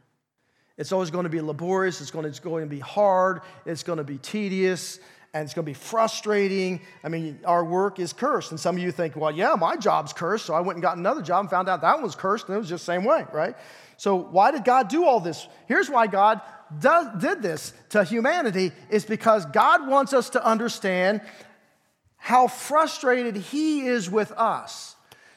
It's 0.78 0.92
always 0.92 1.10
going 1.10 1.24
to 1.24 1.30
be 1.30 1.40
laborious. 1.40 2.00
It's 2.00 2.10
going 2.10 2.24
to, 2.24 2.28
it's 2.28 2.40
going 2.40 2.64
to 2.64 2.70
be 2.70 2.80
hard. 2.80 3.40
It's 3.64 3.82
going 3.82 3.98
to 3.98 4.04
be 4.04 4.18
tedious. 4.18 4.98
And 5.36 5.44
it's 5.44 5.52
going 5.52 5.64
to 5.64 5.70
be 5.70 5.74
frustrating. 5.74 6.80
I 7.04 7.10
mean, 7.10 7.40
our 7.44 7.62
work 7.62 7.98
is 7.98 8.14
cursed. 8.14 8.52
And 8.52 8.58
some 8.58 8.74
of 8.76 8.82
you 8.82 8.90
think, 8.90 9.16
well, 9.16 9.30
yeah, 9.30 9.54
my 9.58 9.76
job's 9.76 10.14
cursed. 10.14 10.46
So 10.46 10.54
I 10.54 10.60
went 10.60 10.76
and 10.76 10.82
got 10.82 10.96
another 10.96 11.20
job 11.20 11.40
and 11.40 11.50
found 11.50 11.68
out 11.68 11.82
that 11.82 11.94
one 11.94 12.02
was 12.02 12.14
cursed. 12.14 12.46
And 12.46 12.56
it 12.56 12.58
was 12.58 12.70
just 12.70 12.86
the 12.86 12.92
same 12.92 13.04
way, 13.04 13.26
right? 13.32 13.54
So, 13.98 14.16
why 14.16 14.50
did 14.50 14.64
God 14.64 14.88
do 14.88 15.04
all 15.04 15.20
this? 15.20 15.46
Here's 15.68 15.90
why 15.90 16.06
God 16.06 16.40
does, 16.78 17.20
did 17.20 17.42
this 17.42 17.74
to 17.90 18.02
humanity 18.02 18.72
is 18.88 19.04
because 19.04 19.44
God 19.46 19.86
wants 19.86 20.14
us 20.14 20.30
to 20.30 20.44
understand 20.44 21.20
how 22.16 22.46
frustrated 22.46 23.36
He 23.36 23.82
is 23.82 24.10
with 24.10 24.32
us. 24.32 24.95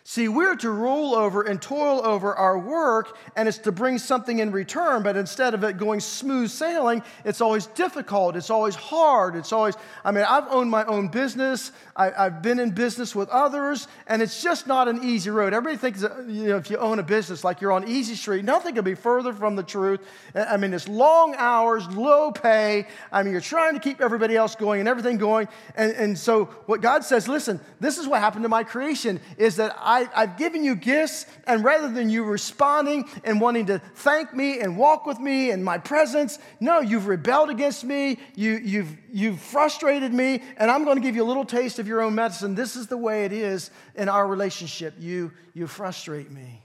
See, 0.10 0.28
we're 0.28 0.56
to 0.56 0.72
rule 0.72 1.14
over 1.14 1.44
and 1.44 1.62
toil 1.62 2.04
over 2.04 2.34
our 2.34 2.58
work, 2.58 3.16
and 3.36 3.48
it's 3.48 3.60
to 3.60 3.72
bring 3.72 4.00
something 4.00 4.40
in 4.40 4.52
return. 4.52 5.04
But 5.04 5.16
instead 5.16 5.54
of 5.54 5.64
it 5.64 5.78
going 5.78 6.00
smooth 6.00 6.50
sailing, 6.50 7.04
it's 7.24 7.42
always 7.42 7.68
difficult. 7.68 8.36
It's 8.36 8.50
always 8.50 8.74
hard. 8.74 9.36
It's 9.36 9.54
always, 9.54 9.76
I 10.04 10.10
mean, 10.10 10.26
I've 10.28 10.48
owned 10.48 10.72
my 10.72 10.84
own 10.86 11.10
business. 11.10 11.72
I, 11.96 12.10
have 12.10 12.42
been 12.42 12.60
in 12.60 12.72
business 12.72 13.14
with 13.14 13.30
others, 13.30 13.88
and 14.08 14.24
it's 14.24 14.42
just 14.42 14.66
not 14.66 14.88
an 14.88 15.04
easy 15.04 15.30
road. 15.30 15.54
Everybody 15.54 15.78
thinks, 15.78 16.02
that, 16.02 16.28
you 16.28 16.48
know, 16.48 16.58
if 16.58 16.72
you 16.72 16.78
own 16.78 16.98
a 16.98 17.04
business 17.04 17.44
like 17.44 17.62
you're 17.62 17.72
on 17.72 17.88
easy 17.88 18.16
street, 18.16 18.44
nothing 18.44 18.74
could 18.74 18.86
be 18.86 18.96
further 18.96 19.32
from 19.32 19.56
the 19.56 19.62
truth. 19.62 20.00
I 20.34 20.58
mean, 20.58 20.74
it's 20.74 20.88
long 20.88 21.36
hours, 21.38 21.88
low 21.90 22.32
pay. 22.32 22.88
I 23.12 23.22
mean, 23.22 23.32
you're 23.32 23.42
trying 23.42 23.76
to 23.76 23.80
keep 23.80 24.02
everybody 24.02 24.36
else 24.36 24.56
going 24.56 24.80
and 24.80 24.90
everything 24.90 25.18
going. 25.18 25.50
And, 25.76 25.92
and 25.92 26.18
so 26.18 26.46
what 26.66 26.82
God 26.82 27.04
says, 27.04 27.28
listen, 27.28 27.60
this 27.80 28.00
is 28.00 28.08
what 28.08 28.22
happened 28.22 28.42
to 28.42 28.50
my 28.50 28.64
creation, 28.64 29.20
is 29.38 29.58
that 29.58 29.76
I 29.78 29.99
I, 30.14 30.26
have 30.26 30.38
given 30.38 30.64
you 30.64 30.76
gifts, 30.76 31.26
and 31.46 31.64
rather 31.64 31.90
than 31.90 32.10
you 32.10 32.24
responding 32.24 33.08
and 33.24 33.42
wanting 33.42 33.68
to 33.68 33.80
thank 33.80 34.34
me 34.34 34.60
and 34.60 34.78
walk 34.78 35.06
with 35.06 35.20
me 35.20 35.52
in 35.52 35.64
my 35.64 35.78
presence, 35.78 36.40
no, 36.60 36.80
you've 36.80 37.08
rebelled 37.08 37.50
against 37.50 37.84
me, 37.84 38.20
you, 38.36 38.58
you've, 38.64 38.98
you've 39.12 39.40
frustrated 39.40 40.14
me, 40.14 40.42
and 40.58 40.70
I'm 40.72 40.84
going 40.84 40.98
to 40.98 41.02
give 41.02 41.16
you 41.16 41.24
a 41.24 41.28
little 41.28 41.46
taste 41.46 41.80
of 41.80 41.88
your 41.88 42.02
own 42.02 42.16
medicine. 42.16 42.56
This 42.56 42.76
is 42.76 42.88
the 42.88 42.98
way 42.98 43.26
it 43.26 43.32
is 43.32 43.72
in 43.96 44.10
our 44.10 44.28
relationship. 44.28 44.96
You, 45.00 45.32
you 45.54 45.68
frustrate 45.68 46.32
me, 46.32 46.64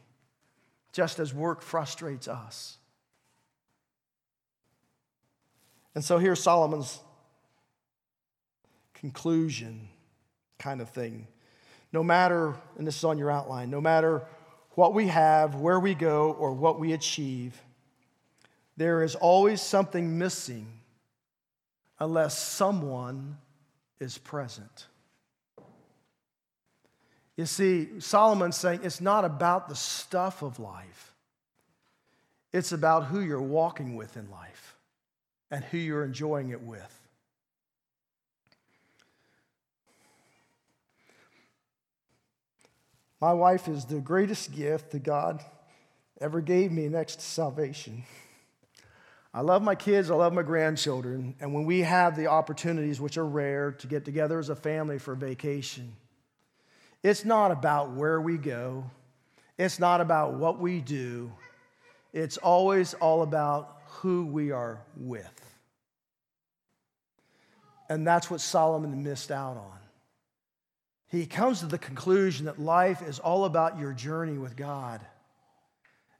just 0.93 1.19
as 1.19 1.35
work 1.35 1.63
frustrates 1.63 2.29
us. 2.29 2.79
And 5.95 6.05
so 6.05 6.19
here's 6.19 6.43
Solomon's 6.43 7.01
conclusion 8.95 9.89
kind 10.59 10.81
of 10.81 10.89
thing 10.89 11.27
no 11.95 12.03
matter, 12.03 12.57
and 12.77 12.85
this 12.85 12.97
is 12.97 13.05
on 13.05 13.19
your 13.19 13.31
outline, 13.31 13.71
no 13.71 13.81
matter 13.81 14.21
what 14.73 14.95
we 14.95 15.07
have, 15.07 15.55
where 15.55 15.79
we 15.79 15.95
go, 15.95 16.33
or 16.33 16.53
what 16.53 16.81
we 16.81 16.93
achieve, 16.93 17.57
there 18.77 19.05
is 19.05 19.15
always 19.15 19.63
something 19.63 20.19
missing 20.19 20.67
unless 22.01 22.37
someone 22.37 23.39
is 24.01 24.19
present. 24.19 24.89
You 27.37 27.47
see, 27.47 28.01
Solomon's 28.01 28.57
saying 28.57 28.81
it's 28.83 29.01
not 29.01 29.25
about 29.25 29.69
the 29.69 29.77
stuff 29.77 30.43
of 30.43 30.59
life, 30.59 31.15
it's 32.53 32.73
about 32.73 33.05
who 33.05 33.21
you're 33.21 33.41
walking 33.41 33.95
with 33.95 34.17
in 34.17 34.29
life 34.33 34.77
and 35.49 35.63
who 35.63 35.79
you're 35.79 36.05
enjoying 36.05 36.49
it 36.49 36.61
with. 36.61 37.04
My 43.25 43.33
wife 43.33 43.69
is 43.69 43.87
the 43.87 44.01
greatest 44.01 44.55
gift 44.55 44.91
that 44.91 45.03
God 45.03 45.43
ever 46.21 46.43
gave 46.43 46.71
me 46.71 46.89
next 46.91 47.21
to 47.21 47.25
salvation. 47.25 48.05
I 49.33 49.41
love 49.41 49.63
my 49.63 49.75
kids, 49.75 50.11
I 50.11 50.15
love 50.15 50.35
my 50.35 50.43
grandchildren, 50.43 51.35
and 51.41 51.55
when 51.55 51.65
we 51.65 51.81
have 51.81 52.17
the 52.17 52.27
opportunities, 52.27 53.01
which 53.01 53.17
are 53.17 53.25
rare, 53.25 53.73
to 53.73 53.87
get 53.87 54.05
together 54.05 54.39
as 54.39 54.51
a 54.51 54.55
family 54.55 54.99
for 54.99 55.15
vacation, 55.15 55.97
it's 57.03 57.25
not 57.25 57.51
about 57.51 57.93
where 57.93 58.21
we 58.21 58.37
go, 58.37 58.91
it's 59.57 59.79
not 59.79 60.03
about 60.03 60.35
what 60.35 60.59
we 60.59 60.83
do, 60.83 61.33
it's 62.13 62.37
always 62.37 62.93
all 62.93 63.23
about 63.23 63.79
who 63.87 64.27
we 64.27 64.51
are 64.51 64.83
with. 64.99 65.57
And 67.89 68.07
that's 68.07 68.31
what 68.31 68.43
Solomon 68.43 69.03
missed 69.03 69.31
out 69.31 69.57
on. 69.57 69.84
He 71.15 71.27
comes 71.27 71.61
to 71.61 71.67
the 71.67 71.79
conclusion 71.79 72.47
that 72.47 72.59
life 72.59 73.01
is 73.01 73.21
all 73.21 73.45
about 73.45 73.79
your 73.79 73.93
journey 73.93 74.37
with 74.37 74.57
God 74.57 75.01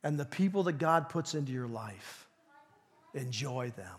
and 0.05 0.17
the 0.17 0.25
people 0.25 0.63
that 0.65 0.79
God 0.79 1.09
puts 1.09 1.35
into 1.35 1.51
your 1.51 1.67
life. 1.67 2.29
Enjoy 3.13 3.73
them. 3.77 3.97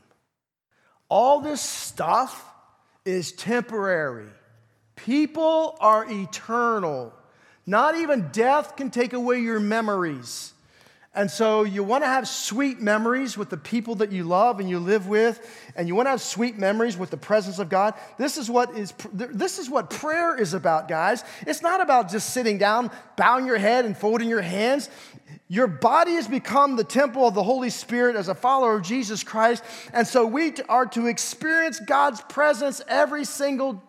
All 1.10 1.41
this 1.41 1.60
stuff 1.60 2.50
is 3.04 3.34
temporary. 3.34 4.30
People 4.96 5.76
are 5.82 6.10
eternal. 6.10 7.14
Not 7.66 7.98
even 7.98 8.30
death 8.32 8.78
can 8.78 8.89
take 8.89 9.12
away 9.12 9.39
your 9.39 9.60
memories. 9.60 10.54
And 11.16 11.32
so 11.32 11.63
you 11.63 11.84
want 11.84 12.03
to 12.03 12.07
have 12.07 12.28
sweet 12.28 12.82
memories 12.82 13.38
with 13.38 13.49
the 13.49 13.57
people 13.57 13.95
that 13.95 14.11
you 14.11 14.26
love 14.26 14.59
and 14.59 14.70
you 14.70 14.80
live 14.80 15.07
with, 15.07 15.39
and 15.76 15.88
you 15.88 15.95
want 15.95 16.07
to 16.07 16.11
have 16.11 16.22
sweet 16.22 16.57
memories 16.57 16.97
with 16.97 17.09
the 17.09 17.18
presence 17.18 17.57
of 17.57 17.70
God. 17.70 17.93
This 18.18 18.38
is 18.38 18.49
what 18.49 18.78
is 18.78 18.93
this 19.13 19.57
is 19.57 19.70
what 19.70 19.89
prayer 19.89 20.38
is 20.38 20.53
about, 20.53 20.89
guys. 20.89 21.24
It's 21.47 21.61
not 21.61 21.82
about 21.82 22.11
just 22.11 22.32
sitting 22.32 22.57
down, 22.57 22.91
bowing 23.16 23.45
your 23.45 23.57
head 23.57 23.86
and 23.86 23.97
folding 23.97 24.28
your 24.28 24.41
hands. 24.41 24.89
Your 25.47 25.68
body 25.68 26.13
has 26.13 26.28
become 26.28 26.76
the 26.76 26.84
temple 26.84 27.28
of 27.28 27.34
the 27.34 27.43
Holy 27.43 27.70
Spirit 27.70 28.16
as 28.16 28.28
a 28.28 28.36
follower 28.36 28.76
of 28.76 28.82
Jesus 28.82 29.24
Christ, 29.24 29.63
and 29.93 30.05
so 30.05 30.26
we 30.26 30.53
are 30.68 30.88
to 30.88 31.07
experience 31.07 31.80
God's 31.80 32.20
presence 32.22 32.82
every 32.88 33.26
single 33.26 33.82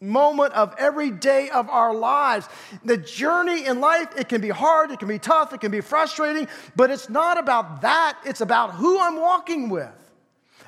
moment 0.00 0.52
of 0.52 0.74
every 0.78 1.10
day 1.10 1.50
of 1.50 1.68
our 1.68 1.94
lives. 1.94 2.48
The 2.84 2.96
journey 2.96 3.66
in 3.66 3.80
life, 3.80 4.08
it 4.16 4.28
can 4.28 4.40
be 4.40 4.50
hard, 4.50 4.90
it 4.90 4.98
can 4.98 5.08
be 5.08 5.18
tough, 5.18 5.52
it 5.52 5.60
can 5.60 5.70
be 5.70 5.80
frustrating, 5.80 6.48
but 6.76 6.90
it's 6.90 7.08
not 7.08 7.38
about 7.38 7.82
that. 7.82 8.18
It's 8.24 8.40
about 8.40 8.74
who 8.74 8.98
I'm 9.00 9.20
walking 9.20 9.68
with 9.68 9.92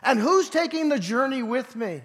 and 0.03 0.18
who's 0.18 0.49
taking 0.49 0.89
the 0.89 0.99
journey 0.99 1.43
with 1.43 1.77
me 1.77 2.03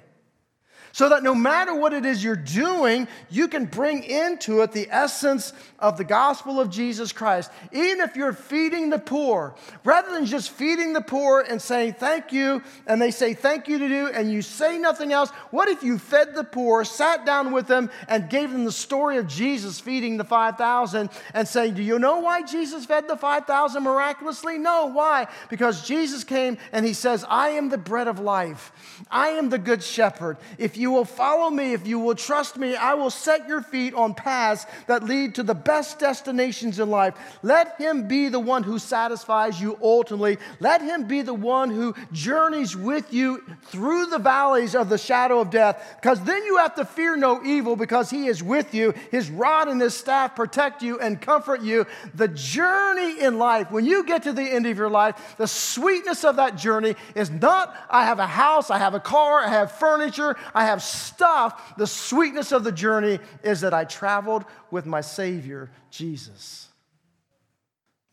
so 0.91 1.09
that 1.09 1.23
no 1.23 1.33
matter 1.33 1.73
what 1.75 1.93
it 1.93 2.05
is 2.05 2.23
you're 2.23 2.35
doing, 2.35 3.07
you 3.29 3.47
can 3.47 3.65
bring 3.65 4.03
into 4.03 4.61
it 4.61 4.71
the 4.71 4.87
essence 4.89 5.53
of 5.79 5.97
the 5.97 6.03
gospel 6.03 6.59
of 6.59 6.69
Jesus 6.69 7.11
Christ. 7.11 7.51
Even 7.71 8.01
if 8.01 8.15
you're 8.15 8.33
feeding 8.33 8.89
the 8.89 8.99
poor, 8.99 9.55
rather 9.83 10.11
than 10.11 10.25
just 10.25 10.51
feeding 10.51 10.93
the 10.93 11.01
poor 11.01 11.41
and 11.41 11.61
saying 11.61 11.93
thank 11.93 12.31
you, 12.31 12.61
and 12.87 13.01
they 13.01 13.11
say 13.11 13.33
thank 13.33 13.67
you 13.67 13.79
to 13.79 13.87
do, 13.87 14.07
and 14.07 14.31
you 14.31 14.41
say 14.41 14.77
nothing 14.77 15.11
else, 15.11 15.29
what 15.51 15.69
if 15.69 15.83
you 15.83 15.97
fed 15.97 16.35
the 16.35 16.43
poor, 16.43 16.83
sat 16.83 17.25
down 17.25 17.51
with 17.51 17.67
them, 17.67 17.89
and 18.07 18.29
gave 18.29 18.51
them 18.51 18.65
the 18.65 18.71
story 18.71 19.17
of 19.17 19.27
Jesus 19.27 19.79
feeding 19.79 20.17
the 20.17 20.23
5,000 20.23 21.09
and 21.33 21.47
saying, 21.47 21.73
Do 21.75 21.83
you 21.83 21.99
know 21.99 22.19
why 22.19 22.43
Jesus 22.43 22.85
fed 22.85 23.07
the 23.07 23.17
5,000 23.17 23.83
miraculously? 23.83 24.57
No, 24.57 24.87
why? 24.87 25.27
Because 25.49 25.87
Jesus 25.87 26.23
came 26.23 26.57
and 26.71 26.85
he 26.85 26.93
says, 26.93 27.25
I 27.27 27.49
am 27.49 27.69
the 27.69 27.77
bread 27.77 28.07
of 28.07 28.19
life, 28.19 28.71
I 29.09 29.29
am 29.29 29.49
the 29.49 29.57
good 29.57 29.83
shepherd. 29.83 30.37
If 30.57 30.77
you 30.81 30.91
will 30.91 31.05
follow 31.05 31.49
me, 31.51 31.73
if 31.73 31.85
you 31.85 31.99
will 31.99 32.15
trust 32.15 32.57
me, 32.57 32.75
I 32.75 32.95
will 32.95 33.11
set 33.11 33.47
your 33.47 33.61
feet 33.61 33.93
on 33.93 34.15
paths 34.15 34.65
that 34.87 35.03
lead 35.03 35.35
to 35.35 35.43
the 35.43 35.53
best 35.53 35.99
destinations 35.99 36.79
in 36.79 36.89
life. 36.89 37.13
Let 37.43 37.79
him 37.79 38.07
be 38.07 38.29
the 38.29 38.39
one 38.39 38.63
who 38.63 38.79
satisfies 38.79 39.61
you 39.61 39.77
ultimately. 39.81 40.39
Let 40.59 40.81
him 40.81 41.07
be 41.07 41.21
the 41.21 41.35
one 41.35 41.69
who 41.69 41.93
journeys 42.11 42.75
with 42.75 43.13
you 43.13 43.43
through 43.65 44.07
the 44.07 44.17
valleys 44.17 44.73
of 44.73 44.89
the 44.89 44.97
shadow 44.97 45.39
of 45.39 45.51
death. 45.51 45.97
Because 46.01 46.19
then 46.23 46.43
you 46.45 46.57
have 46.57 46.73
to 46.75 46.85
fear 46.85 47.15
no 47.15 47.43
evil 47.43 47.75
because 47.75 48.09
he 48.09 48.25
is 48.25 48.41
with 48.41 48.73
you. 48.73 48.93
His 49.11 49.29
rod 49.29 49.67
and 49.67 49.79
his 49.79 49.93
staff 49.93 50.35
protect 50.35 50.81
you 50.81 50.99
and 50.99 51.21
comfort 51.21 51.61
you. 51.61 51.85
The 52.15 52.27
journey 52.27 53.21
in 53.21 53.37
life, 53.37 53.69
when 53.69 53.85
you 53.85 54.03
get 54.03 54.23
to 54.23 54.33
the 54.33 54.41
end 54.41 54.65
of 54.65 54.77
your 54.77 54.89
life, 54.89 55.35
the 55.37 55.47
sweetness 55.47 56.23
of 56.23 56.37
that 56.37 56.55
journey 56.55 56.95
is 57.13 57.29
not, 57.29 57.75
I 57.87 58.05
have 58.05 58.17
a 58.17 58.25
house, 58.25 58.71
I 58.71 58.79
have 58.79 58.95
a 58.95 58.99
car, 58.99 59.41
I 59.41 59.49
have 59.49 59.71
furniture, 59.73 60.35
I 60.55 60.65
have 60.65 60.70
stuff, 60.79 61.75
the 61.77 61.87
sweetness 61.87 62.51
of 62.51 62.63
the 62.63 62.71
journey 62.71 63.19
is 63.43 63.61
that 63.61 63.73
I 63.73 63.83
traveled 63.85 64.45
with 64.69 64.85
my 64.85 65.01
Savior, 65.01 65.71
Jesus, 65.89 66.69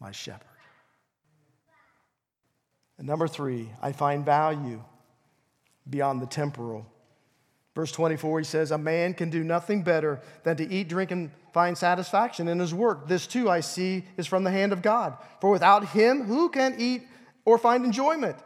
my 0.01 0.11
shepherd. 0.11 0.47
And 2.99 3.07
number 3.07 3.29
three, 3.29 3.71
I 3.81 3.93
find 3.93 4.25
value 4.25 4.83
beyond 5.89 6.21
the 6.21 6.27
temporal. 6.27 6.87
Verse 7.75 7.93
24, 7.93 8.41
he 8.41 8.45
says, 8.45 8.73
A 8.73 8.79
man 8.79 9.15
can 9.15 9.31
do 9.31 9.45
nothing 9.45 9.83
better 9.83 10.21
than 10.43 10.57
to 10.57 10.69
eat, 10.69 10.89
drink, 10.89 11.13
and 11.13 11.31
find 11.53 11.79
satisfaction 11.79 12.49
in 12.49 12.59
his 12.59 12.75
work. 12.75 13.07
This 13.07 13.27
too 13.27 13.49
I 13.49 13.61
see 13.61 14.05
is 14.17 14.27
from 14.27 14.43
the 14.43 14.51
hand 14.51 14.73
of 14.73 14.83
God. 14.83 15.17
For 15.41 15.51
without 15.51 15.89
him, 15.91 16.25
who 16.25 16.49
can 16.49 16.75
eat 16.79 17.03
or 17.45 17.57
find 17.57 17.85
enjoyment? 17.85 18.37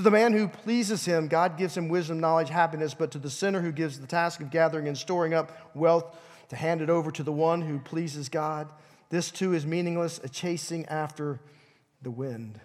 To 0.00 0.04
the 0.04 0.10
man 0.10 0.32
who 0.32 0.48
pleases 0.48 1.04
him, 1.04 1.28
God 1.28 1.58
gives 1.58 1.76
him 1.76 1.90
wisdom, 1.90 2.20
knowledge, 2.20 2.48
happiness, 2.48 2.94
but 2.94 3.10
to 3.10 3.18
the 3.18 3.28
sinner 3.28 3.60
who 3.60 3.70
gives 3.70 4.00
the 4.00 4.06
task 4.06 4.40
of 4.40 4.50
gathering 4.50 4.88
and 4.88 4.96
storing 4.96 5.34
up 5.34 5.76
wealth 5.76 6.16
to 6.48 6.56
hand 6.56 6.80
it 6.80 6.88
over 6.88 7.10
to 7.10 7.22
the 7.22 7.30
one 7.30 7.60
who 7.60 7.78
pleases 7.78 8.30
God, 8.30 8.72
this 9.10 9.30
too 9.30 9.52
is 9.52 9.66
meaningless, 9.66 10.18
a 10.24 10.28
chasing 10.30 10.86
after 10.86 11.38
the 12.00 12.10
wind. 12.10 12.58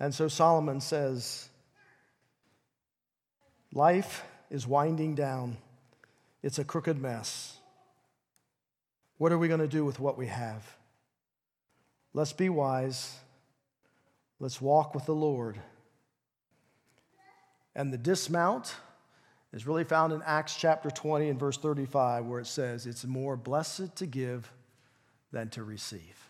And 0.00 0.14
so 0.14 0.28
Solomon 0.28 0.80
says, 0.80 1.50
Life 3.74 4.24
is 4.48 4.66
winding 4.66 5.14
down. 5.14 5.58
It's 6.42 6.58
a 6.58 6.64
crooked 6.64 6.98
mess. 6.98 7.58
What 9.18 9.30
are 9.30 9.38
we 9.38 9.48
going 9.48 9.60
to 9.60 9.68
do 9.68 9.84
with 9.84 10.00
what 10.00 10.16
we 10.16 10.28
have? 10.28 10.74
Let's 12.14 12.32
be 12.32 12.48
wise 12.48 13.14
Let's 14.40 14.60
walk 14.60 14.94
with 14.94 15.06
the 15.06 15.14
Lord. 15.14 15.60
And 17.74 17.92
the 17.92 17.98
dismount 17.98 18.74
is 19.52 19.66
really 19.66 19.84
found 19.84 20.12
in 20.12 20.22
Acts 20.24 20.56
chapter 20.56 20.90
20 20.90 21.28
and 21.30 21.40
verse 21.40 21.56
35, 21.56 22.26
where 22.26 22.40
it 22.40 22.46
says, 22.46 22.86
It's 22.86 23.04
more 23.04 23.36
blessed 23.36 23.96
to 23.96 24.06
give 24.06 24.50
than 25.32 25.48
to 25.50 25.64
receive. 25.64 26.28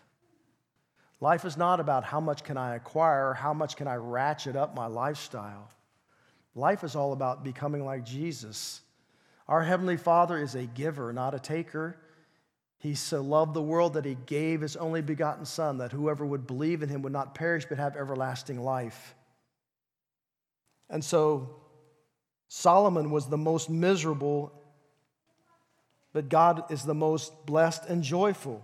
Life 1.21 1.43
is 1.45 1.57
not 1.57 1.79
about 1.79 2.05
how 2.05 2.19
much 2.19 2.43
can 2.43 2.57
I 2.57 2.75
acquire, 2.75 3.33
how 3.33 3.53
much 3.53 3.75
can 3.75 3.87
I 3.87 3.95
ratchet 3.95 4.55
up 4.55 4.75
my 4.75 4.87
lifestyle. 4.87 5.69
Life 6.55 6.83
is 6.83 6.95
all 6.95 7.13
about 7.13 7.43
becoming 7.43 7.83
like 7.83 8.05
Jesus. 8.05 8.81
Our 9.47 9.63
Heavenly 9.63 9.97
Father 9.97 10.37
is 10.37 10.55
a 10.55 10.65
giver, 10.65 11.11
not 11.11 11.35
a 11.35 11.39
taker. 11.39 11.97
He 12.79 12.95
so 12.95 13.21
loved 13.21 13.53
the 13.53 13.61
world 13.61 13.93
that 13.93 14.05
he 14.05 14.15
gave 14.25 14.61
his 14.61 14.77
only 14.77 15.01
begotten 15.01 15.45
Son, 15.45 15.77
that 15.79 15.91
whoever 15.91 16.25
would 16.25 16.47
believe 16.47 16.81
in 16.81 16.89
him 16.89 17.01
would 17.01 17.13
not 17.13 17.35
perish 17.35 17.65
but 17.67 17.77
have 17.77 17.95
everlasting 17.95 18.63
life. 18.63 19.15
And 20.89 21.03
so 21.03 21.49
Solomon 22.47 23.11
was 23.11 23.27
the 23.27 23.37
most 23.37 23.69
miserable, 23.69 24.53
but 26.13 26.29
God 26.29 26.71
is 26.71 26.83
the 26.83 26.95
most 26.95 27.45
blessed 27.45 27.85
and 27.85 28.01
joyful 28.01 28.63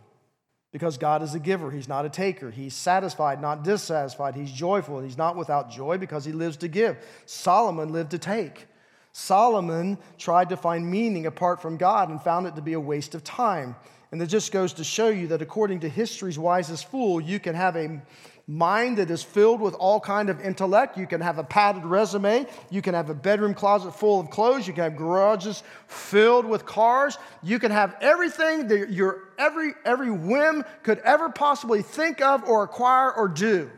because 0.71 0.97
God 0.97 1.21
is 1.21 1.35
a 1.35 1.39
giver. 1.39 1.69
He's 1.69 1.87
not 1.87 2.05
a 2.05 2.09
taker. 2.09 2.51
He's 2.51 2.73
satisfied, 2.73 3.41
not 3.41 3.63
dissatisfied. 3.63 4.35
He's 4.35 4.51
joyful. 4.51 5.01
He's 5.01 5.17
not 5.17 5.35
without 5.35 5.71
joy 5.71 5.97
because 5.97 6.25
he 6.25 6.31
lives 6.31 6.57
to 6.57 6.67
give. 6.67 6.97
Solomon 7.25 7.91
lived 7.91 8.11
to 8.11 8.17
take. 8.17 8.65
Solomon 9.11 9.97
tried 10.17 10.49
to 10.49 10.57
find 10.57 10.89
meaning 10.89 11.25
apart 11.25 11.61
from 11.61 11.77
God 11.77 12.09
and 12.09 12.21
found 12.21 12.47
it 12.47 12.55
to 12.55 12.61
be 12.61 12.73
a 12.73 12.79
waste 12.79 13.15
of 13.15 13.23
time. 13.23 13.75
And 14.15 14.21
it 14.21 14.27
just 14.27 14.53
goes 14.53 14.71
to 14.75 14.85
show 14.85 15.09
you 15.09 15.27
that 15.27 15.41
according 15.41 15.81
to 15.81 15.89
history's 15.89 16.39
wisest 16.39 16.89
fool, 16.89 17.19
you 17.19 17.37
can 17.37 17.53
have 17.53 17.75
a 17.75 18.01
mind 18.47 18.97
that 18.97 19.11
is 19.11 19.21
filled 19.21 19.59
with 19.59 19.73
all 19.73 19.99
kind 19.99 20.29
of 20.29 20.39
intellect. 20.39 20.97
You 20.97 21.05
can 21.05 21.19
have 21.19 21.37
a 21.37 21.43
padded 21.43 21.83
resume. 21.83 22.47
You 22.69 22.81
can 22.81 22.93
have 22.93 23.09
a 23.09 23.13
bedroom 23.13 23.53
closet 23.53 23.91
full 23.91 24.21
of 24.21 24.29
clothes. 24.29 24.67
You 24.67 24.73
can 24.73 24.83
have 24.83 24.95
garages 24.95 25.63
filled 25.87 26.45
with 26.45 26.65
cars. 26.65 27.17
You 27.43 27.59
can 27.59 27.71
have 27.71 27.97
everything 27.99 28.69
that 28.69 28.89
your 28.89 29.33
every 29.37 29.73
every 29.83 30.11
whim 30.11 30.63
could 30.83 30.99
ever 30.99 31.27
possibly 31.27 31.81
think 31.81 32.21
of 32.21 32.45
or 32.45 32.63
acquire 32.63 33.11
or 33.11 33.27
do. 33.27 33.69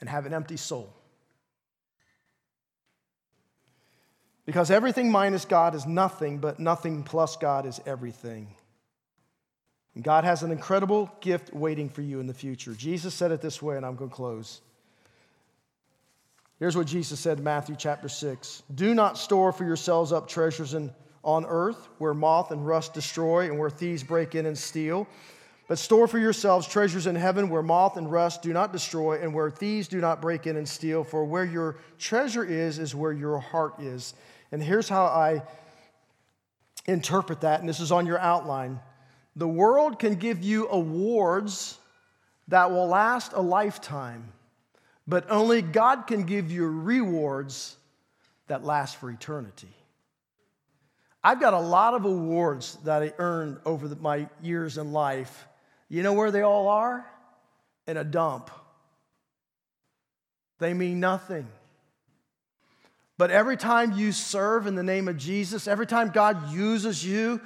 And 0.00 0.10
have 0.10 0.26
an 0.26 0.34
empty 0.34 0.58
soul. 0.58 0.94
Because 4.50 4.72
everything 4.72 5.12
minus 5.12 5.44
God 5.44 5.76
is 5.76 5.86
nothing, 5.86 6.38
but 6.38 6.58
nothing 6.58 7.04
plus 7.04 7.36
God 7.36 7.66
is 7.66 7.80
everything. 7.86 8.48
And 9.94 10.02
God 10.02 10.24
has 10.24 10.42
an 10.42 10.50
incredible 10.50 11.08
gift 11.20 11.54
waiting 11.54 11.88
for 11.88 12.02
you 12.02 12.18
in 12.18 12.26
the 12.26 12.34
future. 12.34 12.74
Jesus 12.74 13.14
said 13.14 13.30
it 13.30 13.40
this 13.40 13.62
way, 13.62 13.76
and 13.76 13.86
I'm 13.86 13.94
going 13.94 14.10
to 14.10 14.16
close. 14.16 14.60
Here's 16.58 16.76
what 16.76 16.88
Jesus 16.88 17.20
said 17.20 17.38
in 17.38 17.44
Matthew 17.44 17.76
chapter 17.78 18.08
6 18.08 18.64
Do 18.74 18.92
not 18.92 19.18
store 19.18 19.52
for 19.52 19.62
yourselves 19.62 20.12
up 20.12 20.26
treasures 20.26 20.74
in, 20.74 20.90
on 21.22 21.46
earth 21.46 21.86
where 21.98 22.12
moth 22.12 22.50
and 22.50 22.66
rust 22.66 22.92
destroy 22.92 23.44
and 23.44 23.56
where 23.56 23.70
thieves 23.70 24.02
break 24.02 24.34
in 24.34 24.46
and 24.46 24.58
steal. 24.58 25.06
But 25.68 25.78
store 25.78 26.08
for 26.08 26.18
yourselves 26.18 26.66
treasures 26.66 27.06
in 27.06 27.14
heaven 27.14 27.50
where 27.50 27.62
moth 27.62 27.96
and 27.96 28.10
rust 28.10 28.42
do 28.42 28.52
not 28.52 28.72
destroy 28.72 29.20
and 29.22 29.32
where 29.32 29.48
thieves 29.48 29.86
do 29.86 30.00
not 30.00 30.20
break 30.20 30.48
in 30.48 30.56
and 30.56 30.68
steal. 30.68 31.04
For 31.04 31.24
where 31.24 31.44
your 31.44 31.76
treasure 32.00 32.42
is, 32.42 32.80
is 32.80 32.96
where 32.96 33.12
your 33.12 33.38
heart 33.38 33.78
is. 33.78 34.14
And 34.52 34.62
here's 34.62 34.88
how 34.88 35.04
I 35.04 35.42
interpret 36.86 37.42
that, 37.42 37.60
and 37.60 37.68
this 37.68 37.80
is 37.80 37.92
on 37.92 38.06
your 38.06 38.18
outline. 38.18 38.80
The 39.36 39.48
world 39.48 39.98
can 39.98 40.16
give 40.16 40.42
you 40.42 40.68
awards 40.68 41.78
that 42.48 42.70
will 42.70 42.88
last 42.88 43.32
a 43.32 43.40
lifetime, 43.40 44.32
but 45.06 45.30
only 45.30 45.62
God 45.62 46.06
can 46.06 46.24
give 46.24 46.50
you 46.50 46.66
rewards 46.66 47.76
that 48.48 48.64
last 48.64 48.96
for 48.96 49.10
eternity. 49.10 49.72
I've 51.22 51.40
got 51.40 51.54
a 51.54 51.60
lot 51.60 51.94
of 51.94 52.04
awards 52.04 52.78
that 52.84 53.02
I 53.02 53.12
earned 53.18 53.58
over 53.64 53.86
the, 53.86 53.96
my 53.96 54.28
years 54.42 54.78
in 54.78 54.92
life 54.92 55.46
you 55.90 56.04
know 56.04 56.12
where 56.12 56.30
they 56.30 56.42
all 56.42 56.68
are? 56.68 57.04
In 57.86 57.96
a 57.96 58.04
dump. 58.04 58.50
They 60.60 60.72
mean 60.72 61.00
nothing. 61.00 61.48
But 63.20 63.30
every 63.30 63.58
time 63.58 63.92
you 63.92 64.12
serve 64.12 64.66
in 64.66 64.76
the 64.76 64.82
name 64.82 65.06
of 65.06 65.18
Jesus, 65.18 65.68
every 65.68 65.86
time 65.86 66.08
God 66.08 66.54
uses 66.54 67.04
you, 67.04 67.38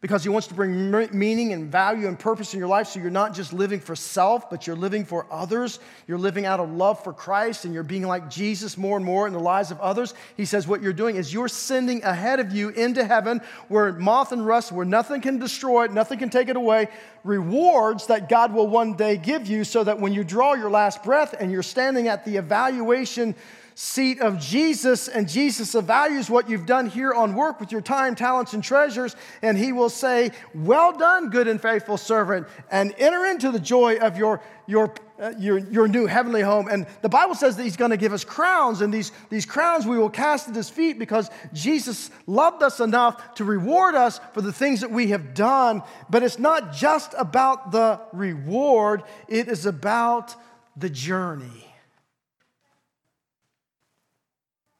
because 0.00 0.22
He 0.22 0.30
wants 0.30 0.46
to 0.46 0.54
bring 0.54 0.90
meaning 1.12 1.52
and 1.52 1.70
value 1.70 2.08
and 2.08 2.18
purpose 2.18 2.54
in 2.54 2.58
your 2.58 2.68
life. 2.68 2.86
So 2.86 3.00
you're 3.00 3.10
not 3.10 3.34
just 3.34 3.52
living 3.52 3.78
for 3.78 3.94
self, 3.94 4.48
but 4.48 4.66
you're 4.66 4.74
living 4.74 5.04
for 5.04 5.26
others. 5.30 5.80
You're 6.06 6.16
living 6.16 6.46
out 6.46 6.60
of 6.60 6.70
love 6.70 7.04
for 7.04 7.12
Christ 7.12 7.66
and 7.66 7.74
you're 7.74 7.82
being 7.82 8.06
like 8.06 8.30
Jesus 8.30 8.78
more 8.78 8.96
and 8.96 9.04
more 9.04 9.26
in 9.26 9.34
the 9.34 9.38
lives 9.38 9.70
of 9.70 9.78
others. 9.80 10.14
He 10.34 10.46
says 10.46 10.66
what 10.66 10.80
you're 10.80 10.94
doing 10.94 11.16
is 11.16 11.30
you're 11.30 11.48
sending 11.48 12.02
ahead 12.04 12.40
of 12.40 12.52
you 12.52 12.70
into 12.70 13.04
heaven 13.04 13.42
where 13.68 13.92
moth 13.92 14.32
and 14.32 14.46
rust, 14.46 14.72
where 14.72 14.86
nothing 14.86 15.20
can 15.20 15.38
destroy 15.38 15.84
it, 15.84 15.92
nothing 15.92 16.18
can 16.18 16.30
take 16.30 16.48
it 16.48 16.56
away, 16.56 16.88
rewards 17.22 18.06
that 18.06 18.30
God 18.30 18.54
will 18.54 18.68
one 18.68 18.94
day 18.94 19.18
give 19.18 19.46
you 19.46 19.64
so 19.64 19.84
that 19.84 20.00
when 20.00 20.14
you 20.14 20.24
draw 20.24 20.54
your 20.54 20.70
last 20.70 21.02
breath 21.02 21.34
and 21.38 21.52
you're 21.52 21.62
standing 21.62 22.08
at 22.08 22.24
the 22.24 22.38
evaluation 22.38 23.34
seat 23.80 24.20
of 24.20 24.40
Jesus, 24.40 25.06
and 25.06 25.28
Jesus 25.28 25.76
evaluates 25.76 26.28
what 26.28 26.50
you've 26.50 26.66
done 26.66 26.88
here 26.88 27.12
on 27.12 27.36
work 27.36 27.60
with 27.60 27.70
your 27.70 27.80
time, 27.80 28.16
talents, 28.16 28.52
and 28.52 28.64
treasures, 28.64 29.14
and 29.40 29.56
he 29.56 29.70
will 29.70 29.88
say, 29.88 30.32
Well 30.52 30.90
done, 30.98 31.30
good 31.30 31.46
and 31.46 31.62
faithful 31.62 31.96
servant, 31.96 32.48
and 32.72 32.92
enter 32.98 33.24
into 33.26 33.52
the 33.52 33.60
joy 33.60 33.98
of 33.98 34.18
your, 34.18 34.42
your, 34.66 34.92
uh, 35.20 35.32
your, 35.38 35.58
your 35.58 35.86
new 35.86 36.06
heavenly 36.06 36.42
home. 36.42 36.66
And 36.68 36.88
the 37.02 37.08
Bible 37.08 37.36
says 37.36 37.56
that 37.56 37.62
he's 37.62 37.76
going 37.76 37.92
to 37.92 37.96
give 37.96 38.12
us 38.12 38.24
crowns, 38.24 38.80
and 38.80 38.92
these, 38.92 39.12
these 39.30 39.46
crowns 39.46 39.86
we 39.86 39.96
will 39.96 40.10
cast 40.10 40.48
at 40.48 40.56
his 40.56 40.68
feet 40.68 40.98
because 40.98 41.30
Jesus 41.52 42.10
loved 42.26 42.64
us 42.64 42.80
enough 42.80 43.34
to 43.34 43.44
reward 43.44 43.94
us 43.94 44.18
for 44.34 44.42
the 44.42 44.52
things 44.52 44.80
that 44.80 44.90
we 44.90 45.10
have 45.10 45.34
done. 45.34 45.84
But 46.10 46.24
it's 46.24 46.40
not 46.40 46.72
just 46.72 47.14
about 47.16 47.70
the 47.70 48.00
reward, 48.12 49.04
it 49.28 49.46
is 49.46 49.66
about 49.66 50.34
the 50.76 50.90
journey. 50.90 51.67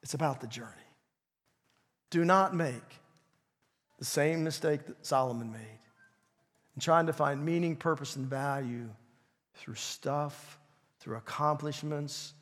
It's 0.09 0.15
about 0.15 0.41
the 0.41 0.47
journey. 0.47 0.71
Do 2.09 2.25
not 2.25 2.55
make 2.55 2.81
the 3.99 4.07
same 4.07 4.43
mistake 4.43 4.87
that 4.87 5.05
Solomon 5.05 5.53
made 5.53 5.81
in 6.75 6.81
trying 6.81 7.09
to 7.09 7.13
find 7.13 7.45
meaning, 7.45 7.77
purpose, 7.77 8.17
and 8.17 8.25
value 8.25 8.89
through 9.57 9.75
stuff, 9.75 10.59
through 11.01 11.19
accomplishments. 11.19 12.33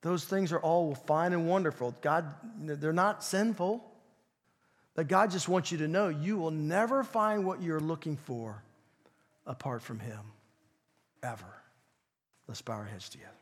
Those 0.00 0.24
things 0.26 0.52
are 0.52 0.60
all 0.60 0.94
fine 0.94 1.32
and 1.32 1.48
wonderful. 1.48 1.92
God, 2.02 2.24
they're 2.56 2.92
not 2.92 3.24
sinful. 3.24 3.84
But 4.94 5.08
God 5.08 5.32
just 5.32 5.48
wants 5.48 5.72
you 5.72 5.78
to 5.78 5.88
know 5.88 6.06
you 6.06 6.38
will 6.38 6.52
never 6.52 7.02
find 7.02 7.44
what 7.44 7.60
you're 7.60 7.80
looking 7.80 8.16
for 8.16 8.62
apart 9.44 9.82
from 9.82 9.98
Him, 9.98 10.20
ever. 11.24 11.52
Let's 12.46 12.62
bow 12.62 12.74
our 12.74 12.84
heads 12.84 13.08
together. 13.08 13.37